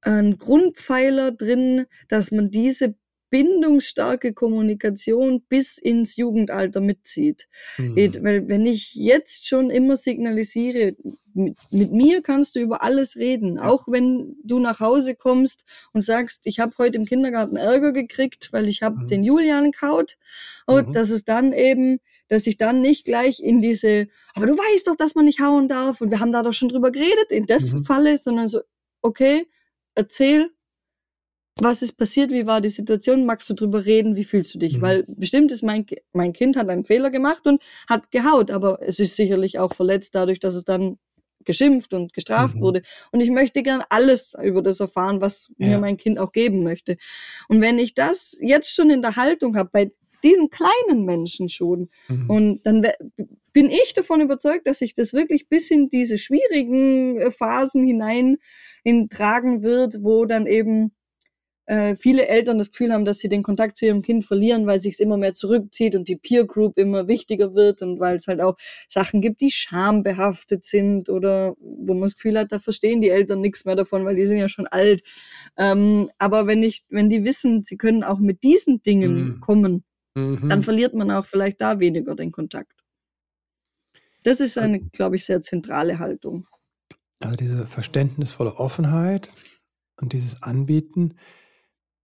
einen 0.00 0.38
Grundpfeiler 0.38 1.30
drin, 1.32 1.86
dass 2.08 2.30
man 2.30 2.50
diese 2.50 2.94
bindungsstarke 3.34 4.32
Kommunikation 4.32 5.42
bis 5.48 5.76
ins 5.76 6.14
Jugendalter 6.14 6.80
mitzieht. 6.80 7.48
Mhm. 7.78 7.96
Weil 8.22 8.46
wenn 8.46 8.64
ich 8.64 8.94
jetzt 8.94 9.48
schon 9.48 9.70
immer 9.70 9.96
signalisiere, 9.96 10.94
mit, 11.34 11.56
mit 11.72 11.90
mir 11.90 12.22
kannst 12.22 12.54
du 12.54 12.60
über 12.60 12.82
alles 12.84 13.16
reden, 13.16 13.58
auch 13.58 13.88
wenn 13.88 14.36
du 14.44 14.60
nach 14.60 14.78
Hause 14.78 15.16
kommst 15.16 15.64
und 15.92 16.02
sagst, 16.02 16.42
ich 16.44 16.60
habe 16.60 16.74
heute 16.78 16.96
im 16.96 17.06
Kindergarten 17.06 17.56
Ärger 17.56 17.90
gekriegt, 17.92 18.52
weil 18.52 18.68
ich 18.68 18.82
habe 18.82 18.98
Mhm. 19.02 19.08
den 19.08 19.22
Julian 19.24 19.72
kaut 19.72 20.16
und 20.66 20.90
Mhm. 20.90 20.92
dass 20.92 21.10
es 21.10 21.24
dann 21.24 21.52
eben, 21.52 21.98
dass 22.28 22.46
ich 22.46 22.56
dann 22.56 22.80
nicht 22.80 23.04
gleich 23.04 23.40
in 23.40 23.60
diese, 23.60 24.06
aber 24.36 24.46
du 24.46 24.52
weißt 24.56 24.86
doch, 24.86 24.94
dass 24.96 25.16
man 25.16 25.24
nicht 25.24 25.40
hauen 25.40 25.66
darf 25.66 26.00
und 26.00 26.12
wir 26.12 26.20
haben 26.20 26.30
da 26.30 26.44
doch 26.44 26.52
schon 26.52 26.68
drüber 26.68 26.92
geredet, 26.92 27.30
in 27.30 27.46
das 27.46 27.72
Mhm. 27.72 27.84
Falle, 27.84 28.16
sondern 28.18 28.48
so, 28.48 28.60
okay, 29.02 29.48
erzähl, 29.96 30.50
was 31.60 31.82
ist 31.82 31.92
passiert, 31.96 32.30
wie 32.32 32.46
war 32.46 32.60
die 32.60 32.68
Situation, 32.68 33.26
magst 33.26 33.48
du 33.48 33.54
drüber 33.54 33.84
reden, 33.84 34.16
wie 34.16 34.24
fühlst 34.24 34.54
du 34.54 34.58
dich? 34.58 34.78
Mhm. 34.78 34.82
Weil 34.82 35.04
bestimmt 35.06 35.52
ist 35.52 35.62
mein, 35.62 35.86
mein 36.12 36.32
Kind 36.32 36.56
hat 36.56 36.68
einen 36.68 36.84
Fehler 36.84 37.10
gemacht 37.10 37.46
und 37.46 37.62
hat 37.88 38.10
gehaut, 38.10 38.50
aber 38.50 38.80
es 38.82 38.98
ist 38.98 39.14
sicherlich 39.16 39.58
auch 39.58 39.72
verletzt 39.72 40.14
dadurch, 40.14 40.40
dass 40.40 40.54
es 40.56 40.64
dann 40.64 40.98
geschimpft 41.44 41.92
und 41.94 42.12
gestraft 42.12 42.56
Mhm. 42.56 42.60
wurde. 42.60 42.82
Und 43.12 43.20
ich 43.20 43.30
möchte 43.30 43.62
gern 43.62 43.82
alles 43.90 44.34
über 44.42 44.62
das 44.62 44.80
erfahren, 44.80 45.20
was 45.20 45.52
mir 45.58 45.72
Ja. 45.72 45.78
mein 45.78 45.96
Kind 45.96 46.18
auch 46.18 46.32
geben 46.32 46.62
möchte. 46.64 46.96
Und 47.48 47.60
wenn 47.60 47.78
ich 47.78 47.94
das 47.94 48.36
jetzt 48.40 48.74
schon 48.74 48.90
in 48.90 49.02
der 49.02 49.16
Haltung 49.16 49.56
habe, 49.56 49.68
bei 49.72 49.92
diesen 50.24 50.48
kleinen 50.48 51.04
Menschen 51.04 51.50
schon, 51.50 51.90
Mhm. 52.08 52.30
und 52.30 52.62
dann 52.64 52.86
bin 53.52 53.66
ich 53.70 53.92
davon 53.94 54.22
überzeugt, 54.22 54.66
dass 54.66 54.78
sich 54.78 54.94
das 54.94 55.12
wirklich 55.12 55.48
bis 55.48 55.70
in 55.70 55.90
diese 55.90 56.16
schwierigen 56.18 57.18
äh, 57.20 57.30
Phasen 57.30 57.86
hinein 57.86 58.38
in 58.82 59.08
tragen 59.08 59.62
wird, 59.62 59.98
wo 60.02 60.24
dann 60.24 60.46
eben 60.46 60.92
äh, 61.66 61.96
viele 61.96 62.26
Eltern 62.28 62.58
das 62.58 62.70
Gefühl 62.70 62.92
haben, 62.92 63.04
dass 63.04 63.18
sie 63.18 63.28
den 63.28 63.42
Kontakt 63.42 63.76
zu 63.76 63.86
ihrem 63.86 64.02
Kind 64.02 64.24
verlieren, 64.24 64.66
weil 64.66 64.80
sich 64.80 65.00
immer 65.00 65.16
mehr 65.16 65.34
zurückzieht 65.34 65.96
und 65.96 66.08
die 66.08 66.16
Peer 66.16 66.44
Group 66.44 66.78
immer 66.78 67.08
wichtiger 67.08 67.54
wird 67.54 67.82
und 67.82 68.00
weil 68.00 68.16
es 68.16 68.26
halt 68.26 68.40
auch 68.40 68.56
Sachen 68.88 69.20
gibt, 69.20 69.40
die 69.40 69.50
schambehaftet 69.50 70.64
sind 70.64 71.08
oder 71.08 71.54
wo 71.58 71.94
man 71.94 72.02
das 72.02 72.14
Gefühl 72.14 72.38
hat, 72.38 72.52
da 72.52 72.58
verstehen 72.58 73.00
die 73.00 73.10
Eltern 73.10 73.40
nichts 73.40 73.64
mehr 73.64 73.76
davon, 73.76 74.04
weil 74.04 74.16
die 74.16 74.26
sind 74.26 74.38
ja 74.38 74.48
schon 74.48 74.66
alt. 74.66 75.02
Ähm, 75.56 76.10
aber 76.18 76.46
wenn 76.46 76.62
ich, 76.62 76.84
wenn 76.88 77.08
die 77.08 77.24
wissen, 77.24 77.64
sie 77.64 77.76
können 77.76 78.04
auch 78.04 78.18
mit 78.18 78.42
diesen 78.42 78.82
Dingen 78.82 79.14
Mhm. 79.36 79.40
kommen, 79.40 79.84
Mhm. 80.16 80.48
dann 80.48 80.62
verliert 80.62 80.94
man 80.94 81.10
auch 81.10 81.26
vielleicht 81.26 81.60
da 81.60 81.80
weniger 81.80 82.14
den 82.14 82.30
Kontakt. 82.30 82.72
Das 84.22 84.40
ist 84.40 84.56
eine, 84.58 84.80
glaube 84.80 85.16
ich, 85.16 85.24
sehr 85.24 85.42
zentrale 85.42 85.98
Haltung. 85.98 86.46
Also 87.20 87.36
diese 87.36 87.66
verständnisvolle 87.66 88.56
Offenheit 88.56 89.28
und 90.00 90.12
dieses 90.12 90.42
Anbieten. 90.42 91.14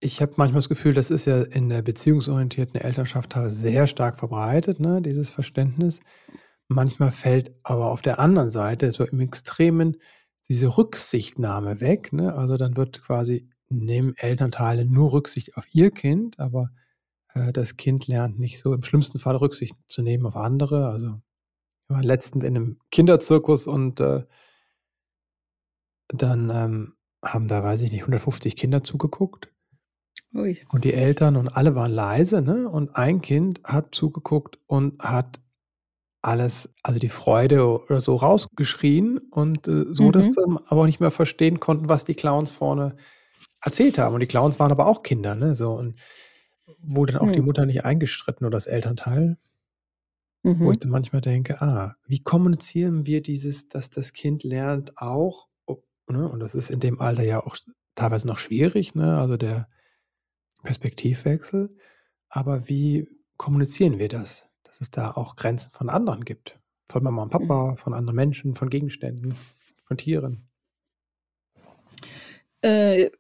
Ich 0.03 0.23
habe 0.23 0.33
manchmal 0.37 0.61
das 0.61 0.71
Gefühl, 0.71 0.95
das 0.95 1.11
ist 1.11 1.27
ja 1.27 1.43
in 1.43 1.69
der 1.69 1.83
beziehungsorientierten 1.83 2.81
Elternschaft 2.81 3.37
sehr 3.47 3.87
stark 3.87 4.19
verbreitet, 4.19 4.81
ne, 4.81 5.03
dieses 5.03 5.29
Verständnis. 5.29 6.01
Manchmal 6.69 7.13
fällt 7.13 7.53
aber 7.65 7.91
auf 7.91 8.01
der 8.01 8.19
anderen 8.19 8.49
Seite 8.49 8.93
so 8.93 9.05
im 9.05 9.21
Extremen 9.21 9.99
diese 10.49 10.79
Rücksichtnahme 10.79 11.81
weg. 11.83 12.15
Ne? 12.15 12.35
Also 12.35 12.57
dann 12.57 12.77
wird 12.79 13.03
quasi, 13.03 13.51
nehmen 13.69 14.15
Elternteile 14.17 14.87
nur 14.87 15.13
Rücksicht 15.13 15.57
auf 15.59 15.67
ihr 15.75 15.91
Kind, 15.91 16.39
aber 16.41 16.71
äh, 17.35 17.53
das 17.53 17.77
Kind 17.77 18.07
lernt 18.07 18.39
nicht 18.39 18.59
so 18.59 18.73
im 18.73 18.83
schlimmsten 18.83 19.19
Fall 19.19 19.37
Rücksicht 19.37 19.75
zu 19.87 20.01
nehmen 20.01 20.25
auf 20.25 20.37
andere. 20.37 20.89
Also 20.89 21.09
wir 21.89 21.97
waren 21.97 22.05
letztens 22.05 22.45
in 22.45 22.57
einem 22.57 22.79
Kinderzirkus 22.91 23.67
und 23.67 24.01
äh, 24.01 24.25
dann 26.09 26.51
ähm, 26.51 26.95
haben 27.23 27.49
da, 27.49 27.63
weiß 27.63 27.83
ich 27.83 27.93
nicht, 27.93 28.03
150 28.03 28.57
Kinder 28.57 28.83
zugeguckt 28.83 29.51
Ui. 30.35 30.67
und 30.69 30.85
die 30.85 30.95
Eltern 30.95 31.37
und 31.37 31.49
alle 31.49 31.75
waren 31.75 31.93
leise, 31.93 32.43
ne? 32.43 32.69
Und 32.69 32.97
ein 32.97 33.21
Kind 33.21 33.61
hat 33.65 33.95
zugeguckt 33.95 34.59
und 34.67 35.03
hat 35.03 35.41
alles, 36.23 36.75
also 36.83 37.01
die 37.01 37.09
Freude 37.11 37.65
oder 37.85 38.01
so 38.01 38.17
rausgeschrien 38.17 39.19
und 39.31 39.69
äh, 39.69 39.87
so, 39.91 40.11
dass 40.13 40.27
Mhm. 40.27 40.31
sie 40.31 40.43
aber 40.69 40.83
auch 40.83 40.87
nicht 40.87 41.01
mehr 41.01 41.11
verstehen 41.13 41.61
konnten, 41.61 41.89
was 41.89 42.05
die 42.05 42.15
Clowns 42.17 42.53
vorne 42.53 42.97
erzählt 43.63 43.99
haben. 43.99 44.15
Und 44.15 44.21
die 44.21 44.27
Clowns 44.29 44.59
waren 44.61 44.73
aber 44.73 44.87
auch 44.87 45.03
Kinder, 45.05 45.35
ne? 45.37 45.55
So 45.57 45.73
und 45.75 45.99
wo 46.81 47.07
dann 47.07 47.19
auch 47.21 47.33
die 47.33 47.41
Hm. 47.41 47.43
Mutter 47.43 47.67
nicht 47.67 47.85
eingestritten 47.85 48.47
oder 48.47 48.57
das 48.57 48.67
Elternteil, 48.67 49.39
wo 50.63 50.71
Mhm. 50.71 50.73
ich 50.73 50.79
dann 50.79 50.91
manchmal 50.91 51.23
denke, 51.23 51.61
ah, 51.63 51.97
wie 52.07 52.23
kommunizieren 52.23 53.07
wir 53.07 53.23
dieses, 53.23 53.69
dass 53.69 53.91
das 53.91 54.13
Kind 54.13 54.43
lernt 54.45 54.99
auch, 54.99 55.49
ob, 55.67 55.85
ne? 56.09 56.29
Und 56.29 56.41
das 56.41 56.55
ist 56.55 56.71
in 56.71 56.81
dem 56.81 57.01
Alter 57.01 57.23
ja 57.23 57.41
auch 57.45 57.57
teilweise 57.95 58.27
noch 58.27 58.39
schwierig, 58.39 58.95
ne? 58.95 59.19
Also 59.19 59.37
der 59.37 59.69
Perspektivwechsel. 60.63 61.77
Aber 62.29 62.69
wie 62.69 63.09
kommunizieren 63.37 63.99
wir 63.99 64.09
das? 64.09 64.49
Dass 64.65 64.81
es 64.81 64.91
da 64.91 65.11
auch 65.13 65.37
Grenzen 65.37 65.73
von 65.73 65.89
anderen 65.89 66.25
gibt. 66.25 66.59
Von 66.91 67.03
Mama 67.03 67.23
und 67.23 67.33
Mhm. 67.35 67.49
Papa, 67.49 67.77
von 67.77 67.95
anderen 67.95 68.17
Menschen, 68.17 68.55
von 68.55 68.71
Gegenständen, 68.71 69.35
von 69.85 69.97
Tieren. 69.97 70.49
Äh, 72.63 73.11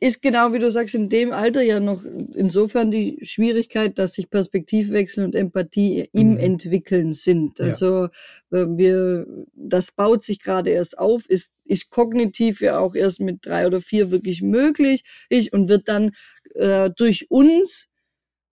ist 0.00 0.22
genau 0.22 0.52
wie 0.52 0.60
du 0.60 0.70
sagst, 0.70 0.94
in 0.94 1.08
dem 1.08 1.32
Alter 1.32 1.62
ja 1.62 1.80
noch 1.80 2.04
insofern 2.04 2.92
die 2.92 3.18
Schwierigkeit, 3.22 3.98
dass 3.98 4.14
sich 4.14 4.30
Perspektivwechsel 4.30 5.24
und 5.24 5.34
Empathie 5.34 6.08
im 6.12 6.34
Mhm. 6.34 6.38
Entwickeln 6.38 7.12
sind. 7.12 7.58
Ja. 7.58 7.66
Also 7.66 8.04
äh, 8.52 8.66
wir, 8.68 9.26
das 9.54 9.90
baut 9.90 10.22
sich 10.22 10.40
gerade 10.40 10.70
erst 10.70 10.96
auf, 10.98 11.28
ist, 11.28 11.52
ist 11.64 11.90
kognitiv 11.90 12.60
ja 12.60 12.78
auch 12.78 12.94
erst 12.94 13.20
mit 13.20 13.44
drei 13.44 13.66
oder 13.66 13.80
vier 13.80 14.12
wirklich 14.12 14.42
möglich 14.42 15.02
ich, 15.28 15.52
und 15.52 15.68
wird 15.68 15.88
dann 15.88 16.12
äh, 16.58 16.90
durch 16.90 17.30
uns 17.30 17.88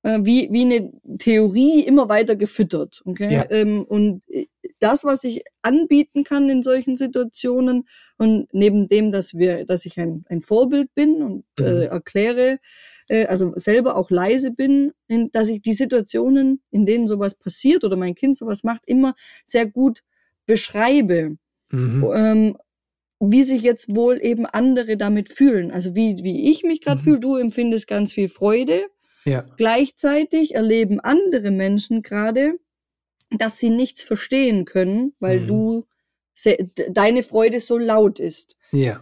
äh, 0.03 0.21
wie, 0.23 0.49
wie 0.53 0.62
eine 0.62 0.92
Theorie 1.19 1.81
immer 1.81 2.09
weiter 2.09 2.37
gefüttert. 2.37 3.03
Okay? 3.05 3.35
Ja. 3.35 3.47
Ähm, 3.51 3.85
und 3.85 4.29
äh, 4.31 4.47
das, 4.79 5.05
was 5.05 5.25
ich 5.25 5.42
anbieten 5.62 6.25
kann 6.25 6.49
in 6.49 6.62
solchen 6.62 6.97
Situationen 6.97 7.88
und 8.19 8.49
neben 8.53 8.88
dem, 8.88 9.11
dass 9.11 9.35
wir, 9.35 9.64
dass 9.66 9.85
ich 9.87 9.99
ein, 9.99 10.25
ein 10.29 10.42
Vorbild 10.42 10.95
bin 10.95 11.23
und 11.23 11.45
äh, 11.61 11.87
Mhm. 11.87 11.90
erkläre, 11.90 12.59
äh, 13.09 13.27
also 13.27 13.53
selber 13.57 13.97
auch 13.97 14.11
leise 14.11 14.51
bin, 14.53 14.92
in, 15.09 15.31
dass 15.33 15.49
ich 15.49 15.62
die 15.62 15.75
Situationen, 15.75 16.62
in 16.71 16.87
denen 16.87 17.09
sowas 17.09 17.35
passiert 17.35 17.85
oder 17.85 17.97
mein 17.97 18.14
Kind 18.14 18.37
sowas 18.37 18.62
macht, 18.64 18.83
immer 18.87 19.14
sehr 19.45 19.66
gut 19.66 20.03
beschreibe 20.47 21.37
Mhm. 21.71 22.05
ähm, 22.14 22.57
wie 23.20 23.44
sich 23.44 23.62
jetzt 23.62 23.94
wohl 23.94 24.18
eben 24.22 24.46
andere 24.46 24.96
damit 24.96 25.33
fühlen. 25.33 25.70
Also 25.70 25.94
wie, 25.94 26.22
wie 26.22 26.50
ich 26.50 26.62
mich 26.64 26.81
gerade 26.81 27.00
Mhm. 27.00 27.05
fühle, 27.05 27.20
du 27.20 27.37
empfindest 27.37 27.87
ganz 27.87 28.12
viel 28.12 28.29
Freude. 28.29 28.87
Ja. 29.24 29.44
Gleichzeitig 29.57 30.55
erleben 30.55 31.00
andere 31.00 31.50
Menschen 31.50 32.02
gerade, 32.02 32.59
dass 33.31 33.59
sie 33.59 33.70
nichts 33.70 34.02
verstehen 34.02 34.64
können, 34.64 35.14
weil 35.18 35.40
Mhm. 35.40 35.46
du 35.46 35.87
deine 36.90 37.22
Freude 37.22 37.61
so 37.61 37.79
laut 37.79 38.20
ist. 38.20 38.57
Ja. 38.72 39.00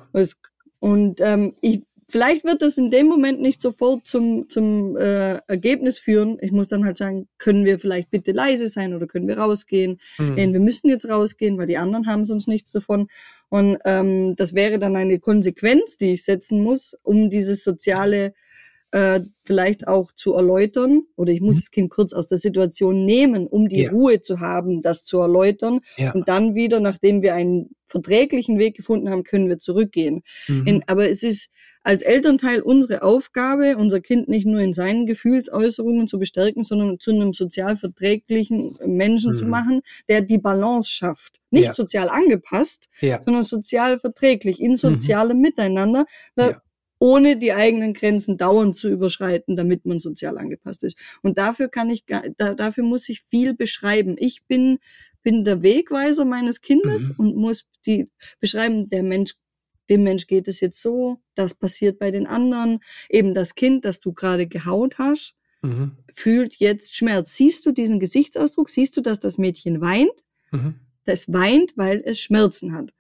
Und 0.81 1.21
ähm, 1.21 1.55
ich, 1.61 1.83
vielleicht 2.09 2.45
wird 2.45 2.63
das 2.63 2.77
in 2.79 2.91
dem 2.91 3.07
Moment 3.07 3.41
nicht 3.41 3.61
sofort 3.61 4.07
zum, 4.07 4.49
zum 4.49 4.97
äh, 4.97 5.37
Ergebnis 5.47 5.99
führen. 5.99 6.39
Ich 6.41 6.53
muss 6.53 6.69
dann 6.69 6.85
halt 6.85 6.97
sagen, 6.97 7.29
können 7.39 7.65
wir 7.65 7.79
vielleicht 7.79 8.11
bitte 8.11 8.33
leise 8.33 8.69
sein 8.69 8.95
oder 8.95 9.07
können 9.07 9.29
wir 9.29 9.39
rausgehen? 9.39 10.01
Mhm. 10.19 10.37
Wir 10.37 10.61
müssen 10.61 10.89
jetzt 10.89 11.09
rausgehen, 11.09 11.59
weil 11.59 11.67
die 11.67 11.79
anderen 11.79 12.07
haben 12.07 12.25
sonst 12.25 12.49
nichts 12.49 12.73
davon. 12.73 13.09
Und 13.49 13.79
ähm, 13.85 14.35
das 14.37 14.55
wäre 14.55 14.79
dann 14.79 14.97
eine 14.97 15.19
Konsequenz, 15.21 15.97
die 15.97 16.13
ich 16.13 16.25
setzen 16.25 16.63
muss, 16.63 16.97
um 17.03 17.31
dieses 17.31 17.63
soziale 17.63 18.35
äh, 18.91 19.21
vielleicht 19.45 19.89
auch 19.89 20.13
zu 20.13 20.35
erläutern. 20.35 21.03
Oder 21.17 21.33
ich 21.33 21.41
muss 21.41 21.57
Mhm. 21.57 21.61
das 21.61 21.71
Kind 21.71 21.91
kurz 21.91 22.13
aus 22.13 22.29
der 22.29 22.39
Situation 22.39 23.05
nehmen, 23.05 23.47
um 23.47 23.69
die 23.69 23.83
Ja. 23.85 23.91
Ruhe 23.91 24.21
zu 24.21 24.39
haben, 24.41 24.83
das 24.83 25.05
zu 25.05 25.19
erläutern. 25.19 25.81
Ja. 25.97 26.13
Und 26.13 26.29
dann 26.29 26.55
wieder, 26.55 26.79
nachdem 26.81 27.21
wir 27.23 27.35
einen 27.35 27.71
verträglichen 27.89 28.59
Weg 28.59 28.77
gefunden 28.77 29.11
haben, 29.11 29.25
können 29.25 29.49
wir 29.49 29.59
zurückgehen. 29.59 30.23
Mhm. 30.49 30.67
In, 30.67 30.83
aber 30.87 31.09
es 31.11 31.23
ist 31.23 31.49
als 31.85 32.03
Elternteil 32.03 32.61
unsere 32.63 33.03
Aufgabe, 33.03 33.77
unser 33.77 34.01
Kind 34.01 34.27
nicht 34.29 34.47
nur 34.47 34.61
in 34.61 34.73
seinen 34.73 35.07
Gefühlsäußerungen 35.07 36.09
zu 36.09 36.19
bestärken, 36.19 36.65
sondern 36.65 36.99
zu 36.99 37.13
einem 37.13 37.33
sozial 37.33 37.77
verträglichen 37.77 38.77
Menschen 38.87 39.37
zu 39.37 39.45
Mhm. 39.45 39.51
machen, 39.51 39.81
der 40.09 40.23
die 40.23 40.39
Balance 40.39 40.91
schafft. 40.91 41.41
Nicht 41.51 41.67
Ja. 41.67 41.73
sozial 41.75 42.09
angepasst, 42.09 42.89
ja. 43.01 43.23
sondern 43.23 43.45
sozial 43.45 43.99
verträglich, 43.99 44.61
in 44.61 44.75
sozialem 44.77 45.41
Miteinander, 45.41 46.07
da, 46.35 46.47
Mhm. 46.47 46.51
Ja. 46.53 46.63
ohne 47.01 47.37
die 47.37 47.53
eigenen 47.53 47.93
Grenzen 47.93 48.39
dauernd 48.39 48.75
zu 48.77 48.89
überschreiten, 48.89 49.55
damit 49.57 49.85
man 49.85 49.99
sozial 49.99 50.39
angepasst 50.39 50.83
ist. 50.85 50.97
Und 51.23 51.37
dafür 51.39 51.69
kann 51.69 51.91
ich, 51.91 52.05
da, 52.07 52.55
dafür 52.55 52.85
muss 52.85 53.09
ich 53.11 53.23
viel 53.29 53.53
beschreiben. 53.55 54.17
Ich 54.19 54.45
bin, 54.47 54.79
bin 55.23 55.45
der 55.45 55.63
Wegweiser 55.63 56.25
meines 56.25 56.63
Kindes 56.63 57.11
Mhm. 57.11 57.15
und 57.19 57.37
muss 57.37 57.67
die 57.87 58.09
beschreiben, 58.41 58.89
der 58.89 59.03
Mensch, 59.03 59.35
dem 59.91 60.03
Mensch 60.03 60.27
geht 60.27 60.49
es 60.49 60.61
jetzt 60.61 60.81
so, 60.81 61.21
das 61.35 61.55
passiert 61.55 61.99
bei 61.99 62.11
den 62.11 62.27
anderen, 62.27 62.81
eben 63.09 63.35
das 63.35 63.55
Kind, 63.55 63.85
das 63.85 64.01
du 64.01 64.13
gerade 64.13 64.47
gehaut 64.47 64.99
hast, 64.99 65.35
Mhm. 65.63 65.93
fühlt 66.13 66.57
jetzt 66.57 66.95
Schmerz. 66.95 67.35
Siehst 67.37 67.65
du 67.65 67.73
diesen 67.73 67.99
Gesichtsausdruck? 67.99 68.69
Siehst 68.69 68.97
du, 68.97 69.01
dass 69.01 69.19
das 69.19 69.39
Mädchen 69.39 69.81
weint? 69.81 70.13
Mhm. 70.53 70.75
Das 71.07 71.33
weint, 71.33 71.73
weil 71.77 72.03
es 72.05 72.21
Schmerzen 72.21 72.75
hat. 72.75 72.91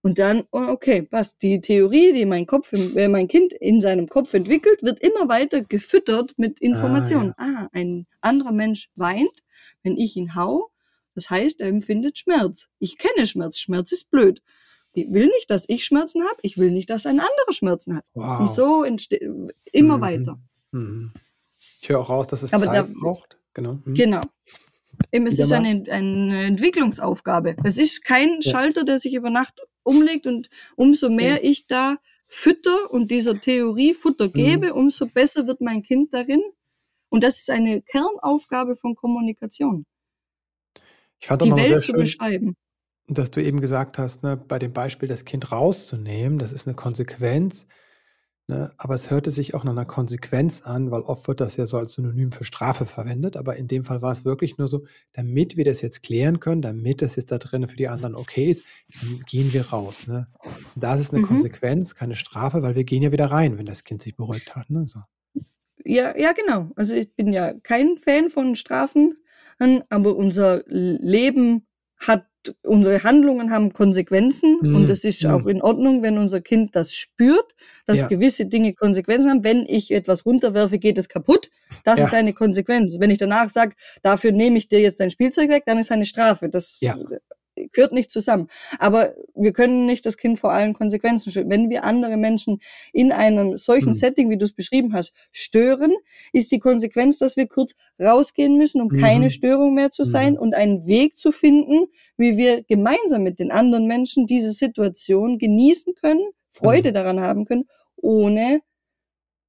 Und 0.00 0.18
dann, 0.18 0.44
oh, 0.52 0.62
okay, 0.68 1.02
passt. 1.02 1.42
Die 1.42 1.60
Theorie, 1.60 2.12
die 2.12 2.24
mein 2.24 2.46
Kopf, 2.46 2.72
äh, 2.72 3.08
mein 3.08 3.28
Kind 3.28 3.52
in 3.52 3.80
seinem 3.80 4.08
Kopf 4.08 4.32
entwickelt, 4.34 4.82
wird 4.82 5.00
immer 5.00 5.28
weiter 5.28 5.62
gefüttert 5.62 6.32
mit 6.38 6.60
Informationen. 6.60 7.34
Ah, 7.36 7.46
ja. 7.46 7.58
ah, 7.64 7.68
ein 7.72 8.06
anderer 8.20 8.52
Mensch 8.52 8.90
weint, 8.96 9.42
wenn 9.82 9.96
ich 9.96 10.16
ihn 10.16 10.34
hau. 10.34 10.70
Das 11.14 11.30
heißt, 11.30 11.60
er 11.60 11.68
empfindet 11.68 12.18
Schmerz. 12.18 12.68
Ich 12.78 12.96
kenne 12.96 13.26
Schmerz. 13.26 13.58
Schmerz 13.58 13.90
ist 13.92 14.10
blöd. 14.10 14.40
Ich 14.92 15.12
will 15.12 15.26
nicht, 15.26 15.50
dass 15.50 15.64
ich 15.68 15.84
Schmerzen 15.84 16.22
habe. 16.22 16.36
Ich 16.42 16.58
will 16.58 16.70
nicht, 16.70 16.90
dass 16.90 17.06
ein 17.06 17.20
anderer 17.20 17.52
Schmerzen 17.52 17.96
hat. 17.96 18.04
Wow. 18.14 18.40
Und 18.40 18.50
so 18.50 18.84
entsteht 18.84 19.22
immer 19.72 19.98
mhm. 19.98 20.02
weiter. 20.02 20.38
Mhm. 20.72 21.12
Ich 21.80 21.88
höre 21.88 22.00
auch 22.00 22.10
raus, 22.10 22.28
dass 22.28 22.42
es 22.42 22.52
Aber 22.52 22.66
Zeit 22.66 22.88
da, 22.88 22.88
braucht. 23.00 23.38
Genau. 23.54 23.78
Mhm. 23.84 23.94
Genau. 23.94 24.20
Eben, 25.12 25.26
es 25.26 25.38
ist 25.38 25.52
eine, 25.52 25.84
eine, 25.90 26.44
Entwicklungsaufgabe. 26.44 27.56
Es 27.64 27.78
ist 27.78 28.04
kein 28.04 28.40
ja. 28.40 28.50
Schalter, 28.50 28.84
der 28.84 28.98
sich 28.98 29.14
über 29.14 29.30
Nacht 29.30 29.60
umlegt 29.84 30.26
und 30.26 30.50
umso 30.76 31.08
mehr 31.08 31.44
ich 31.44 31.66
da 31.66 31.98
fütter 32.26 32.90
und 32.90 33.10
dieser 33.10 33.40
Theorie 33.40 33.94
Futter 33.94 34.26
mhm. 34.26 34.32
gebe, 34.32 34.74
umso 34.74 35.06
besser 35.06 35.46
wird 35.46 35.60
mein 35.60 35.82
Kind 35.82 36.12
darin. 36.12 36.42
Und 37.08 37.24
das 37.24 37.38
ist 37.38 37.50
eine 37.50 37.80
Kernaufgabe 37.82 38.76
von 38.76 38.94
Kommunikation. 38.94 39.86
Ich 41.20 41.26
fand 41.26 41.42
die 41.42 41.50
Welt 41.50 41.80
zu 41.80 41.88
schön, 41.88 41.96
beschreiben. 42.00 42.56
Dass 43.08 43.30
du 43.30 43.42
eben 43.42 43.60
gesagt 43.60 43.98
hast, 43.98 44.22
ne, 44.22 44.36
bei 44.36 44.58
dem 44.58 44.72
Beispiel 44.72 45.08
das 45.08 45.24
Kind 45.24 45.50
rauszunehmen, 45.50 46.38
das 46.38 46.52
ist 46.52 46.66
eine 46.66 46.76
Konsequenz 46.76 47.66
Ne? 48.50 48.72
Aber 48.78 48.94
es 48.94 49.10
hörte 49.10 49.30
sich 49.30 49.54
auch 49.54 49.62
nach 49.62 49.72
einer 49.72 49.84
Konsequenz 49.84 50.62
an, 50.62 50.90
weil 50.90 51.02
oft 51.02 51.28
wird 51.28 51.40
das 51.40 51.58
ja 51.58 51.66
so 51.66 51.76
als 51.76 51.92
Synonym 51.92 52.32
für 52.32 52.44
Strafe 52.44 52.86
verwendet. 52.86 53.36
Aber 53.36 53.56
in 53.56 53.68
dem 53.68 53.84
Fall 53.84 54.00
war 54.00 54.10
es 54.10 54.24
wirklich 54.24 54.56
nur 54.56 54.68
so, 54.68 54.86
damit 55.12 55.58
wir 55.58 55.64
das 55.64 55.82
jetzt 55.82 56.02
klären 56.02 56.40
können, 56.40 56.62
damit 56.62 57.02
das 57.02 57.16
jetzt 57.16 57.30
da 57.30 57.36
drin 57.36 57.68
für 57.68 57.76
die 57.76 57.88
anderen 57.88 58.14
okay 58.14 58.50
ist, 58.50 58.64
gehen 59.26 59.52
wir 59.52 59.68
raus. 59.68 60.06
Ne? 60.06 60.28
Und 60.74 60.82
da 60.82 60.94
ist 60.96 61.12
eine 61.12 61.20
mhm. 61.20 61.26
Konsequenz, 61.26 61.94
keine 61.94 62.14
Strafe, 62.14 62.62
weil 62.62 62.74
wir 62.74 62.84
gehen 62.84 63.02
ja 63.02 63.12
wieder 63.12 63.26
rein, 63.26 63.58
wenn 63.58 63.66
das 63.66 63.84
Kind 63.84 64.00
sich 64.00 64.16
beruhigt 64.16 64.56
hat. 64.56 64.70
Ne? 64.70 64.86
So. 64.86 65.00
Ja, 65.84 66.16
ja, 66.16 66.32
genau. 66.32 66.70
Also 66.74 66.94
ich 66.94 67.14
bin 67.14 67.34
ja 67.34 67.52
kein 67.52 67.98
Fan 67.98 68.30
von 68.30 68.56
Strafen, 68.56 69.18
aber 69.90 70.16
unser 70.16 70.62
Leben 70.66 71.66
hat 71.98 72.24
unsere 72.62 73.02
Handlungen 73.02 73.50
haben 73.50 73.72
Konsequenzen 73.72 74.58
mm, 74.60 74.74
und 74.74 74.90
es 74.90 75.04
ist 75.04 75.22
mm. 75.24 75.30
auch 75.30 75.46
in 75.46 75.62
Ordnung, 75.62 76.02
wenn 76.02 76.18
unser 76.18 76.40
Kind 76.40 76.74
das 76.76 76.94
spürt, 76.94 77.54
dass 77.86 77.98
ja. 77.98 78.06
gewisse 78.06 78.46
Dinge 78.46 78.74
Konsequenzen 78.74 79.30
haben. 79.30 79.44
Wenn 79.44 79.64
ich 79.66 79.90
etwas 79.90 80.24
runterwerfe, 80.24 80.78
geht 80.78 80.98
es 80.98 81.08
kaputt. 81.08 81.50
Das 81.84 81.98
ja. 81.98 82.06
ist 82.06 82.14
eine 82.14 82.32
Konsequenz. 82.32 82.96
Wenn 82.98 83.10
ich 83.10 83.18
danach 83.18 83.48
sage, 83.48 83.74
dafür 84.02 84.32
nehme 84.32 84.58
ich 84.58 84.68
dir 84.68 84.80
jetzt 84.80 85.00
dein 85.00 85.10
Spielzeug 85.10 85.48
weg, 85.50 85.64
dann 85.66 85.78
ist 85.78 85.90
eine 85.90 86.04
Strafe. 86.04 86.48
Das 86.48 86.78
ja 86.80 86.96
gehört 87.72 87.92
nicht 87.92 88.10
zusammen. 88.10 88.48
Aber 88.78 89.14
wir 89.34 89.52
können 89.52 89.86
nicht 89.86 90.06
das 90.06 90.16
Kind 90.16 90.38
vor 90.38 90.52
allen 90.52 90.74
Konsequenzen 90.74 91.32
schützen. 91.32 91.50
Wenn 91.50 91.70
wir 91.70 91.84
andere 91.84 92.16
Menschen 92.16 92.60
in 92.92 93.12
einem 93.12 93.56
solchen 93.56 93.90
mhm. 93.90 93.94
Setting, 93.94 94.30
wie 94.30 94.38
du 94.38 94.44
es 94.44 94.52
beschrieben 94.52 94.94
hast, 94.94 95.12
stören, 95.32 95.94
ist 96.32 96.52
die 96.52 96.58
Konsequenz, 96.58 97.18
dass 97.18 97.36
wir 97.36 97.46
kurz 97.46 97.74
rausgehen 98.00 98.56
müssen, 98.56 98.80
um 98.80 98.88
mhm. 98.88 99.00
keine 99.00 99.30
Störung 99.30 99.74
mehr 99.74 99.90
zu 99.90 100.04
sein 100.04 100.34
mhm. 100.34 100.40
und 100.40 100.54
einen 100.54 100.86
Weg 100.86 101.16
zu 101.16 101.32
finden, 101.32 101.86
wie 102.16 102.36
wir 102.36 102.62
gemeinsam 102.62 103.22
mit 103.22 103.38
den 103.38 103.50
anderen 103.50 103.86
Menschen 103.86 104.26
diese 104.26 104.52
Situation 104.52 105.38
genießen 105.38 105.94
können, 105.94 106.30
Freude 106.50 106.90
mhm. 106.90 106.94
daran 106.94 107.20
haben 107.20 107.44
können, 107.44 107.64
ohne 107.96 108.60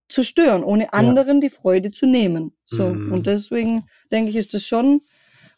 zu 0.10 0.24
stören, 0.24 0.64
ohne 0.64 0.91
anderen 0.91 1.38
ja. 1.38 1.47
die 1.47 1.49
Freude 1.49 1.91
zu 1.91 2.07
nehmen. 2.07 2.53
So. 2.66 2.86
Und 2.86 3.10
mhm. 3.10 3.24
deswegen 3.24 3.84
denke 4.12 4.32
ich, 4.32 4.36
ist 4.36 4.53
das 4.53 4.66
schon 4.66 5.01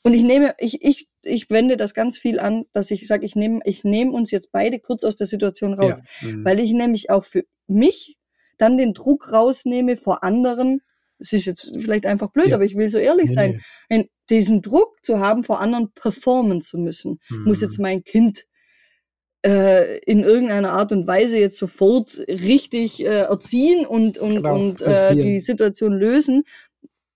und 0.04 0.14
ich 0.14 0.24
nehme, 0.24 0.56
ich, 0.58 0.84
ich, 0.84 1.08
ich 1.22 1.49
wende 1.49 1.78
das 1.78 1.93
ganz 1.93 2.18
viel 2.18 2.39
an, 2.39 2.66
dass 2.74 2.89
ich 2.91 3.08
sage, 3.08 3.26
ich 3.26 3.36
nehme, 3.36 3.60
ich 3.66 3.84
nehme 3.84 4.12
uns 4.12 4.32
jetzt 4.32 4.52
beide 4.52 4.80
kurz 4.80 5.04
aus 5.04 5.16
der 5.16 5.28
Situation 5.28 5.74
raus, 5.74 6.02
ja. 6.22 6.30
mhm. 6.30 6.45
weil 6.45 6.60
ich 6.60 6.72
nämlich 6.72 7.10
auch 7.10 7.24
für 7.24 7.43
mich 7.68 8.18
dann 8.58 8.78
den 8.78 8.93
Druck 8.93 9.32
rausnehme 9.32 9.95
vor 9.97 10.24
anderen. 10.24 10.82
Es 11.20 11.34
ist 11.34 11.45
jetzt 11.45 11.72
vielleicht 11.78 12.06
einfach 12.06 12.32
blöd, 12.32 12.47
ja. 12.47 12.56
aber 12.56 12.66
ich 12.66 12.76
will 12.76 12.89
so 12.89 12.97
ehrlich 12.97 13.30
nee, 13.30 13.36
sein, 13.36 13.62
nee. 13.89 14.10
diesen 14.30 14.62
Druck 14.62 15.04
zu 15.04 15.20
haben, 15.20 15.43
vor 15.43 15.60
anderen 15.60 15.91
performen 15.93 16.62
zu 16.62 16.80
müssen. 16.80 17.20
Mhm. 17.30 17.43
Muss 17.43 17.62
jetzt 17.62 17.78
mein 17.78 18.04
Kind 18.04 18.45
äh, 19.45 19.99
in 19.99 20.24
irgendeiner 20.24 20.72
Art 20.72 20.91
und 20.91 21.08
Weise 21.08 21.38
jetzt 21.38 21.58
sofort 21.58 22.20
richtig 22.28 23.04
äh, 23.04 23.22
erziehen 23.22 23.86
und, 23.86 24.18
und, 24.18 24.36
genau, 24.36 24.56
und 24.56 24.82
äh, 24.82 25.16
die 25.16 25.39
Situation 25.39 25.93
lösen. 25.93 26.43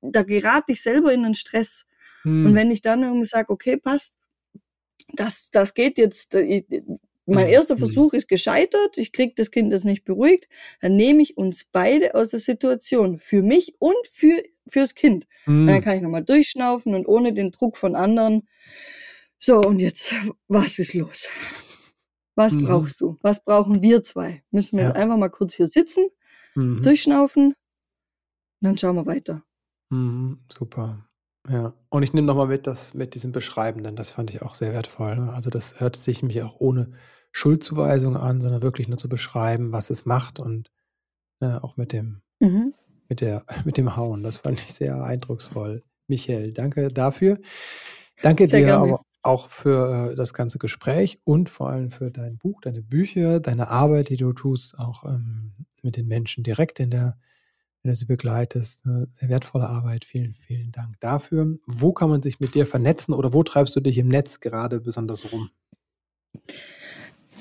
Da 0.02 0.24
gerate 0.24 0.74
ich 0.74 0.82
selber 0.82 1.14
in 1.14 1.24
den 1.24 1.36
Stress. 1.36 1.86
Hm. 2.26 2.46
Und 2.46 2.56
wenn 2.56 2.72
ich 2.72 2.82
dann 2.82 3.04
irgendwie 3.04 3.26
sage, 3.26 3.50
okay, 3.50 3.78
passt, 3.78 4.14
das, 5.14 5.50
das 5.52 5.74
geht 5.74 5.98
jetzt, 5.98 6.36
äh, 6.36 6.64
mein 7.26 7.46
hm, 7.46 7.54
erster 7.54 7.76
hm. 7.76 7.80
Versuch 7.80 8.14
ist 8.14 8.28
gescheitert, 8.28 8.98
ich 8.98 9.12
kriege 9.12 9.34
das 9.36 9.52
Kind 9.52 9.72
jetzt 9.72 9.86
nicht 9.86 10.04
beruhigt, 10.04 10.48
dann 10.82 10.96
nehme 10.96 11.22
ich 11.22 11.38
uns 11.38 11.66
beide 11.72 12.16
aus 12.16 12.30
der 12.30 12.40
Situation, 12.40 13.20
für 13.20 13.42
mich 13.42 13.76
und 13.80 13.96
für, 14.12 14.44
fürs 14.68 14.96
Kind. 14.96 15.26
Mhm. 15.46 15.68
Dann 15.68 15.82
kann 15.82 15.96
ich 15.96 16.02
nochmal 16.02 16.24
durchschnaufen 16.24 16.94
und 16.94 17.08
ohne 17.08 17.34
den 17.34 17.52
Druck 17.52 17.78
von 17.78 17.96
anderen. 17.96 18.48
So, 19.38 19.60
und 19.62 19.80
jetzt, 19.80 20.12
was 20.48 20.80
ist 20.80 20.94
los? 20.94 21.28
Was 22.36 22.54
mhm. 22.54 22.66
brauchst 22.66 23.00
du? 23.02 23.18
Was 23.22 23.44
brauchen 23.44 23.82
wir 23.82 24.04
zwei? 24.04 24.44
Müssen 24.52 24.78
wir 24.78 24.84
ja. 24.84 24.90
jetzt 24.90 24.98
einfach 24.98 25.18
mal 25.18 25.30
kurz 25.30 25.56
hier 25.56 25.68
sitzen, 25.68 26.08
mhm. 26.56 26.82
durchschnaufen, 26.82 27.54
und 28.62 28.70
dann 28.70 28.78
schauen 28.78 28.96
wir 28.96 29.06
weiter. 29.06 29.44
Mhm, 29.90 30.40
super. 30.52 31.05
Ja, 31.48 31.74
und 31.90 32.04
ich 32.04 32.14
nehme 32.14 32.26
nochmal 32.26 32.48
mit, 32.48 32.66
das 32.66 32.94
mit 32.94 33.14
diesem 33.14 33.32
Beschreibenden, 33.32 33.96
das 33.96 34.12
fand 34.12 34.32
ich 34.32 34.42
auch 34.42 34.56
sehr 34.56 34.74
wertvoll. 34.74 35.16
Ne? 35.16 35.34
Also 35.34 35.50
das 35.50 35.80
hört 35.80 35.96
sich 35.96 36.24
mich 36.24 36.42
auch 36.42 36.56
ohne 36.60 36.92
Schuldzuweisung 37.32 38.18
an, 38.18 38.42
sondern 38.42 38.64
wirklich 38.64 38.88
nur 38.88 38.98
zu 38.98 39.10
beschreiben, 39.10 39.72
was 39.72 39.90
es 39.90 40.06
macht 40.06 40.40
und 40.40 40.72
ne, 41.40 41.64
auch 41.64 41.78
mit 41.78 41.92
dem, 41.92 42.22
mhm. 42.40 42.74
mit 43.10 43.22
der, 43.22 43.44
mit 43.66 43.78
dem 43.78 43.96
Hauen. 43.96 44.24
Das 44.24 44.38
fand 44.38 44.60
ich 44.60 44.74
sehr 44.74 45.04
eindrucksvoll. 45.04 45.84
Michael, 46.08 46.54
danke 46.54 46.90
dafür. 46.90 47.38
Danke 48.22 48.48
sehr 48.48 48.62
dir 48.62 48.66
gerne. 48.68 48.84
aber 48.84 49.02
auch 49.22 49.50
für 49.50 50.12
äh, 50.12 50.16
das 50.16 50.34
ganze 50.34 50.60
Gespräch 50.60 51.20
und 51.24 51.50
vor 51.50 51.70
allem 51.70 51.92
für 51.92 52.12
dein 52.12 52.38
Buch, 52.38 52.62
deine 52.62 52.82
Bücher, 52.82 53.40
deine 53.40 53.70
Arbeit, 53.70 54.10
die 54.10 54.18
du 54.18 54.34
tust, 54.34 54.78
auch 54.80 55.04
ähm, 55.04 55.52
mit 55.82 55.98
den 55.98 56.08
Menschen 56.08 56.44
direkt 56.44 56.80
in 56.80 56.92
der 56.92 57.18
wenn 57.86 57.92
du 57.92 57.96
sie 57.96 58.06
begleitest. 58.06 58.82
Eine 58.86 59.08
sehr 59.14 59.30
wertvolle 59.30 59.68
Arbeit. 59.68 60.06
Vielen, 60.06 60.34
vielen 60.34 60.72
Dank 60.72 61.00
dafür. 61.00 61.58
Wo 61.68 61.94
kann 61.94 62.10
man 62.10 62.24
sich 62.24 62.40
mit 62.40 62.56
dir 62.56 62.66
vernetzen 62.66 63.14
oder 63.14 63.32
wo 63.32 63.44
treibst 63.44 63.76
du 63.76 63.80
dich 63.80 64.00
im 64.00 64.08
Netz 64.08 64.40
gerade 64.40 64.80
besonders 64.80 65.32
rum? 65.32 65.52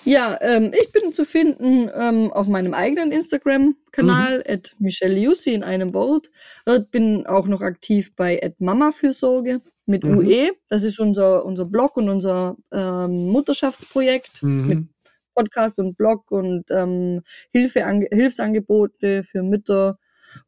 Ja, 0.05 0.37
ähm, 0.43 0.71
ich 0.79 0.93
bin 0.93 1.15
zu 1.15 1.25
finden 1.25 1.91
ähm, 1.95 2.31
auf 2.31 2.47
meinem 2.47 2.75
eigenen 2.75 3.11
Instagram-Kanal, 3.11 4.39
mhm. 4.41 4.45
at 4.47 4.77
Michelle 4.79 5.19
Jussi 5.19 5.55
in 5.55 5.63
einem 5.65 5.95
Wort. 5.95 6.31
Äh, 6.67 6.81
bin 6.91 7.27
auch 7.27 7.47
noch 7.47 7.63
aktiv 7.63 8.15
bei 8.15 8.39
at 8.43 8.61
Mama-Fürsorge 8.61 9.63
mit 9.87 10.05
mhm. 10.05 10.19
UE. 10.19 10.51
Das 10.69 10.83
ist 10.83 10.99
unser, 10.99 11.47
unser 11.47 11.65
Blog 11.65 11.97
und 11.97 12.11
unser 12.11 12.59
ähm, 12.71 13.29
Mutterschaftsprojekt 13.29 14.43
mhm. 14.43 14.67
mit 14.67 14.89
Podcast 15.35 15.79
und 15.79 15.97
Blog 15.97 16.31
und 16.31 16.65
ähm, 16.71 17.23
Hilfe, 17.51 17.83
Hilfsangebote 18.13 19.23
für 19.23 19.43
Mütter 19.43 19.99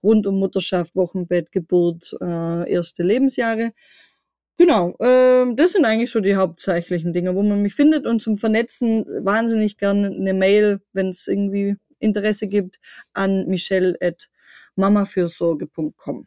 rund 0.02 0.26
um 0.26 0.38
Mutterschaft, 0.38 0.96
Wochenbett, 0.96 1.52
Geburt, 1.52 2.16
äh, 2.20 2.70
erste 2.70 3.02
Lebensjahre. 3.02 3.72
Genau, 4.58 4.96
äh, 5.00 5.54
das 5.54 5.72
sind 5.72 5.84
eigentlich 5.84 6.10
so 6.10 6.20
die 6.20 6.36
hauptsächlichen 6.36 7.12
Dinge, 7.12 7.34
wo 7.34 7.42
man 7.42 7.60
mich 7.60 7.74
findet 7.74 8.06
und 8.06 8.22
zum 8.22 8.36
Vernetzen 8.36 9.04
wahnsinnig 9.22 9.76
gerne 9.76 10.06
eine 10.08 10.32
Mail, 10.32 10.80
wenn 10.92 11.10
es 11.10 11.26
irgendwie 11.26 11.76
Interesse 11.98 12.46
gibt, 12.46 12.80
an 13.12 13.46
michelle.mamafürsorge.com. 13.48 16.26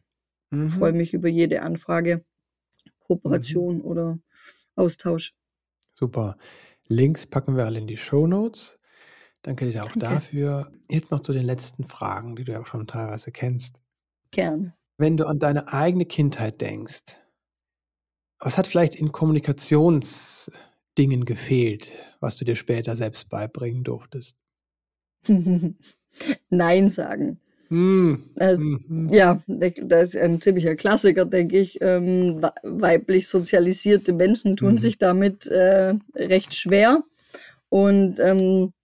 Mhm. 0.51 0.69
Freue 0.69 0.93
mich 0.93 1.13
über 1.13 1.27
jede 1.27 1.63
Anfrage, 1.63 2.23
Kooperation 2.99 3.77
mhm. 3.77 3.85
oder 3.85 4.19
Austausch. 4.75 5.33
Super. 5.93 6.37
Links 6.87 7.25
packen 7.27 7.57
wir 7.57 7.65
alle 7.65 7.79
in 7.79 7.87
die 7.87 7.97
Show 7.97 8.27
Notes. 8.27 8.78
Danke 9.41 9.71
dir 9.71 9.83
auch 9.83 9.93
Danke. 9.93 10.15
dafür. 10.15 10.71
Jetzt 10.89 11.11
noch 11.11 11.21
zu 11.21 11.31
den 11.33 11.45
letzten 11.45 11.83
Fragen, 11.83 12.35
die 12.35 12.43
du 12.43 12.51
ja 12.51 12.61
auch 12.61 12.67
schon 12.67 12.85
teilweise 12.87 13.31
kennst. 13.31 13.81
Gern. 14.31 14.73
Wenn 14.97 15.17
du 15.17 15.27
an 15.27 15.37
deine 15.39 15.71
eigene 15.71 16.05
Kindheit 16.05 16.61
denkst, 16.61 17.15
was 18.39 18.57
hat 18.57 18.65
vielleicht 18.67 18.95
in 18.95 19.11
Kommunikationsdingen 19.11 21.25
gefehlt, 21.25 21.91
was 22.19 22.37
du 22.37 22.45
dir 22.45 22.55
später 22.55 22.95
selbst 22.95 23.29
beibringen 23.29 23.83
durftest? 23.83 24.37
Nein 26.49 26.89
sagen. 26.89 27.39
Hm. 27.69 28.23
Also, 28.37 28.61
mhm. 28.61 29.09
Ja, 29.09 29.41
das 29.47 30.09
ist 30.09 30.17
ein 30.17 30.41
ziemlicher 30.41 30.75
Klassiker, 30.75 31.25
denke 31.25 31.59
ich. 31.59 31.79
Ähm, 31.81 32.41
weiblich 32.63 33.27
sozialisierte 33.27 34.11
Menschen 34.11 34.57
tun 34.57 34.73
mhm. 34.73 34.79
sich 34.79 34.97
damit 34.97 35.45
äh, 35.47 35.93
recht 36.15 36.55
schwer. 36.55 37.03
Und 37.69 38.19
ähm, 38.19 38.73
äh, 38.73 38.78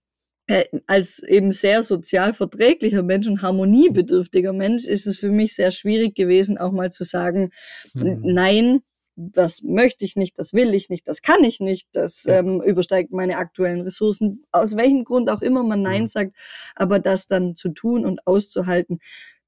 als 0.86 1.20
eben 1.22 1.52
sehr 1.52 1.82
sozial 1.82 2.32
verträglicher 2.34 3.02
Mensch 3.02 3.26
und 3.26 3.42
harmoniebedürftiger 3.42 4.52
Mensch 4.52 4.84
ist 4.84 5.06
es 5.06 5.18
für 5.18 5.30
mich 5.30 5.54
sehr 5.54 5.72
schwierig 5.72 6.14
gewesen, 6.14 6.58
auch 6.58 6.72
mal 6.72 6.92
zu 6.92 7.04
sagen, 7.04 7.50
mhm. 7.94 8.20
nein, 8.22 8.82
das 9.16 9.62
möchte 9.62 10.04
ich 10.04 10.14
nicht, 10.16 10.38
das 10.38 10.52
will 10.52 10.74
ich 10.74 10.88
nicht, 10.90 11.08
das 11.08 11.22
kann 11.22 11.42
ich 11.42 11.58
nicht, 11.60 11.88
das 11.92 12.24
Ja. 12.24 12.38
ähm, 12.38 12.60
übersteigt 12.62 13.12
meine 13.12 13.38
aktuellen 13.38 13.80
Ressourcen, 13.80 14.44
aus 14.52 14.76
welchem 14.76 15.04
Grund 15.04 15.30
auch 15.30 15.42
immer 15.42 15.62
man 15.64 15.82
Nein 15.82 16.02
Mhm. 16.02 16.06
sagt, 16.06 16.36
aber 16.74 16.98
das 16.98 17.26
dann 17.26 17.56
zu 17.56 17.70
tun 17.70 18.04
und 18.06 18.26
auszuhalten, 18.26 18.98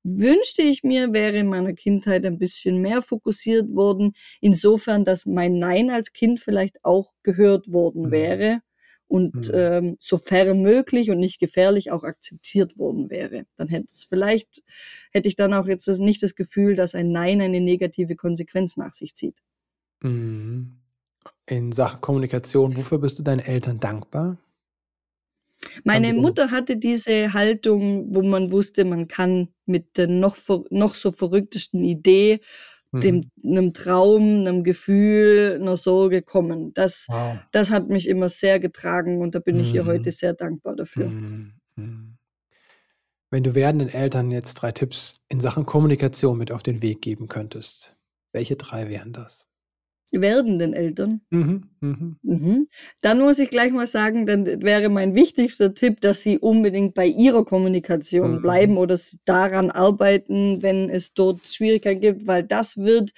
wünschte 0.05 0.63
ich 0.63 0.85
mir, 0.85 1.13
wäre 1.13 1.37
in 1.39 1.49
meiner 1.49 1.75
Kindheit 1.75 2.25
ein 2.25 2.39
bisschen 2.39 2.79
mehr 2.81 3.03
fokussiert 3.03 3.69
worden, 3.75 4.15
insofern, 4.41 5.05
dass 5.05 5.27
mein 5.27 5.59
Nein 5.59 5.91
als 5.91 6.13
Kind 6.13 6.41
vielleicht 6.41 6.85
auch 6.85 7.13
gehört 7.23 7.71
worden 7.73 8.05
Mhm. 8.05 8.11
wäre 8.11 8.61
und 9.09 9.49
Mhm. 9.49 9.51
ähm, 9.55 9.97
sofern 10.01 10.63
möglich 10.63 11.11
und 11.11 11.19
nicht 11.19 11.41
gefährlich 11.41 11.91
auch 11.91 12.05
akzeptiert 12.05 12.79
worden 12.79 13.11
wäre. 13.11 13.47
Dann 13.57 13.69
hätte 13.69 13.87
es 13.89 14.05
vielleicht, 14.05 14.63
hätte 15.13 15.29
ich 15.29 15.37
dann 15.37 15.55
auch 15.55 15.67
jetzt 15.67 15.89
nicht 15.89 16.23
das 16.23 16.35
Gefühl, 16.35 16.77
dass 16.77 16.95
ein 16.95 17.11
Nein 17.11 17.41
eine 17.41 17.61
negative 17.61 18.17
Konsequenz 18.17 18.77
nach 18.77 18.95
sich 18.95 19.15
zieht. 19.15 19.43
Mhm. 20.03 20.79
In 21.47 21.73
Sachen 21.73 22.01
Kommunikation, 22.01 22.77
wofür 22.77 22.99
bist 22.99 23.19
du 23.19 23.23
deinen 23.23 23.41
Eltern 23.41 23.81
dankbar? 23.81 24.39
Meine 25.85 26.15
Mutter 26.15 26.51
hatte 26.51 26.77
diese 26.77 27.33
Haltung, 27.33 28.15
wo 28.15 28.23
man 28.23 28.53
wusste, 28.53 28.85
man 28.85 29.09
kann 29.09 29.49
mit 29.67 29.97
der 29.97 30.07
noch, 30.07 30.37
noch 30.71 30.95
so 30.95 31.11
verrücktesten 31.11 31.83
Idee, 31.83 32.41
dem, 32.93 33.31
Mhm. 33.43 33.57
einem 33.57 33.75
Traum, 33.75 34.23
einem 34.47 34.65
Gefühl, 34.65 35.59
einer 35.61 35.77
Sorge 35.77 36.23
kommen. 36.23 36.73
Das, 36.75 37.07
Wow. 37.09 37.39
das 37.53 37.71
hat 37.71 37.89
mich 37.89 38.09
immer 38.09 38.29
sehr 38.29 38.61
getragen 38.61 39.21
und 39.21 39.35
da 39.35 39.41
bin 39.41 39.61
ich 39.61 39.75
ihr 39.75 39.85
Mhm. 39.85 39.89
heute 39.89 40.13
sehr 40.13 40.35
dankbar 40.35 40.77
dafür. 40.77 41.09
Mhm. 41.09 41.55
Mhm. 41.77 42.19
Wenn 43.31 43.43
du 43.43 43.55
werdenden 43.55 43.89
Eltern 43.91 44.31
jetzt 44.31 44.55
drei 44.55 44.73
Tipps 44.73 45.21
in 45.29 45.41
Sachen 45.41 45.67
Kommunikation 45.67 46.39
mit 46.39 46.53
auf 46.53 46.63
den 46.63 46.83
Weg 46.83 47.03
geben 47.03 47.29
könntest, 47.29 47.97
welche 48.33 48.57
drei 48.57 48.89
wären 48.89 49.13
das? 49.13 49.48
Werdenden 50.13 50.73
Eltern. 50.75 51.21
Mhm. 51.31 51.65
Mhm. 51.81 52.17
Mhm. 52.23 52.69
Dann 53.01 53.21
muss 53.21 53.39
ich 53.39 53.51
gleich 53.51 53.73
mal 53.73 53.87
sagen, 53.87 54.27
dann 54.27 54.47
wäre 54.63 54.89
mein 54.89 55.15
wichtigster 55.15 55.75
Tipp, 55.75 56.01
dass 56.01 56.23
Sie 56.23 56.39
unbedingt 56.39 56.95
bei 56.95 57.07
Ihrer 57.07 57.45
Kommunikation 57.45 58.37
Mhm. 58.37 58.43
bleiben 58.43 58.77
oder 58.79 58.97
Sie 58.97 59.19
daran 59.25 59.71
arbeiten, 59.71 60.63
wenn 60.63 60.91
es 60.91 61.15
dort 61.15 61.47
Schwierigkeiten 61.47 62.01
gibt, 62.01 62.27
weil 62.27 62.43
das 62.45 62.77
wird, 62.79 63.13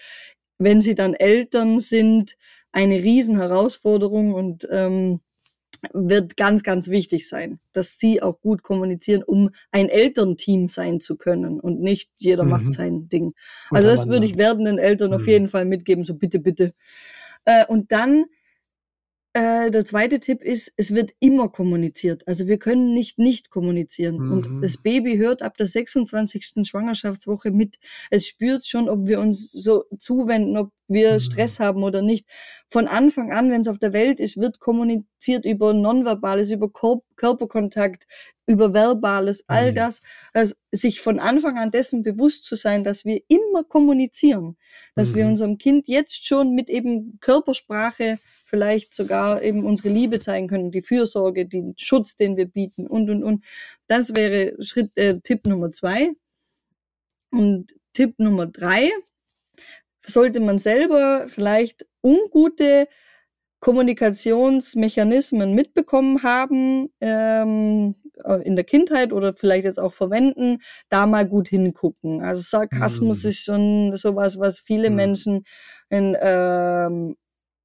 wenn 0.58 0.80
Sie 0.80 0.94
dann 0.94 1.14
Eltern 1.14 1.78
sind, 1.78 2.36
eine 2.72 2.96
Riesenherausforderung 3.02 4.32
und 4.34 4.68
ähm, 4.70 5.20
wird 5.92 6.36
ganz, 6.36 6.62
ganz 6.62 6.88
wichtig 6.88 7.28
sein, 7.28 7.60
dass 7.72 7.98
Sie 7.98 8.22
auch 8.22 8.40
gut 8.40 8.62
kommunizieren, 8.62 9.22
um 9.22 9.50
ein 9.70 9.88
Elternteam 9.88 10.68
sein 10.68 11.00
zu 11.00 11.16
können 11.16 11.60
und 11.60 11.80
nicht 11.80 12.10
jeder 12.18 12.44
Mhm. 12.44 12.50
macht 12.50 12.72
sein 12.72 13.08
Ding. 13.08 13.34
Also 13.70 13.88
das 13.88 14.06
würde 14.06 14.26
ich 14.26 14.36
werdenden 14.36 14.78
Eltern 14.78 15.14
auf 15.14 15.22
Mhm. 15.22 15.30
jeden 15.30 15.48
Fall 15.48 15.64
mitgeben, 15.64 16.04
so 16.04 16.14
bitte, 16.14 16.38
bitte. 16.40 16.74
Äh, 17.44 17.66
und 17.66 17.92
dann 17.92 18.26
äh, 19.32 19.70
der 19.70 19.84
zweite 19.84 20.18
Tipp 20.20 20.42
ist, 20.42 20.72
es 20.76 20.94
wird 20.94 21.12
immer 21.20 21.48
kommuniziert. 21.48 22.26
Also 22.26 22.46
wir 22.48 22.58
können 22.58 22.92
nicht 22.94 23.18
nicht 23.18 23.50
kommunizieren. 23.50 24.16
Mhm. 24.18 24.32
Und 24.32 24.62
das 24.64 24.78
Baby 24.78 25.16
hört 25.18 25.42
ab 25.42 25.56
der 25.56 25.66
26. 25.68 26.66
Schwangerschaftswoche 26.68 27.50
mit. 27.52 27.78
Es 28.10 28.26
spürt 28.26 28.66
schon, 28.66 28.88
ob 28.88 29.06
wir 29.06 29.20
uns 29.20 29.52
so 29.52 29.84
zuwenden, 29.98 30.56
ob 30.56 30.72
wir 30.88 31.14
Mhm. 31.14 31.18
Stress 31.20 31.60
haben 31.60 31.84
oder 31.84 32.02
nicht. 32.02 32.26
Von 32.68 32.88
Anfang 32.88 33.32
an, 33.32 33.50
wenn 33.50 33.60
es 33.60 33.68
auf 33.68 33.78
der 33.78 33.92
Welt 33.92 34.18
ist, 34.20 34.36
wird 34.36 34.58
kommuniziert 34.58 35.44
über 35.44 35.74
Nonverbales, 35.74 36.50
über 36.50 36.68
Körperkontakt, 37.16 38.06
über 38.50 38.74
Verbales, 38.74 39.44
all 39.48 39.70
Mhm. 39.70 39.76
das. 39.76 40.02
Also 40.32 40.54
sich 40.72 41.00
von 41.00 41.18
Anfang 41.20 41.56
an 41.58 41.70
dessen 41.70 42.02
bewusst 42.02 42.44
zu 42.44 42.56
sein, 42.56 42.84
dass 42.84 43.04
wir 43.04 43.20
immer 43.28 43.64
kommunizieren. 43.64 44.56
Dass 44.96 45.14
wir 45.14 45.24
Mhm. 45.24 45.30
unserem 45.30 45.58
Kind 45.58 45.88
jetzt 45.88 46.26
schon 46.26 46.54
mit 46.54 46.68
eben 46.68 47.18
Körpersprache 47.20 48.18
vielleicht 48.44 48.94
sogar 48.94 49.42
eben 49.42 49.64
unsere 49.64 49.90
Liebe 49.90 50.18
zeigen 50.18 50.48
können, 50.48 50.72
die 50.72 50.82
Fürsorge, 50.82 51.46
den 51.46 51.74
Schutz, 51.78 52.16
den 52.16 52.36
wir 52.36 52.46
bieten 52.46 52.86
und, 52.88 53.08
und, 53.08 53.22
und. 53.22 53.44
Das 53.86 54.14
wäre 54.16 54.60
Schritt, 54.62 54.90
äh, 54.96 55.20
Tipp 55.20 55.46
Nummer 55.46 55.70
zwei. 55.70 56.10
Und 57.30 57.74
Tipp 57.92 58.18
Nummer 58.18 58.46
drei, 58.46 58.90
sollte 60.04 60.40
man 60.40 60.58
selber 60.58 61.26
vielleicht 61.28 61.86
ungute 62.02 62.88
Kommunikationsmechanismen 63.60 65.54
mitbekommen 65.54 66.22
haben 66.22 66.88
ähm, 67.00 67.94
äh, 68.24 68.42
in 68.42 68.56
der 68.56 68.64
Kindheit 68.64 69.12
oder 69.12 69.34
vielleicht 69.34 69.64
jetzt 69.64 69.78
auch 69.78 69.92
verwenden, 69.92 70.58
da 70.88 71.06
mal 71.06 71.26
gut 71.26 71.48
hingucken. 71.48 72.22
Also 72.22 72.42
Sarkasmus 72.42 73.24
Mhm. 73.24 73.28
ist 73.30 73.38
schon 73.40 73.96
sowas, 73.96 74.38
was 74.38 74.60
viele 74.60 74.90
Mhm. 74.90 74.96
Menschen 74.96 75.44
in, 75.90 76.16
ähm, 76.20 77.16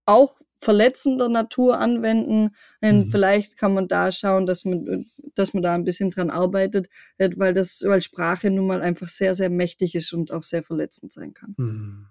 auch 0.05 0.39
verletzender 0.57 1.29
Natur 1.29 1.79
anwenden. 1.79 2.55
Und 2.81 3.07
Mhm. 3.07 3.11
vielleicht 3.11 3.57
kann 3.57 3.73
man 3.73 3.87
da 3.87 4.11
schauen, 4.11 4.45
dass 4.45 4.65
man, 4.65 5.05
dass 5.35 5.53
man 5.53 5.63
da 5.63 5.73
ein 5.75 5.83
bisschen 5.83 6.11
dran 6.11 6.29
arbeitet, 6.29 6.87
äh, 7.17 7.29
weil 7.35 7.53
das, 7.53 7.81
weil 7.85 8.01
Sprache 8.01 8.49
nun 8.51 8.67
mal 8.67 8.81
einfach 8.81 9.09
sehr, 9.09 9.35
sehr 9.35 9.49
mächtig 9.49 9.95
ist 9.95 10.13
und 10.13 10.31
auch 10.31 10.43
sehr 10.43 10.63
verletzend 10.63 11.13
sein 11.13 11.33
kann. 11.33 11.55
Mhm. 11.57 12.07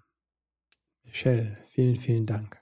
Michelle, 1.03 1.57
vielen, 1.71 1.95
vielen 1.95 2.25
Dank. 2.25 2.61